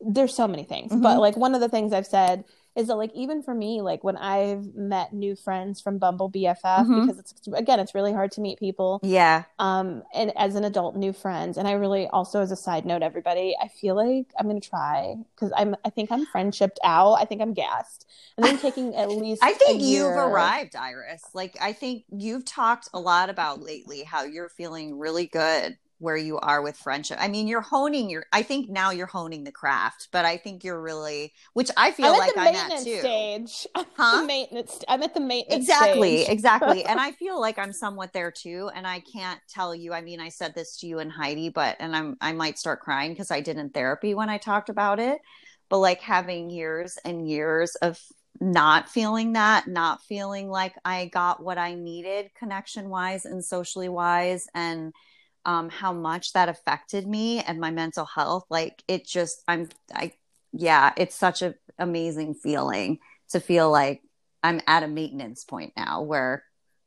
there's 0.00 0.34
so 0.34 0.46
many 0.46 0.64
things, 0.64 0.94
but 0.94 1.18
Mhm. 1.18 1.20
like, 1.20 1.36
one 1.36 1.54
of 1.54 1.60
the 1.62 1.68
things 1.70 1.92
I've 1.92 2.06
said 2.06 2.44
is 2.76 2.86
that, 2.88 2.96
like, 2.96 3.12
even 3.14 3.42
for 3.42 3.54
me, 3.54 3.80
like, 3.80 4.04
when 4.04 4.16
I've 4.16 4.74
met 4.74 5.12
new 5.12 5.34
friends 5.34 5.80
from 5.80 5.98
Bumble 5.98 6.28
BFF, 6.30 6.86
Mhm. 6.86 7.06
because 7.06 7.18
it's, 7.18 7.34
again, 7.54 7.80
it's 7.80 7.94
really 7.94 8.12
hard 8.12 8.30
to 8.32 8.40
meet 8.40 8.58
people, 8.60 9.00
yeah 9.02 9.44
um, 9.58 10.02
and 10.14 10.36
as 10.36 10.54
an 10.54 10.64
adult, 10.64 10.94
new 10.96 11.12
friends. 11.12 11.56
And 11.58 11.66
I 11.66 11.72
really 11.72 12.06
also, 12.08 12.40
as 12.40 12.52
a 12.52 12.56
side 12.56 12.84
note, 12.84 13.02
everybody, 13.02 13.56
I 13.60 13.68
feel 13.68 13.94
like 13.96 14.26
I'm 14.38 14.46
going 14.46 14.60
to 14.60 14.68
try 14.68 15.16
because 15.34 15.52
I'm, 15.56 15.74
I 15.84 15.90
think 15.90 16.12
I'm 16.12 16.26
friendshipped 16.26 16.78
out. 16.84 17.14
I 17.14 17.24
think 17.24 17.40
I'm 17.40 17.54
gassed. 17.54 18.06
And 18.36 18.44
I'm 18.46 18.58
taking 18.58 18.94
at 18.94 19.08
least, 19.22 19.42
i 19.42 19.52
think 19.54 19.80
you've 19.82 20.06
arrived 20.16 20.76
iris 20.76 21.22
like 21.32 21.56
i 21.60 21.72
think 21.72 22.04
you've 22.10 22.44
talked 22.44 22.88
a 22.92 23.00
lot 23.00 23.30
about 23.30 23.62
lately 23.62 24.02
how 24.02 24.22
you're 24.24 24.48
feeling 24.50 24.98
really 24.98 25.26
good 25.26 25.78
where 25.98 26.16
you 26.16 26.38
are 26.38 26.62
with 26.62 26.76
friendship 26.76 27.16
i 27.20 27.28
mean 27.28 27.46
you're 27.46 27.60
honing 27.60 28.10
your 28.10 28.24
i 28.32 28.42
think 28.42 28.68
now 28.68 28.90
you're 28.90 29.06
honing 29.06 29.44
the 29.44 29.52
craft 29.52 30.08
but 30.12 30.24
i 30.24 30.36
think 30.36 30.64
you're 30.64 30.80
really 30.80 31.32
which 31.54 31.70
i 31.76 31.90
feel 31.90 32.12
I'm 32.12 32.18
like 32.18 32.32
i'm 32.36 32.54
at 32.54 32.82
too 32.84 32.98
stage. 33.00 33.66
I'm 33.74 33.84
at 33.84 33.86
Huh? 33.96 34.20
the 34.20 34.26
maintenance. 34.26 34.84
I'm 34.88 35.02
at 35.02 35.14
the 35.14 35.20
maintenance. 35.20 35.62
exactly 35.64 36.24
stage. 36.24 36.28
exactly 36.28 36.84
and 36.84 37.00
i 37.00 37.12
feel 37.12 37.40
like 37.40 37.58
i'm 37.58 37.72
somewhat 37.72 38.12
there 38.12 38.30
too 38.30 38.70
and 38.74 38.86
i 38.86 39.00
can't 39.00 39.40
tell 39.48 39.74
you 39.74 39.92
i 39.92 40.00
mean 40.02 40.20
i 40.20 40.28
said 40.28 40.54
this 40.54 40.76
to 40.78 40.86
you 40.86 40.98
and 40.98 41.10
heidi 41.12 41.48
but 41.48 41.76
and 41.80 41.96
i'm 41.96 42.16
i 42.20 42.32
might 42.32 42.58
start 42.58 42.80
crying 42.80 43.12
because 43.12 43.30
i 43.30 43.40
did 43.40 43.56
in 43.56 43.70
therapy 43.70 44.14
when 44.14 44.28
i 44.28 44.38
talked 44.38 44.68
about 44.68 44.98
it 44.98 45.18
but 45.68 45.78
like 45.78 46.00
having 46.00 46.50
years 46.50 46.98
and 47.04 47.28
years 47.28 47.74
of 47.76 47.98
not 48.40 48.88
feeling 48.90 49.32
that 49.32 49.66
not 49.66 50.02
feeling 50.02 50.48
like 50.50 50.74
i 50.84 51.06
got 51.06 51.42
what 51.42 51.56
i 51.58 51.74
needed 51.74 52.30
connection 52.34 52.90
wise 52.90 53.24
and 53.24 53.42
socially 53.44 53.88
wise 53.88 54.46
and 54.54 54.92
um, 55.46 55.70
how 55.70 55.92
much 55.94 56.34
that 56.34 56.50
affected 56.50 57.06
me 57.06 57.40
and 57.40 57.58
my 57.58 57.70
mental 57.70 58.04
health. 58.04 58.44
Like 58.50 58.82
it 58.86 59.06
just, 59.06 59.42
I'm, 59.48 59.68
I, 59.94 60.12
yeah, 60.52 60.92
it's 60.96 61.14
such 61.14 61.40
an 61.40 61.54
amazing 61.78 62.34
feeling 62.34 62.98
to 63.30 63.40
feel 63.40 63.70
like 63.70 64.02
I'm 64.42 64.60
at 64.66 64.82
a 64.82 64.88
maintenance 64.88 65.44
point 65.44 65.72
now 65.76 66.02
where 66.02 66.44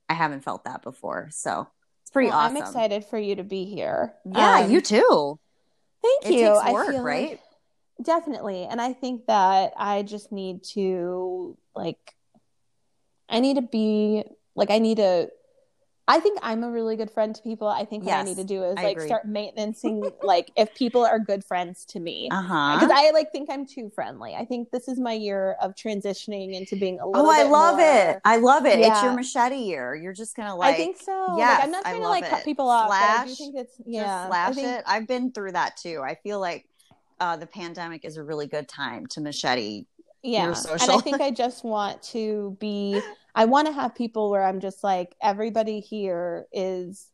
I 0.08 0.14
haven't 0.14 0.44
felt 0.44 0.66
that 0.66 0.84
before. 0.84 1.30
So 1.32 1.68
it's 2.04 2.12
pretty 2.12 2.30
well, 2.30 2.40
awesome. 2.40 2.58
I'm 2.58 2.64
excited 2.64 3.06
for 3.06 3.18
you 3.18 3.38
to 3.38 3.44
be 3.44 3.66
here. 3.66 4.14
Yeah, 4.26 4.62
um, 4.62 4.72
you 4.72 4.82
too. 4.82 5.40
Thank 6.02 6.26
it 6.26 6.40
you. 6.40 6.50
Work, 6.50 6.90
I 6.90 6.92
feel 6.92 7.04
right? 7.04 7.30
Like, 7.30 7.40
definitely. 8.04 8.66
And 8.66 8.82
I 8.82 8.94
think 8.94 9.26
that 9.28 9.74
I 9.78 10.04
just 10.04 10.32
need 10.32 10.64
to 10.74 11.58
like 11.76 12.16
I 13.30 13.40
need 13.40 13.56
to 13.56 13.62
be 13.62 14.24
like 14.56 14.70
I 14.72 14.80
need 14.80 14.98
to 14.98 15.30
I 16.10 16.20
think 16.20 16.40
I'm 16.42 16.64
a 16.64 16.72
really 16.72 16.96
good 16.96 17.12
friend 17.12 17.36
to 17.36 17.42
people. 17.44 17.68
I 17.68 17.86
think 17.86 18.04
what 18.04 18.16
I 18.16 18.24
need 18.24 18.38
to 18.38 18.44
do 18.44 18.64
is 18.64 18.76
I 18.78 18.84
like 18.84 18.98
agree. 18.98 19.08
start 19.08 19.26
maintaining 19.28 20.12
like 20.24 20.50
if 20.56 20.74
people 20.74 21.06
are 21.06 21.20
good 21.20 21.46
friends 21.46 21.86
to 21.86 22.00
me. 22.00 22.30
Uh-huh. 22.32 22.80
Because 22.80 22.92
I 22.92 23.12
like 23.12 23.32
think 23.32 23.48
I'm 23.52 23.64
too 23.64 23.92
friendly. 23.94 24.34
I 24.34 24.44
think 24.44 24.72
this 24.72 24.88
is 24.88 25.00
my 25.00 25.14
year 25.14 25.56
of 25.62 25.76
transitioning 25.76 26.56
into 26.56 26.76
being 26.76 27.00
a 27.00 27.08
little 27.08 27.28
Oh, 27.28 27.30
I 27.30 27.44
love 27.44 27.78
more... 27.78 27.86
it. 27.86 28.22
I 28.26 28.38
love 28.38 28.66
it. 28.66 28.80
Yeah. 28.80 28.92
It's 28.92 29.04
your 29.04 29.14
machete 29.14 29.58
year. 29.58 29.94
You're 29.94 30.14
just 30.14 30.36
gonna 30.36 30.56
like 30.56 30.74
I 30.74 30.78
think 30.78 30.98
so. 30.98 31.38
Yeah. 31.38 31.50
Like, 31.50 31.64
I'm 31.64 31.72
not 31.72 31.84
trying 31.84 32.02
to 32.02 32.08
like 32.08 32.24
it. 32.24 32.30
cut 32.32 32.44
people 32.44 32.68
off. 32.68 32.88
Slash, 32.88 33.20
I 33.20 33.26
do 33.28 33.36
think 33.36 33.56
it's 33.56 33.76
yeah. 33.86 34.28
slash 34.28 34.56
think... 34.56 34.68
it. 34.68 34.84
I've 34.88 35.08
been 35.08 35.32
through 35.32 35.52
that 35.52 35.78
too. 35.78 36.02
I 36.04 36.16
feel 36.16 36.40
like 36.40 36.66
uh, 37.20 37.38
the 37.38 37.46
pandemic 37.46 38.04
is 38.04 38.18
a 38.18 38.24
really 38.24 38.48
good 38.48 38.68
time 38.68 39.06
to 39.08 39.22
machete 39.22 39.86
yeah 40.24 40.54
and 40.72 40.92
i 40.92 40.98
think 41.00 41.22
i 41.22 41.32
just 41.32 41.64
want 41.64 42.02
to 42.02 42.58
be 42.60 43.00
i 43.36 43.46
want 43.46 43.68
to 43.68 43.74
have 43.74 43.96
people 43.96 44.30
where 44.30 44.44
i'm 44.44 44.60
just 44.60 44.84
like 44.84 45.16
everybody 45.22 45.80
here 45.80 46.46
is 46.52 47.10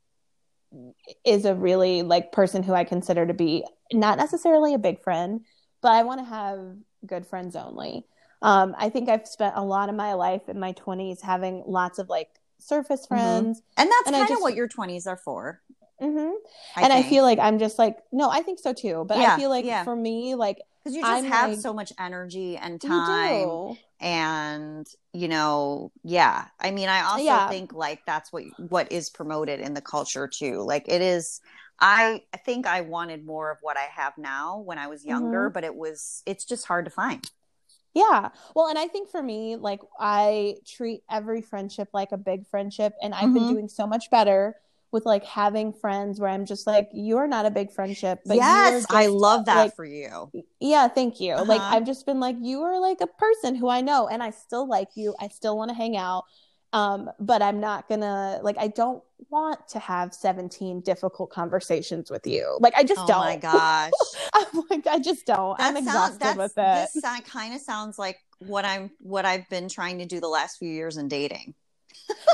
is 1.24 1.46
a 1.46 1.54
really 1.54 2.02
like 2.02 2.32
person 2.32 2.64
who 2.64 2.74
i 2.74 2.84
consider 2.84 3.26
to 3.26 3.34
be 3.34 3.64
not 3.94 4.18
necessarily 4.18 4.74
a 4.74 4.80
big 4.80 5.02
friend 5.02 5.42
but 5.82 5.92
i 5.92 6.04
want 6.04 6.20
to 6.20 6.26
have 6.26 6.60
good 7.06 7.26
friends 7.26 7.56
only 7.56 8.06
um, 8.42 8.76
i 8.78 8.90
think 8.90 9.08
i've 9.08 9.28
spent 9.28 9.56
a 9.56 9.64
lot 9.64 9.90
of 9.90 9.96
my 9.96 10.14
life 10.14 10.50
in 10.50 10.60
my 10.60 10.74
20s 10.74 11.22
having 11.22 11.64
lots 11.66 12.00
of 12.00 12.10
like 12.10 12.30
surface 12.58 13.06
mm-hmm. 13.06 13.16
friends 13.16 13.60
mm-hmm. 13.60 13.82
and 13.82 13.92
that's 13.92 14.18
kind 14.18 14.32
of 14.32 14.42
what 14.42 14.56
your 14.56 14.68
20s 14.68 15.06
are 15.06 15.18
for 15.18 15.62
mm-hmm. 16.02 16.34
I 16.76 16.82
and 16.82 16.92
think. 16.92 17.06
i 17.06 17.10
feel 17.10 17.24
like 17.24 17.40
i'm 17.40 17.60
just 17.60 17.78
like 17.78 18.00
no 18.12 18.30
i 18.30 18.42
think 18.42 18.60
so 18.60 18.74
too 18.74 19.06
but 19.08 19.20
yeah, 19.20 19.36
i 19.36 19.38
feel 19.38 19.50
like 19.50 19.66
yeah. 19.66 19.84
for 19.84 19.96
me 19.96 20.36
like 20.36 20.60
because 20.86 20.96
you 20.96 21.02
just 21.02 21.12
I'm 21.12 21.26
have 21.26 21.50
like, 21.50 21.60
so 21.60 21.74
much 21.74 21.92
energy 22.00 22.58
and 22.58 22.80
time 22.80 23.78
and 24.00 24.88
you 25.14 25.28
know 25.28 25.92
yeah 26.04 26.46
i 26.60 26.70
mean 26.70 26.90
i 26.90 27.02
also 27.02 27.24
yeah. 27.24 27.50
think 27.50 27.74
like 27.74 28.06
that's 28.06 28.32
what 28.32 28.44
what 28.58 28.92
is 28.92 29.10
promoted 29.10 29.60
in 29.60 29.74
the 29.74 29.82
culture 29.82 30.28
too 30.28 30.62
like 30.62 30.88
it 30.88 31.02
is 31.02 31.42
i 31.80 32.22
i 32.34 32.38
think 32.38 32.68
i 32.68 32.82
wanted 32.82 33.26
more 33.26 33.52
of 33.52 33.58
what 33.62 33.78
i 33.78 33.88
have 33.96 34.16
now 34.18 34.60
when 34.60 34.78
i 34.78 34.88
was 34.88 35.06
younger 35.06 35.46
mm-hmm. 35.46 35.54
but 35.54 35.64
it 35.64 35.76
was 35.76 36.22
it's 36.26 36.46
just 36.46 36.66
hard 36.66 36.86
to 36.86 36.92
find 36.92 37.30
yeah. 37.94 38.32
Well, 38.54 38.68
and 38.68 38.78
I 38.78 38.90
think 38.90 39.10
for 39.10 39.24
me, 39.24 39.56
like 39.56 39.80
I 39.98 40.58
treat 40.68 41.04
every 41.10 41.42
friendship 41.42 41.88
like 41.94 42.12
a 42.12 42.18
big 42.18 42.46
friendship, 42.46 42.94
and 43.02 43.14
I've 43.14 43.24
mm-hmm. 43.24 43.34
been 43.36 43.54
doing 43.54 43.68
so 43.70 43.88
much 43.88 44.12
better 44.12 44.58
with 44.96 45.06
like 45.06 45.26
having 45.26 45.74
friends 45.74 46.22
where 46.22 46.30
I'm 46.30 46.46
just 46.46 46.66
like, 46.66 46.88
you're 46.94 47.28
not 47.28 47.46
a 47.46 47.52
big 47.52 47.70
friendship, 47.70 48.22
but 48.26 48.38
yes, 48.38 48.84
just, 48.84 48.94
I 48.94 49.08
love 49.08 49.44
that 49.44 49.56
like, 49.58 49.76
for 49.76 49.84
you. 49.84 50.32
Yeah, 50.62 50.88
thank 50.88 51.20
you. 51.20 51.34
Uh-huh. 51.34 51.44
Like 51.44 51.60
I've 51.60 51.86
just 51.86 52.06
been 52.06 52.22
like, 52.22 52.38
you 52.40 52.62
are 52.62 52.80
like 52.80 53.02
a 53.02 53.08
person 53.08 53.56
who 53.56 53.68
I 53.68 53.82
know, 53.82 54.08
and 54.08 54.24
I 54.24 54.30
still 54.30 54.66
like 54.70 54.88
you. 54.96 55.14
I 55.20 55.28
still 55.28 55.58
want 55.58 55.68
to 55.68 55.76
hang 55.76 55.98
out, 55.98 56.24
um, 56.72 57.12
but 57.20 57.42
I'm 57.42 57.60
not 57.60 57.90
gonna 57.90 58.40
like. 58.42 58.56
I 58.58 58.70
don't 58.70 59.04
want 59.30 59.68
to 59.68 59.80
have 59.80 60.14
17 60.14 60.80
difficult 60.80 61.30
conversations 61.30 62.10
with 62.10 62.26
you. 62.26 62.58
Like 62.62 62.74
I 62.78 62.84
just 62.86 63.02
oh 63.02 63.06
don't. 63.06 63.18
Oh 63.18 63.26
my 63.26 63.36
gosh, 63.36 63.92
I'm 64.34 64.64
like 64.70 64.88
I 64.88 65.00
just 65.00 65.26
don't. 65.26 65.58
That 65.58 65.72
I'm 65.72 65.76
exhausted 65.76 66.22
sounds, 66.22 66.38
with 66.38 66.54
it. 66.56 66.90
This 66.94 67.04
kind 67.30 67.54
of 67.54 67.60
sounds 67.60 68.00
like 68.00 68.18
what 68.40 68.64
I'm 68.64 68.92
what 69.02 69.26
I've 69.26 69.50
been 69.50 69.68
trying 69.68 69.98
to 69.98 70.06
do 70.06 70.22
the 70.22 70.30
last 70.30 70.58
few 70.58 70.70
years 70.70 70.96
in 70.96 71.10
dating. 71.10 71.54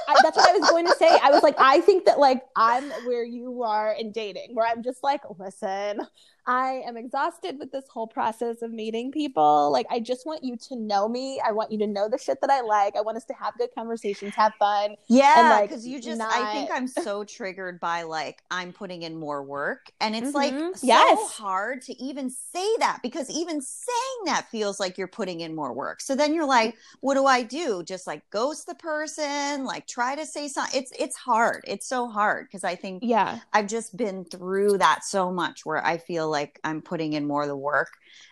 I, 0.07 0.15
that's 0.23 0.37
what 0.37 0.49
I 0.49 0.57
was 0.57 0.69
going 0.69 0.85
to 0.87 0.95
say. 0.95 1.07
I 1.21 1.29
was 1.31 1.43
like, 1.43 1.55
I 1.59 1.81
think 1.81 2.05
that 2.05 2.19
like 2.19 2.43
I'm 2.55 2.89
where 3.05 3.23
you 3.23 3.63
are 3.63 3.93
in 3.93 4.11
dating, 4.11 4.49
where 4.53 4.67
I'm 4.67 4.83
just 4.83 5.03
like, 5.03 5.21
listen, 5.39 6.01
I 6.47 6.81
am 6.87 6.97
exhausted 6.97 7.59
with 7.59 7.71
this 7.71 7.85
whole 7.87 8.07
process 8.07 8.61
of 8.61 8.71
meeting 8.71 9.11
people. 9.11 9.71
Like, 9.71 9.85
I 9.89 9.99
just 9.99 10.25
want 10.25 10.43
you 10.43 10.57
to 10.69 10.75
know 10.75 11.07
me. 11.07 11.39
I 11.45 11.51
want 11.51 11.71
you 11.71 11.77
to 11.79 11.87
know 11.87 12.09
the 12.09 12.17
shit 12.17 12.41
that 12.41 12.49
I 12.49 12.61
like. 12.61 12.95
I 12.95 13.01
want 13.01 13.17
us 13.17 13.25
to 13.25 13.33
have 13.33 13.57
good 13.57 13.69
conversations, 13.75 14.33
have 14.35 14.53
fun. 14.59 14.95
Yeah, 15.07 15.61
because 15.61 15.85
like, 15.85 15.93
you 15.93 16.01
just, 16.01 16.17
not... 16.17 16.33
I 16.33 16.53
think 16.53 16.71
I'm 16.71 16.87
so 16.87 17.23
triggered 17.23 17.79
by 17.79 18.03
like 18.03 18.41
I'm 18.49 18.73
putting 18.73 19.03
in 19.03 19.19
more 19.19 19.43
work, 19.43 19.91
and 19.99 20.15
it's 20.15 20.27
mm-hmm. 20.27 20.35
like 20.35 20.75
so 20.77 20.87
yes. 20.87 21.31
hard 21.31 21.81
to 21.83 22.01
even 22.01 22.29
say 22.29 22.67
that 22.79 22.99
because 23.03 23.29
even 23.29 23.61
saying 23.61 24.25
that 24.25 24.49
feels 24.49 24.79
like 24.79 24.97
you're 24.97 25.07
putting 25.07 25.41
in 25.41 25.55
more 25.55 25.73
work. 25.73 26.01
So 26.01 26.15
then 26.15 26.33
you're 26.33 26.45
like, 26.45 26.75
what 27.01 27.15
do 27.15 27.25
I 27.25 27.43
do? 27.43 27.83
Just 27.83 28.07
like 28.07 28.27
ghost 28.29 28.67
the 28.67 28.75
person, 28.75 29.65
like 29.65 29.87
try 29.87 30.15
to 30.15 30.25
say 30.25 30.47
something. 30.47 30.79
It's 30.79 30.91
it's 30.97 31.15
hard. 31.15 31.63
It's 31.67 31.87
so 31.87 32.07
hard 32.07 32.47
because 32.47 32.63
I 32.63 32.75
think 32.75 33.03
yeah, 33.03 33.39
I've 33.53 33.67
just 33.67 33.95
been 33.95 34.25
through 34.25 34.79
that 34.79 35.03
so 35.03 35.31
much 35.31 35.65
where 35.65 35.85
I 35.85 35.97
feel 35.97 36.30
like 36.31 36.59
I'm 36.63 36.81
putting 36.81 37.13
in 37.13 37.27
more 37.27 37.43
of 37.43 37.47
the 37.47 37.55
work. 37.55 37.91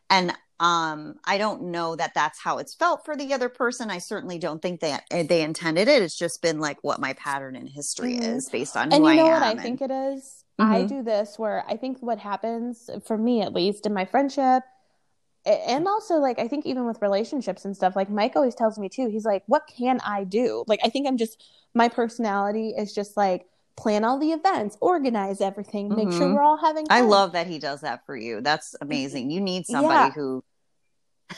And 0.10 0.34
um, 0.60 1.16
I 1.24 1.38
don't 1.38 1.72
know 1.72 1.95
that 1.95 2.14
that's 2.14 2.39
how 2.39 2.58
it's 2.58 2.74
felt 2.74 3.06
for 3.06 3.16
the 3.16 3.34
other 3.34 3.47
person. 3.47 3.89
I 3.89 4.00
certainly 4.00 4.39
don't 4.39 4.62
think 4.62 4.82
that 4.82 5.04
they, 5.10 5.24
they 5.24 5.41
intended 5.41 5.88
it. 5.88 6.02
It's 6.02 6.18
just 6.18 6.41
been 6.41 6.60
like 6.60 6.78
what 6.82 7.00
my 7.00 7.14
pattern 7.14 7.56
in 7.56 7.68
history 7.68 8.16
mm-hmm. 8.16 8.24
is 8.24 8.50
based 8.50 8.76
on 8.76 8.91
and 8.91 9.04
who 9.04 9.10
you 9.10 9.18
know 9.18 9.28
I 9.28 9.32
what 9.32 9.43
I 9.43 9.52
and... 9.52 9.62
think 9.62 9.82
it 9.82 9.91
is? 9.91 10.43
Mm-hmm. 10.60 10.72
I 10.72 10.84
do 10.84 11.02
this 11.02 11.39
where 11.39 11.64
I 11.70 11.78
think 11.78 12.00
what 12.02 12.20
happens 12.20 12.89
for 13.06 13.18
me, 13.18 13.41
at 13.41 13.54
least 13.54 13.86
in 13.86 13.93
my 13.93 14.04
friendship, 14.04 14.64
and 15.45 15.88
also 15.88 16.16
like 16.16 16.39
I 16.39 16.50
think 16.50 16.66
even 16.66 16.86
with 16.86 17.02
relationships 17.02 17.64
and 17.64 17.76
stuff, 17.76 17.95
like 17.95 18.10
Mike 18.10 18.36
always 18.36 18.56
tells 18.56 18.78
me 18.78 18.89
too. 18.89 19.08
He's 19.08 19.24
like, 19.24 19.43
"What 19.47 19.68
can 19.68 20.02
I 20.02 20.26
do?" 20.26 20.66
Like 20.68 20.82
I 20.84 20.89
think 20.89 21.08
I'm 21.08 21.18
just 21.18 21.41
my 21.74 21.88
personality 21.88 22.74
is 22.78 22.93
just 22.93 23.16
like 23.16 23.45
plan 23.80 24.04
all 24.04 24.20
the 24.20 24.32
events, 24.32 24.78
organize 24.82 25.40
everything, 25.40 25.90
make 25.90 26.10
mm-hmm. 26.10 26.18
sure 26.18 26.34
we're 26.34 26.42
all 26.42 26.58
having 26.58 26.86
fun. 26.86 26.98
I 26.98 27.02
love 27.02 27.32
that 27.32 27.48
he 27.48 27.60
does 27.60 27.82
that 27.82 28.06
for 28.06 28.16
you. 28.16 28.42
That's 28.42 28.76
amazing. 28.82 29.32
You 29.32 29.40
need 29.40 29.66
somebody 29.66 30.10
yeah. 30.10 30.12
who 30.12 30.44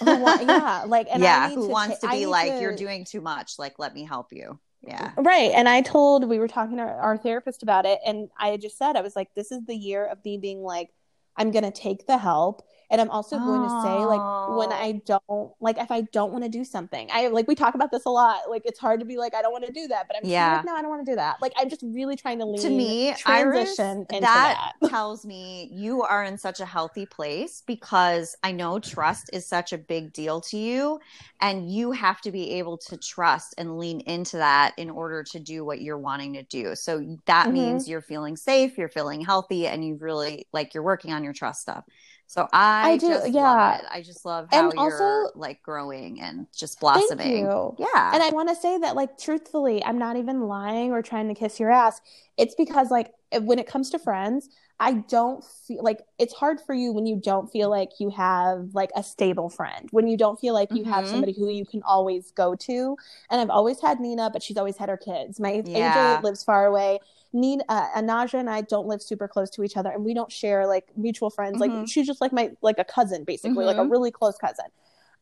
yeah, 0.02 0.84
like 0.88 1.08
yeah, 1.18 1.50
who 1.50 1.68
to 1.68 1.68
wants 1.68 2.00
to 2.00 2.10
be 2.10 2.26
like, 2.26 2.54
to... 2.54 2.62
you're 2.62 2.76
doing 2.76 3.06
too 3.06 3.22
much. 3.22 3.60
Like, 3.60 3.78
let 3.78 3.94
me 3.94 4.04
help 4.06 4.32
you. 4.32 4.60
Yeah. 4.82 5.12
Right. 5.18 5.52
And 5.54 5.70
I 5.70 5.82
told, 5.82 6.28
we 6.28 6.40
were 6.40 6.48
talking 6.48 6.78
to 6.78 6.84
our, 6.84 7.00
our 7.00 7.18
therapist 7.18 7.62
about 7.62 7.86
it. 7.86 8.00
And 8.06 8.30
I 8.40 8.58
just 8.58 8.78
said, 8.78 8.96
I 8.96 9.02
was 9.02 9.16
like, 9.16 9.30
this 9.36 9.52
is 9.52 9.64
the 9.68 9.76
year 9.76 10.06
of 10.06 10.18
me 10.26 10.38
being 10.38 10.64
like, 10.64 10.90
I'm 11.38 11.52
going 11.52 11.64
to 11.64 11.72
take 11.72 12.08
the 12.08 12.18
help 12.18 12.64
and 12.92 13.00
I'm 13.00 13.10
also 13.10 13.40
going 13.40 13.62
to 13.62 13.82
say, 13.84 14.04
like, 14.04 14.58
when 14.58 14.74
I 14.74 15.02
don't, 15.06 15.54
like, 15.62 15.78
if 15.78 15.92
I 15.92 16.02
don't 16.12 16.34
want 16.34 16.44
to 16.44 16.50
do 16.50 16.66
something, 16.66 17.08
I 17.10 17.28
like, 17.28 17.48
we 17.48 17.56
talk 17.56 17.74
about 17.74 17.90
this 17.90 18.04
a 18.04 18.10
lot. 18.10 18.50
Like, 18.50 18.64
it's 18.66 18.78
hard 18.80 19.00
to 19.00 19.06
be 19.06 19.16
like, 19.16 19.34
I 19.34 19.42
don't 19.42 19.54
want 19.54 19.66
to 19.66 19.72
do 19.72 19.88
that, 19.88 20.10
but 20.10 20.18
I'm 20.18 20.30
yeah. 20.30 20.58
like, 20.58 20.66
no, 20.66 20.76
I 20.76 20.82
don't 20.82 20.90
want 20.90 21.06
to 21.06 21.10
do 21.10 21.16
that. 21.16 21.38
Like, 21.42 21.54
I'm 21.56 21.70
just 21.70 21.84
really 21.84 22.18
trying 22.18 22.40
to 22.40 22.46
lean 22.46 22.62
to 22.62 22.70
me, 22.70 23.14
transition 23.18 24.06
Iris, 24.10 24.20
that, 24.20 24.74
that. 24.82 24.90
tells 24.90 25.26
me 25.26 25.70
you 25.72 26.04
are 26.04 26.26
in 26.26 26.38
such 26.38 26.60
a 26.60 26.66
healthy 26.66 27.06
place 27.06 27.64
because 27.66 28.36
I 28.44 28.52
know 28.52 28.78
trust 28.78 29.30
is 29.32 29.48
such 29.48 29.72
a 29.72 29.78
big 29.78 30.12
deal 30.12 30.42
to 30.42 30.58
you. 30.58 31.00
And 31.40 31.72
you 31.72 31.94
have 31.94 32.20
to 32.22 32.32
be 32.32 32.52
able 32.52 32.78
to 32.78 32.98
trust 32.98 33.56
and 33.58 33.80
lean 33.80 34.02
into 34.02 34.36
that 34.38 34.74
in 34.78 34.90
order 34.90 35.24
to 35.24 35.40
do 35.40 35.64
what 35.64 35.82
you're 35.82 35.98
wanting 35.98 36.34
to 36.34 36.44
do. 36.44 36.76
So 36.76 37.18
that 37.26 37.46
mm-hmm. 37.46 37.54
means 37.54 37.88
you're 37.88 38.02
feeling 38.02 38.36
safe, 38.36 38.78
you're 38.78 38.90
feeling 38.90 39.22
healthy, 39.22 39.66
and 39.66 39.84
you 39.84 39.96
really 39.96 40.46
like 40.52 40.74
you're 40.74 40.84
working 40.84 41.14
on 41.14 41.24
your 41.24 41.31
trust 41.34 41.62
stuff. 41.62 41.86
So 42.28 42.48
I, 42.54 42.92
I 42.92 42.98
do, 42.98 43.10
just 43.10 43.32
yeah. 43.32 43.82
I 43.92 44.02
just 44.02 44.26
love 44.26 44.48
how 44.52 44.70
and 44.70 44.80
also, 44.80 44.98
you're 44.98 45.32
like 45.36 45.62
growing 45.64 46.22
and 46.22 46.48
just 46.56 46.80
blossoming. 46.80 47.46
Yeah. 47.78 48.12
And 48.14 48.24
I 48.24 48.30
want 48.30 48.48
to 48.48 48.56
say 48.56 48.78
that, 48.78 48.96
like, 48.96 49.18
truthfully, 49.18 49.84
I'm 49.84 49.98
not 49.98 50.16
even 50.16 50.42
lying 50.42 50.94
or 50.94 51.02
trying 51.02 51.28
to 51.28 51.34
kiss 51.34 51.60
your 51.60 51.72
ass. 51.72 52.00
It's 52.38 52.56
because, 52.56 52.90
like, 52.90 53.12
when 53.42 53.60
it 53.60 53.68
comes 53.68 53.90
to 53.90 54.00
friends, 54.00 54.48
I 54.80 54.94
don't 54.94 55.44
feel 55.68 55.84
like 55.84 56.00
it's 56.18 56.34
hard 56.34 56.60
for 56.60 56.74
you 56.74 56.92
when 56.92 57.06
you 57.06 57.16
don't 57.16 57.52
feel 57.52 57.70
like 57.70 58.00
you 58.00 58.10
have 58.10 58.70
like 58.74 58.90
a 58.96 59.04
stable 59.04 59.48
friend, 59.48 59.88
when 59.92 60.08
you 60.08 60.18
don't 60.18 60.40
feel 60.40 60.56
like 60.56 60.72
you 60.72 60.82
mm-hmm. 60.82 60.92
have 60.92 61.08
somebody 61.08 61.34
who 61.34 61.50
you 61.50 61.66
can 61.66 61.84
always 61.84 62.32
go 62.32 62.56
to. 62.56 62.98
And 63.30 63.40
I've 63.40 63.52
always 63.52 63.80
had 63.80 64.00
Nina, 64.00 64.32
but 64.32 64.42
she's 64.42 64.58
always 64.58 64.78
had 64.78 64.90
her 64.90 64.98
kids. 64.98 65.40
My 65.40 65.62
yeah. 65.66 66.18
AJ 66.18 66.24
lives 66.24 66.44
far 66.44 66.66
away. 66.66 67.00
Nina, 67.34 67.64
uh, 67.70 67.88
Anaja 67.96 68.36
and 68.36 68.50
I 68.50 68.62
don't 68.62 68.88
live 68.88 69.02
super 69.02 69.28
close 69.28 69.50
to 69.52 69.64
each 69.64 69.78
other, 69.78 69.90
and 69.90 70.04
we 70.04 70.14
don't 70.14 70.32
share 70.32 70.68
like 70.68 70.86
mutual 70.96 71.30
friends. 71.30 71.62
Mm-hmm. 71.62 71.80
Like 71.80 71.88
she's 71.88 72.06
just 72.06 72.22
like 72.22 72.34
my 72.34 72.52
like 72.62 72.80
a 72.80 72.84
cousin, 72.84 73.24
basically, 73.24 73.52
mm-hmm. 73.52 73.68
like 73.68 73.78
a 73.78 73.80
mm-hmm. 73.82 73.92
really 73.92 74.12
close 74.12 74.38
cousin. 74.38 74.66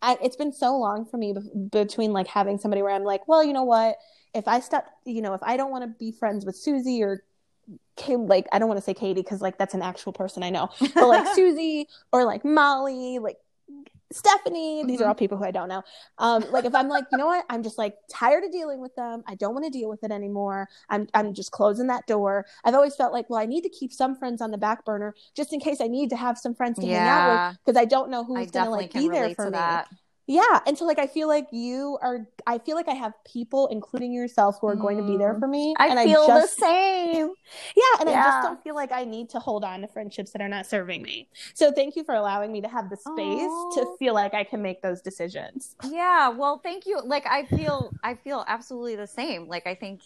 I, 0.02 0.18
it's 0.24 0.36
been 0.36 0.54
so 0.54 0.78
long 0.78 1.06
for 1.06 1.18
me 1.18 1.34
be- 1.34 1.68
between 1.72 2.14
like 2.14 2.28
having 2.28 2.58
somebody 2.58 2.82
where 2.82 2.94
I'm 2.94 3.04
like, 3.04 3.28
well, 3.28 3.44
you 3.44 3.54
know 3.54 3.64
what? 3.64 3.98
If 4.34 4.48
I 4.48 4.60
stop, 4.62 4.86
you 5.06 5.22
know, 5.22 5.34
if 5.34 5.42
I 5.44 5.58
don't 5.58 5.72
want 5.72 5.84
to 5.84 5.90
be 5.90 6.12
friends 6.12 6.46
with 6.46 6.56
Susie 6.56 7.04
or 7.04 7.24
like 8.08 8.48
I 8.52 8.60
don't 8.60 8.68
want 8.68 8.80
to 8.80 8.84
say 8.84 8.94
Katie 8.94 9.22
because 9.22 9.42
like 9.42 9.58
that's 9.58 9.74
an 9.74 9.82
actual 9.82 10.14
person 10.14 10.42
I 10.42 10.50
know, 10.50 10.70
but 10.80 11.08
like 11.08 11.28
Susie 11.36 11.88
or 12.12 12.26
like 12.26 12.46
Molly, 12.46 13.20
like 13.20 13.38
Stephanie, 14.12 14.84
these 14.86 15.02
are 15.02 15.08
all 15.08 15.14
people 15.14 15.38
who 15.38 15.44
I 15.44 15.52
don't 15.52 15.70
know. 15.70 15.84
Um, 16.18 16.44
like 16.52 16.66
if 16.66 16.74
I'm 16.74 16.90
like, 16.90 17.06
you 17.12 17.18
know 17.18 17.28
what, 17.28 17.46
I'm 17.50 17.62
just 17.62 17.78
like 17.78 17.96
tired 18.10 18.44
of 18.44 18.52
dealing 18.52 18.82
with 18.82 18.96
them. 18.96 19.24
I 19.28 19.36
don't 19.36 19.54
want 19.54 19.66
to 19.66 19.72
deal 19.72 19.88
with 19.88 20.04
it 20.04 20.12
anymore. 20.12 20.68
I'm 20.90 21.08
I'm 21.14 21.34
just 21.34 21.52
closing 21.52 21.88
that 21.88 22.08
door. 22.08 22.46
I've 22.64 22.74
always 22.74 22.96
felt 22.96 23.14
like, 23.14 23.30
well, 23.30 23.40
I 23.40 23.46
need 23.46 23.62
to 23.62 23.70
keep 23.70 23.94
some 23.94 24.16
friends 24.16 24.42
on 24.42 24.52
the 24.52 24.58
back 24.58 24.84
burner 24.84 25.14
just 25.36 25.54
in 25.54 25.60
case 25.60 25.80
I 25.80 25.88
need 25.88 26.10
to 26.10 26.16
have 26.16 26.38
some 26.38 26.56
friends 26.56 26.80
to 26.80 26.88
hang 26.88 27.08
out 27.08 27.50
with 27.52 27.60
because 27.66 27.80
I 27.80 27.86
don't 27.86 28.10
know 28.10 28.24
I 28.36 28.42
who's 28.42 28.52
gonna 28.52 28.72
like 28.72 28.94
be 28.94 29.10
there 29.10 29.30
for 29.36 29.46
me. 29.46 29.52
that. 29.52 29.88
Yeah. 30.30 30.60
And 30.68 30.78
so 30.78 30.86
like 30.86 31.00
I 31.00 31.08
feel 31.08 31.28
like 31.28 31.48
you 31.52 31.98
are 32.04 32.28
I 32.46 32.60
feel 32.60 32.76
like 32.76 32.88
I 32.88 32.94
have 32.94 33.14
people, 33.26 33.66
including 33.68 34.14
yourself, 34.14 34.60
who 34.62 34.68
are 34.68 34.76
going 34.76 34.98
to 34.98 35.04
be 35.04 35.18
there 35.18 35.34
Mm. 35.34 35.40
for 35.40 35.48
me. 35.48 35.74
I 35.80 35.88
and 35.88 36.00
feel 36.08 36.22
I 36.22 36.28
just 36.28 36.56
the 36.58 36.62
same. 36.66 37.34
yeah, 37.76 38.00
and 38.00 38.10
I 38.10 38.14
just 38.14 38.44
don't 38.44 38.64
feel 38.64 38.76
like 38.76 38.92
I 38.92 39.06
need 39.06 39.30
to 39.32 39.40
hold 39.40 39.64
on 39.64 39.82
to 39.82 39.88
friendships 39.88 40.30
that 40.34 40.42
are 40.42 40.48
not 40.48 40.68
serving 40.68 41.02
me. 41.02 41.28
So 41.56 41.72
thank 41.72 41.96
you 41.96 42.04
for 42.04 42.14
allowing 42.14 42.52
me 42.52 42.62
to 42.62 42.68
have 42.68 42.92
the 42.92 42.98
space 42.98 43.50
to 43.76 43.96
feel 43.98 44.14
like 44.14 44.36
I 44.36 44.44
can 44.44 44.62
make 44.62 44.84
those 44.84 45.02
decisions. 45.02 45.76
Yeah, 45.90 46.30
well, 46.30 46.60
thank 46.60 46.86
you. 46.86 47.02
Like 47.04 47.26
I 47.26 47.46
feel 47.46 47.92
I 48.04 48.14
feel 48.14 48.46
absolutely 48.48 48.98
the 48.98 49.08
same. 49.08 49.48
Like 49.48 49.66
I 49.66 49.74
think 49.74 50.02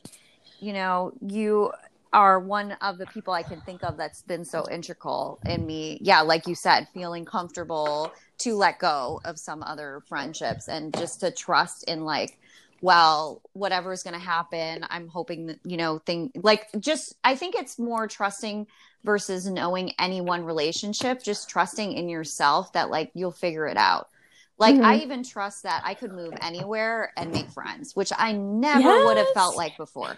you 0.61 0.71
know, 0.71 1.11
you 1.19 1.73
are 2.13 2.39
one 2.39 2.73
of 2.73 2.97
the 2.97 3.07
people 3.07 3.33
I 3.33 3.43
can 3.43 3.59
think 3.61 3.83
of 3.83 3.97
that's 3.97 4.21
been 4.21 4.45
so 4.45 4.69
integral 4.69 5.39
in 5.45 5.65
me. 5.65 5.97
Yeah, 6.01 6.21
like 6.21 6.47
you 6.47 6.55
said, 6.55 6.87
feeling 6.93 7.25
comfortable 7.25 8.11
to 8.43 8.55
let 8.55 8.79
go 8.79 9.21
of 9.25 9.39
some 9.39 9.63
other 9.63 10.01
friendships 10.07 10.67
and 10.67 10.95
just 10.95 11.19
to 11.21 11.31
trust 11.31 11.83
in 11.85 12.05
like 12.05 12.37
well, 12.81 13.41
whatever 13.53 13.93
is 13.93 14.03
going 14.03 14.13
to 14.13 14.19
happen, 14.19 14.85
I'm 14.89 15.07
hoping 15.07 15.45
that, 15.45 15.57
you 15.63 15.77
know, 15.77 15.99
thing 15.99 16.33
like 16.35 16.67
just 16.79 17.15
I 17.23 17.35
think 17.37 17.55
it's 17.55 17.79
more 17.79 18.07
trusting 18.09 18.67
versus 19.05 19.47
knowing 19.49 19.93
any 19.97 20.19
one 20.19 20.43
relationship, 20.43 21.23
just 21.23 21.49
trusting 21.49 21.93
in 21.93 22.09
yourself 22.09 22.73
that 22.73 22.89
like 22.89 23.11
you'll 23.13 23.31
figure 23.31 23.67
it 23.67 23.77
out. 23.77 24.09
Like 24.57 24.75
Mhm. 24.75 24.83
I 24.83 24.97
even 24.97 25.23
trust 25.23 25.63
that 25.63 25.81
I 25.85 25.93
could 25.93 26.11
move 26.11 26.33
anywhere 26.41 27.13
and 27.15 27.31
make 27.31 27.49
friends, 27.49 27.95
which 27.95 28.11
I 28.17 28.33
never 28.33 29.05
would 29.05 29.17
have 29.17 29.31
felt 29.33 29.55
like 29.55 29.77
before. 29.77 30.17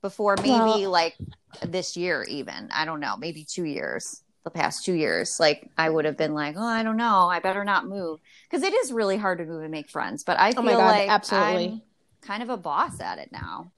Before 0.00 0.36
maybe 0.38 0.50
Well- 0.50 0.90
like 0.90 1.16
this 1.60 1.94
year 1.94 2.22
even. 2.24 2.70
I 2.72 2.86
don't 2.86 3.00
know, 3.00 3.18
maybe 3.18 3.44
2 3.44 3.64
years. 3.64 4.22
The 4.46 4.50
past 4.52 4.84
2 4.84 4.92
years, 4.94 5.40
like 5.40 5.68
I 5.76 5.90
would 5.90 6.04
have 6.04 6.16
been 6.16 6.32
like, 6.32 6.54
"Oh, 6.56 6.62
I 6.64 6.84
don't 6.84 6.96
know. 6.96 7.26
I 7.28 7.40
better 7.40 7.64
not 7.64 7.88
move." 7.88 8.20
Cuz 8.48 8.62
it 8.62 8.72
is 8.72 8.92
really 8.92 9.16
hard 9.16 9.38
to 9.38 9.44
move 9.44 9.62
and 9.62 9.72
make 9.72 9.90
friends, 9.90 10.22
but 10.22 10.38
I 10.38 10.52
feel 10.52 10.62
Oh 10.62 10.76
God, 10.76 10.86
like 10.86 11.08
absolutely. 11.10 11.66
I'm 11.66 11.82
kind 12.20 12.44
of 12.44 12.48
a 12.50 12.56
boss 12.56 13.00
at 13.00 13.18
it 13.18 13.32
now. 13.32 13.72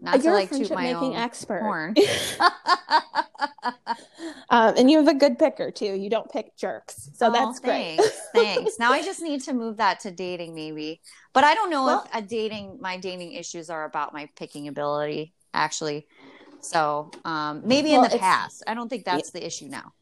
Not 0.00 0.14
to 0.16 0.22
You're 0.22 0.32
like 0.32 0.50
a 0.50 0.56
toot 0.56 0.70
my 0.70 0.84
making 0.94 0.96
own 0.96 1.14
expert. 1.16 1.60
horn. 1.60 1.94
Um, 4.50 4.74
and 4.76 4.90
you 4.90 4.98
have 4.98 5.08
a 5.08 5.14
good 5.14 5.38
picker 5.38 5.70
too. 5.70 5.94
You 5.94 6.10
don't 6.10 6.30
pick 6.30 6.56
jerks. 6.56 7.10
So 7.14 7.28
Oh, 7.28 7.32
that's 7.32 7.58
great. 7.58 7.96
thanks, 7.96 8.20
thanks. 8.34 8.78
Now 8.78 8.92
I 8.92 9.02
just 9.10 9.22
need 9.22 9.42
to 9.44 9.52
move 9.54 9.78
that 9.78 10.00
to 10.00 10.10
dating, 10.10 10.54
maybe. 10.54 11.00
But 11.32 11.44
I 11.44 11.54
don't 11.54 11.70
know 11.70 11.84
Well- 11.84 12.04
if 12.12 12.14
a 12.14 12.26
dating 12.26 12.78
my 12.80 12.98
dating 12.98 13.32
issues 13.32 13.70
are 13.70 13.84
about 13.84 14.12
my 14.12 14.28
picking 14.36 14.68
ability, 14.68 15.32
actually. 15.54 16.06
So 16.62 17.10
um, 17.24 17.62
maybe 17.64 17.90
Well, 17.92 18.04
in 18.04 18.10
the 18.10 18.18
past. 18.18 18.62
I 18.66 18.74
don't 18.74 18.88
think 18.88 19.04
that's 19.04 19.30
the 19.30 19.44
issue 19.44 19.66
now. 19.68 19.92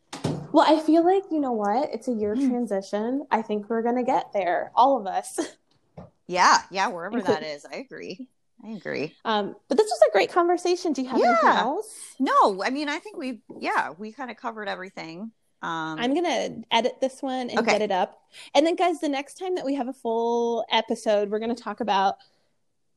Well, 0.53 0.65
I 0.67 0.81
feel 0.81 1.05
like, 1.05 1.25
you 1.31 1.41
know 1.41 1.53
what? 1.53 1.91
It's 1.93 2.09
a 2.09 2.13
year 2.13 2.35
Hmm. 2.35 2.49
transition. 2.49 3.27
I 3.31 3.43
think 3.43 3.69
we're 3.71 3.83
going 3.83 3.97
to 3.97 4.03
get 4.03 4.33
there, 4.33 4.71
all 4.75 4.99
of 4.99 5.07
us. 5.07 5.39
Yeah, 6.27 6.59
yeah, 6.71 6.89
wherever 6.89 7.21
that 7.23 7.43
is, 7.43 7.65
I 7.65 7.77
agree. 7.77 8.29
I 8.65 8.71
agree. 8.71 9.15
Um, 9.25 9.57
but 9.69 9.79
this 9.79 9.87
was 9.87 10.01
a 10.09 10.13
great 10.13 10.31
conversation. 10.31 10.93
Do 10.93 11.03
you 11.03 11.09
have 11.09 11.17
anything 11.19 11.39
Yeah. 11.45 11.61
else? 11.61 12.15
No, 12.21 12.63
I 12.63 12.71
mean, 12.71 12.89
I 12.89 12.99
think 12.99 13.17
we, 13.17 13.41
yeah, 13.59 13.91
we 13.97 14.13
kind 14.13 14.31
of 14.31 14.37
covered 14.37 14.69
everything. 14.69 15.33
Um, 15.63 15.99
I'm 15.99 16.15
gonna 16.15 16.57
edit 16.71 17.01
this 17.01 17.21
one 17.23 17.51
and 17.51 17.59
Okay. 17.61 17.71
get 17.73 17.83
it 17.83 17.91
up. 17.91 18.21
And 18.55 18.67
then, 18.67 18.77
guys, 18.77 18.99
the 19.01 19.09
next 19.09 19.35
time 19.35 19.55
that 19.57 19.65
we 19.65 19.75
have 19.75 19.89
a 19.89 19.93
full 19.93 20.65
episode, 20.71 21.31
we're 21.31 21.39
gonna 21.39 21.55
talk 21.55 21.81
about. 21.81 22.17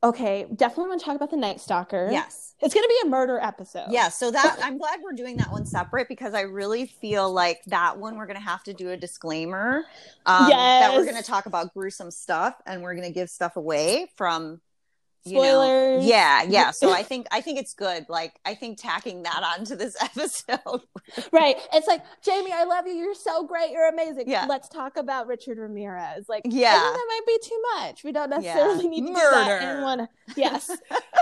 Okay, 0.03 0.45
definitely 0.53 0.89
want 0.89 0.99
to 0.99 1.05
talk 1.05 1.15
about 1.15 1.31
the 1.31 1.37
Night 1.37 1.61
Stalker. 1.61 2.09
yes. 2.11 2.55
it's 2.61 2.73
gonna 2.73 2.87
be 2.87 2.97
a 3.05 3.07
murder 3.09 3.39
episode. 3.39 3.87
Yeah, 3.89 4.09
so 4.09 4.31
that 4.31 4.59
I'm 4.61 4.77
glad 4.77 4.99
we're 5.01 5.13
doing 5.13 5.37
that 5.37 5.49
one 5.51 5.65
separate 5.65 6.09
because 6.09 6.33
I 6.33 6.41
really 6.41 6.85
feel 6.85 7.31
like 7.31 7.63
that 7.67 7.97
one 7.97 8.17
we're 8.17 8.27
gonna 8.27 8.39
have 8.39 8.63
to 8.63 8.73
do 8.73 8.89
a 8.89 8.97
disclaimer. 8.97 9.85
Um, 10.25 10.49
That 10.49 10.93
we're 10.93 11.05
gonna 11.05 11.23
talk 11.23 11.45
about 11.45 11.73
gruesome 11.73 12.11
stuff 12.11 12.55
and 12.65 12.81
we're 12.83 12.95
gonna 12.95 13.11
give 13.11 13.29
stuff 13.29 13.55
away 13.55 14.07
from 14.15 14.59
you 15.25 15.35
know- 15.35 15.41
Spoilers. 15.43 16.05
yeah, 16.05 16.43
yeah. 16.43 16.71
So 16.71 16.91
I 16.91 17.03
think 17.09 17.27
I 17.31 17.41
think 17.41 17.59
it's 17.59 17.73
good. 17.73 18.05
Like 18.09 18.33
I 18.45 18.55
think 18.55 18.77
tacking 18.81 19.23
that 19.23 19.41
onto 19.57 19.75
this 19.75 19.95
episode. 20.01 20.81
right. 21.31 21.55
It's 21.73 21.87
like 21.87 22.03
Jamie, 22.23 22.51
I 22.51 22.63
love 22.65 22.87
you. 22.87 22.93
You're 22.93 23.15
so 23.15 23.45
great. 23.45 23.71
You're 23.71 23.89
amazing. 23.89 24.25
Yeah. 24.29 24.45
Let's 24.49 24.67
talk 24.69 24.97
about 24.97 25.27
Richard 25.27 25.57
Ramirez. 25.57 26.27
Like, 26.29 26.43
I 26.45 26.49
Yeah. 26.51 26.73
think 26.81 26.93
that 26.95 27.05
might 27.07 27.21
be 27.27 27.39
too 27.43 27.61
much. 27.77 28.03
We 28.03 28.11
don't 28.11 28.29
necessarily 28.29 28.87
need 28.87 29.01
to 29.01 29.07
do 29.07 29.13
that 29.13 29.61
in 29.61 29.67
Murder. 29.67 29.81
one. 29.83 30.07
Yes. 30.35 30.71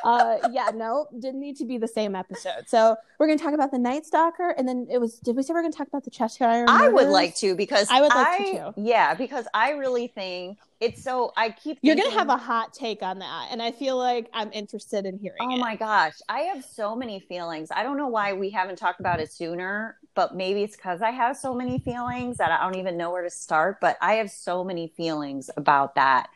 uh, 0.03 0.37
yeah. 0.51 0.69
No, 0.73 1.07
didn't 1.19 1.39
need 1.41 1.57
to 1.57 1.65
be 1.65 1.77
the 1.77 1.87
same 1.87 2.15
episode. 2.15 2.65
So 2.67 2.95
we're 3.19 3.27
gonna 3.27 3.39
talk 3.39 3.53
about 3.53 3.71
the 3.71 3.79
Night 3.79 4.05
Stalker, 4.05 4.49
and 4.51 4.67
then 4.67 4.87
it 4.91 4.99
was. 4.99 5.19
Did 5.19 5.35
we 5.35 5.43
say 5.43 5.53
we're 5.53 5.61
gonna 5.63 5.73
talk 5.73 5.87
about 5.87 6.03
the 6.03 6.11
Cheshire? 6.11 6.65
I 6.67 6.87
would 6.87 7.07
like 7.09 7.35
to 7.37 7.55
because 7.55 7.87
I 7.89 8.01
would 8.01 8.13
like 8.13 8.37
to 8.37 8.73
too. 8.75 8.81
Yeah, 8.81 9.13
because 9.15 9.47
I 9.53 9.71
really 9.71 10.07
think 10.07 10.57
it's 10.81 11.03
so. 11.03 11.31
I 11.37 11.51
keep. 11.51 11.77
You're 11.81 11.95
gonna 11.95 12.11
have 12.11 12.29
a 12.29 12.37
hot 12.37 12.73
take 12.73 13.01
on 13.03 13.19
that, 13.19 13.47
and 13.51 13.61
I 13.61 13.71
feel 13.71 13.97
like 13.97 14.27
I'm 14.33 14.51
interested 14.51 15.05
in 15.05 15.17
hearing 15.19 15.37
Oh 15.41 15.55
it. 15.55 15.59
my 15.59 15.75
gosh, 15.75 16.15
I 16.27 16.39
have 16.41 16.65
so 16.65 16.95
many 16.95 17.19
feelings. 17.19 17.69
I 17.71 17.83
don't 17.83 17.97
know 17.97 18.07
why 18.07 18.33
we 18.33 18.49
haven't 18.49 18.77
talked 18.77 18.99
about 18.99 19.19
it 19.19 19.31
sooner, 19.31 19.97
but 20.15 20.35
maybe 20.35 20.63
it's 20.63 20.75
because 20.75 21.01
I 21.01 21.11
have 21.11 21.37
so 21.37 21.53
many 21.53 21.79
feelings 21.79 22.37
that 22.37 22.51
I 22.51 22.63
don't 22.63 22.77
even 22.77 22.97
know 22.97 23.11
where 23.11 23.23
to 23.23 23.29
start. 23.29 23.79
But 23.79 23.97
I 24.01 24.15
have 24.15 24.31
so 24.31 24.63
many 24.63 24.87
feelings 24.97 25.49
about 25.55 25.95
that 25.95 26.29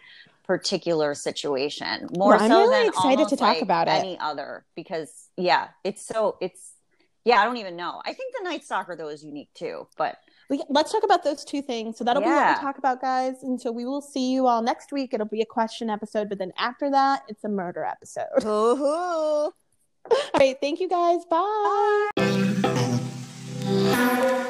particular 0.46 1.16
situation, 1.16 2.08
more 2.16 2.30
Well, 2.30 2.40
I'm 2.42 2.50
so 2.52 2.60
really 2.62 2.78
than 2.84 2.88
excited 2.90 3.28
to 3.30 3.36
talk 3.36 3.56
like, 3.56 3.62
about 3.64 3.88
it. 3.88 3.92
any 3.92 4.18
other. 4.20 4.64
Because 4.76 5.30
yeah, 5.38 5.70
it's 5.84 6.06
so 6.06 6.38
it's 6.40 6.74
yeah, 7.24 7.40
I 7.42 7.46
don't 7.46 7.58
even 7.58 7.76
know. 7.76 8.00
I 8.06 8.14
think 8.14 8.36
the 8.38 8.44
Night 8.48 8.64
Stalker 8.64 8.96
though 8.96 9.08
is 9.10 9.24
unique 9.24 9.50
too, 9.56 9.88
but 9.98 10.18
let's 10.70 10.92
talk 10.92 11.04
about 11.04 11.24
those 11.24 11.44
two 11.44 11.62
things. 11.62 11.98
So 11.98 12.04
that'll 12.04 12.22
be 12.22 12.30
what 12.30 12.58
we 12.58 12.62
talk 12.62 12.78
about, 12.78 13.02
guys. 13.02 13.44
And 13.44 13.60
so 13.60 13.72
we 13.72 13.86
will 13.86 14.02
see 14.02 14.32
you 14.32 14.48
all 14.48 14.62
next 14.62 14.92
week. 14.92 15.14
It'll 15.14 15.26
be 15.26 15.42
a 15.42 15.46
question 15.46 15.90
episode, 15.90 16.30
but 16.30 16.38
then 16.38 16.52
after 16.58 16.90
that, 16.92 17.24
it's 17.28 17.44
a 17.44 17.50
murder 17.50 17.84
episode. 17.84 18.44
all 18.46 19.54
right. 20.38 20.58
Thank 20.62 20.80
you, 20.80 20.90
guys. 20.90 21.26
Bye. 21.26 22.10
Bye. 23.66 24.42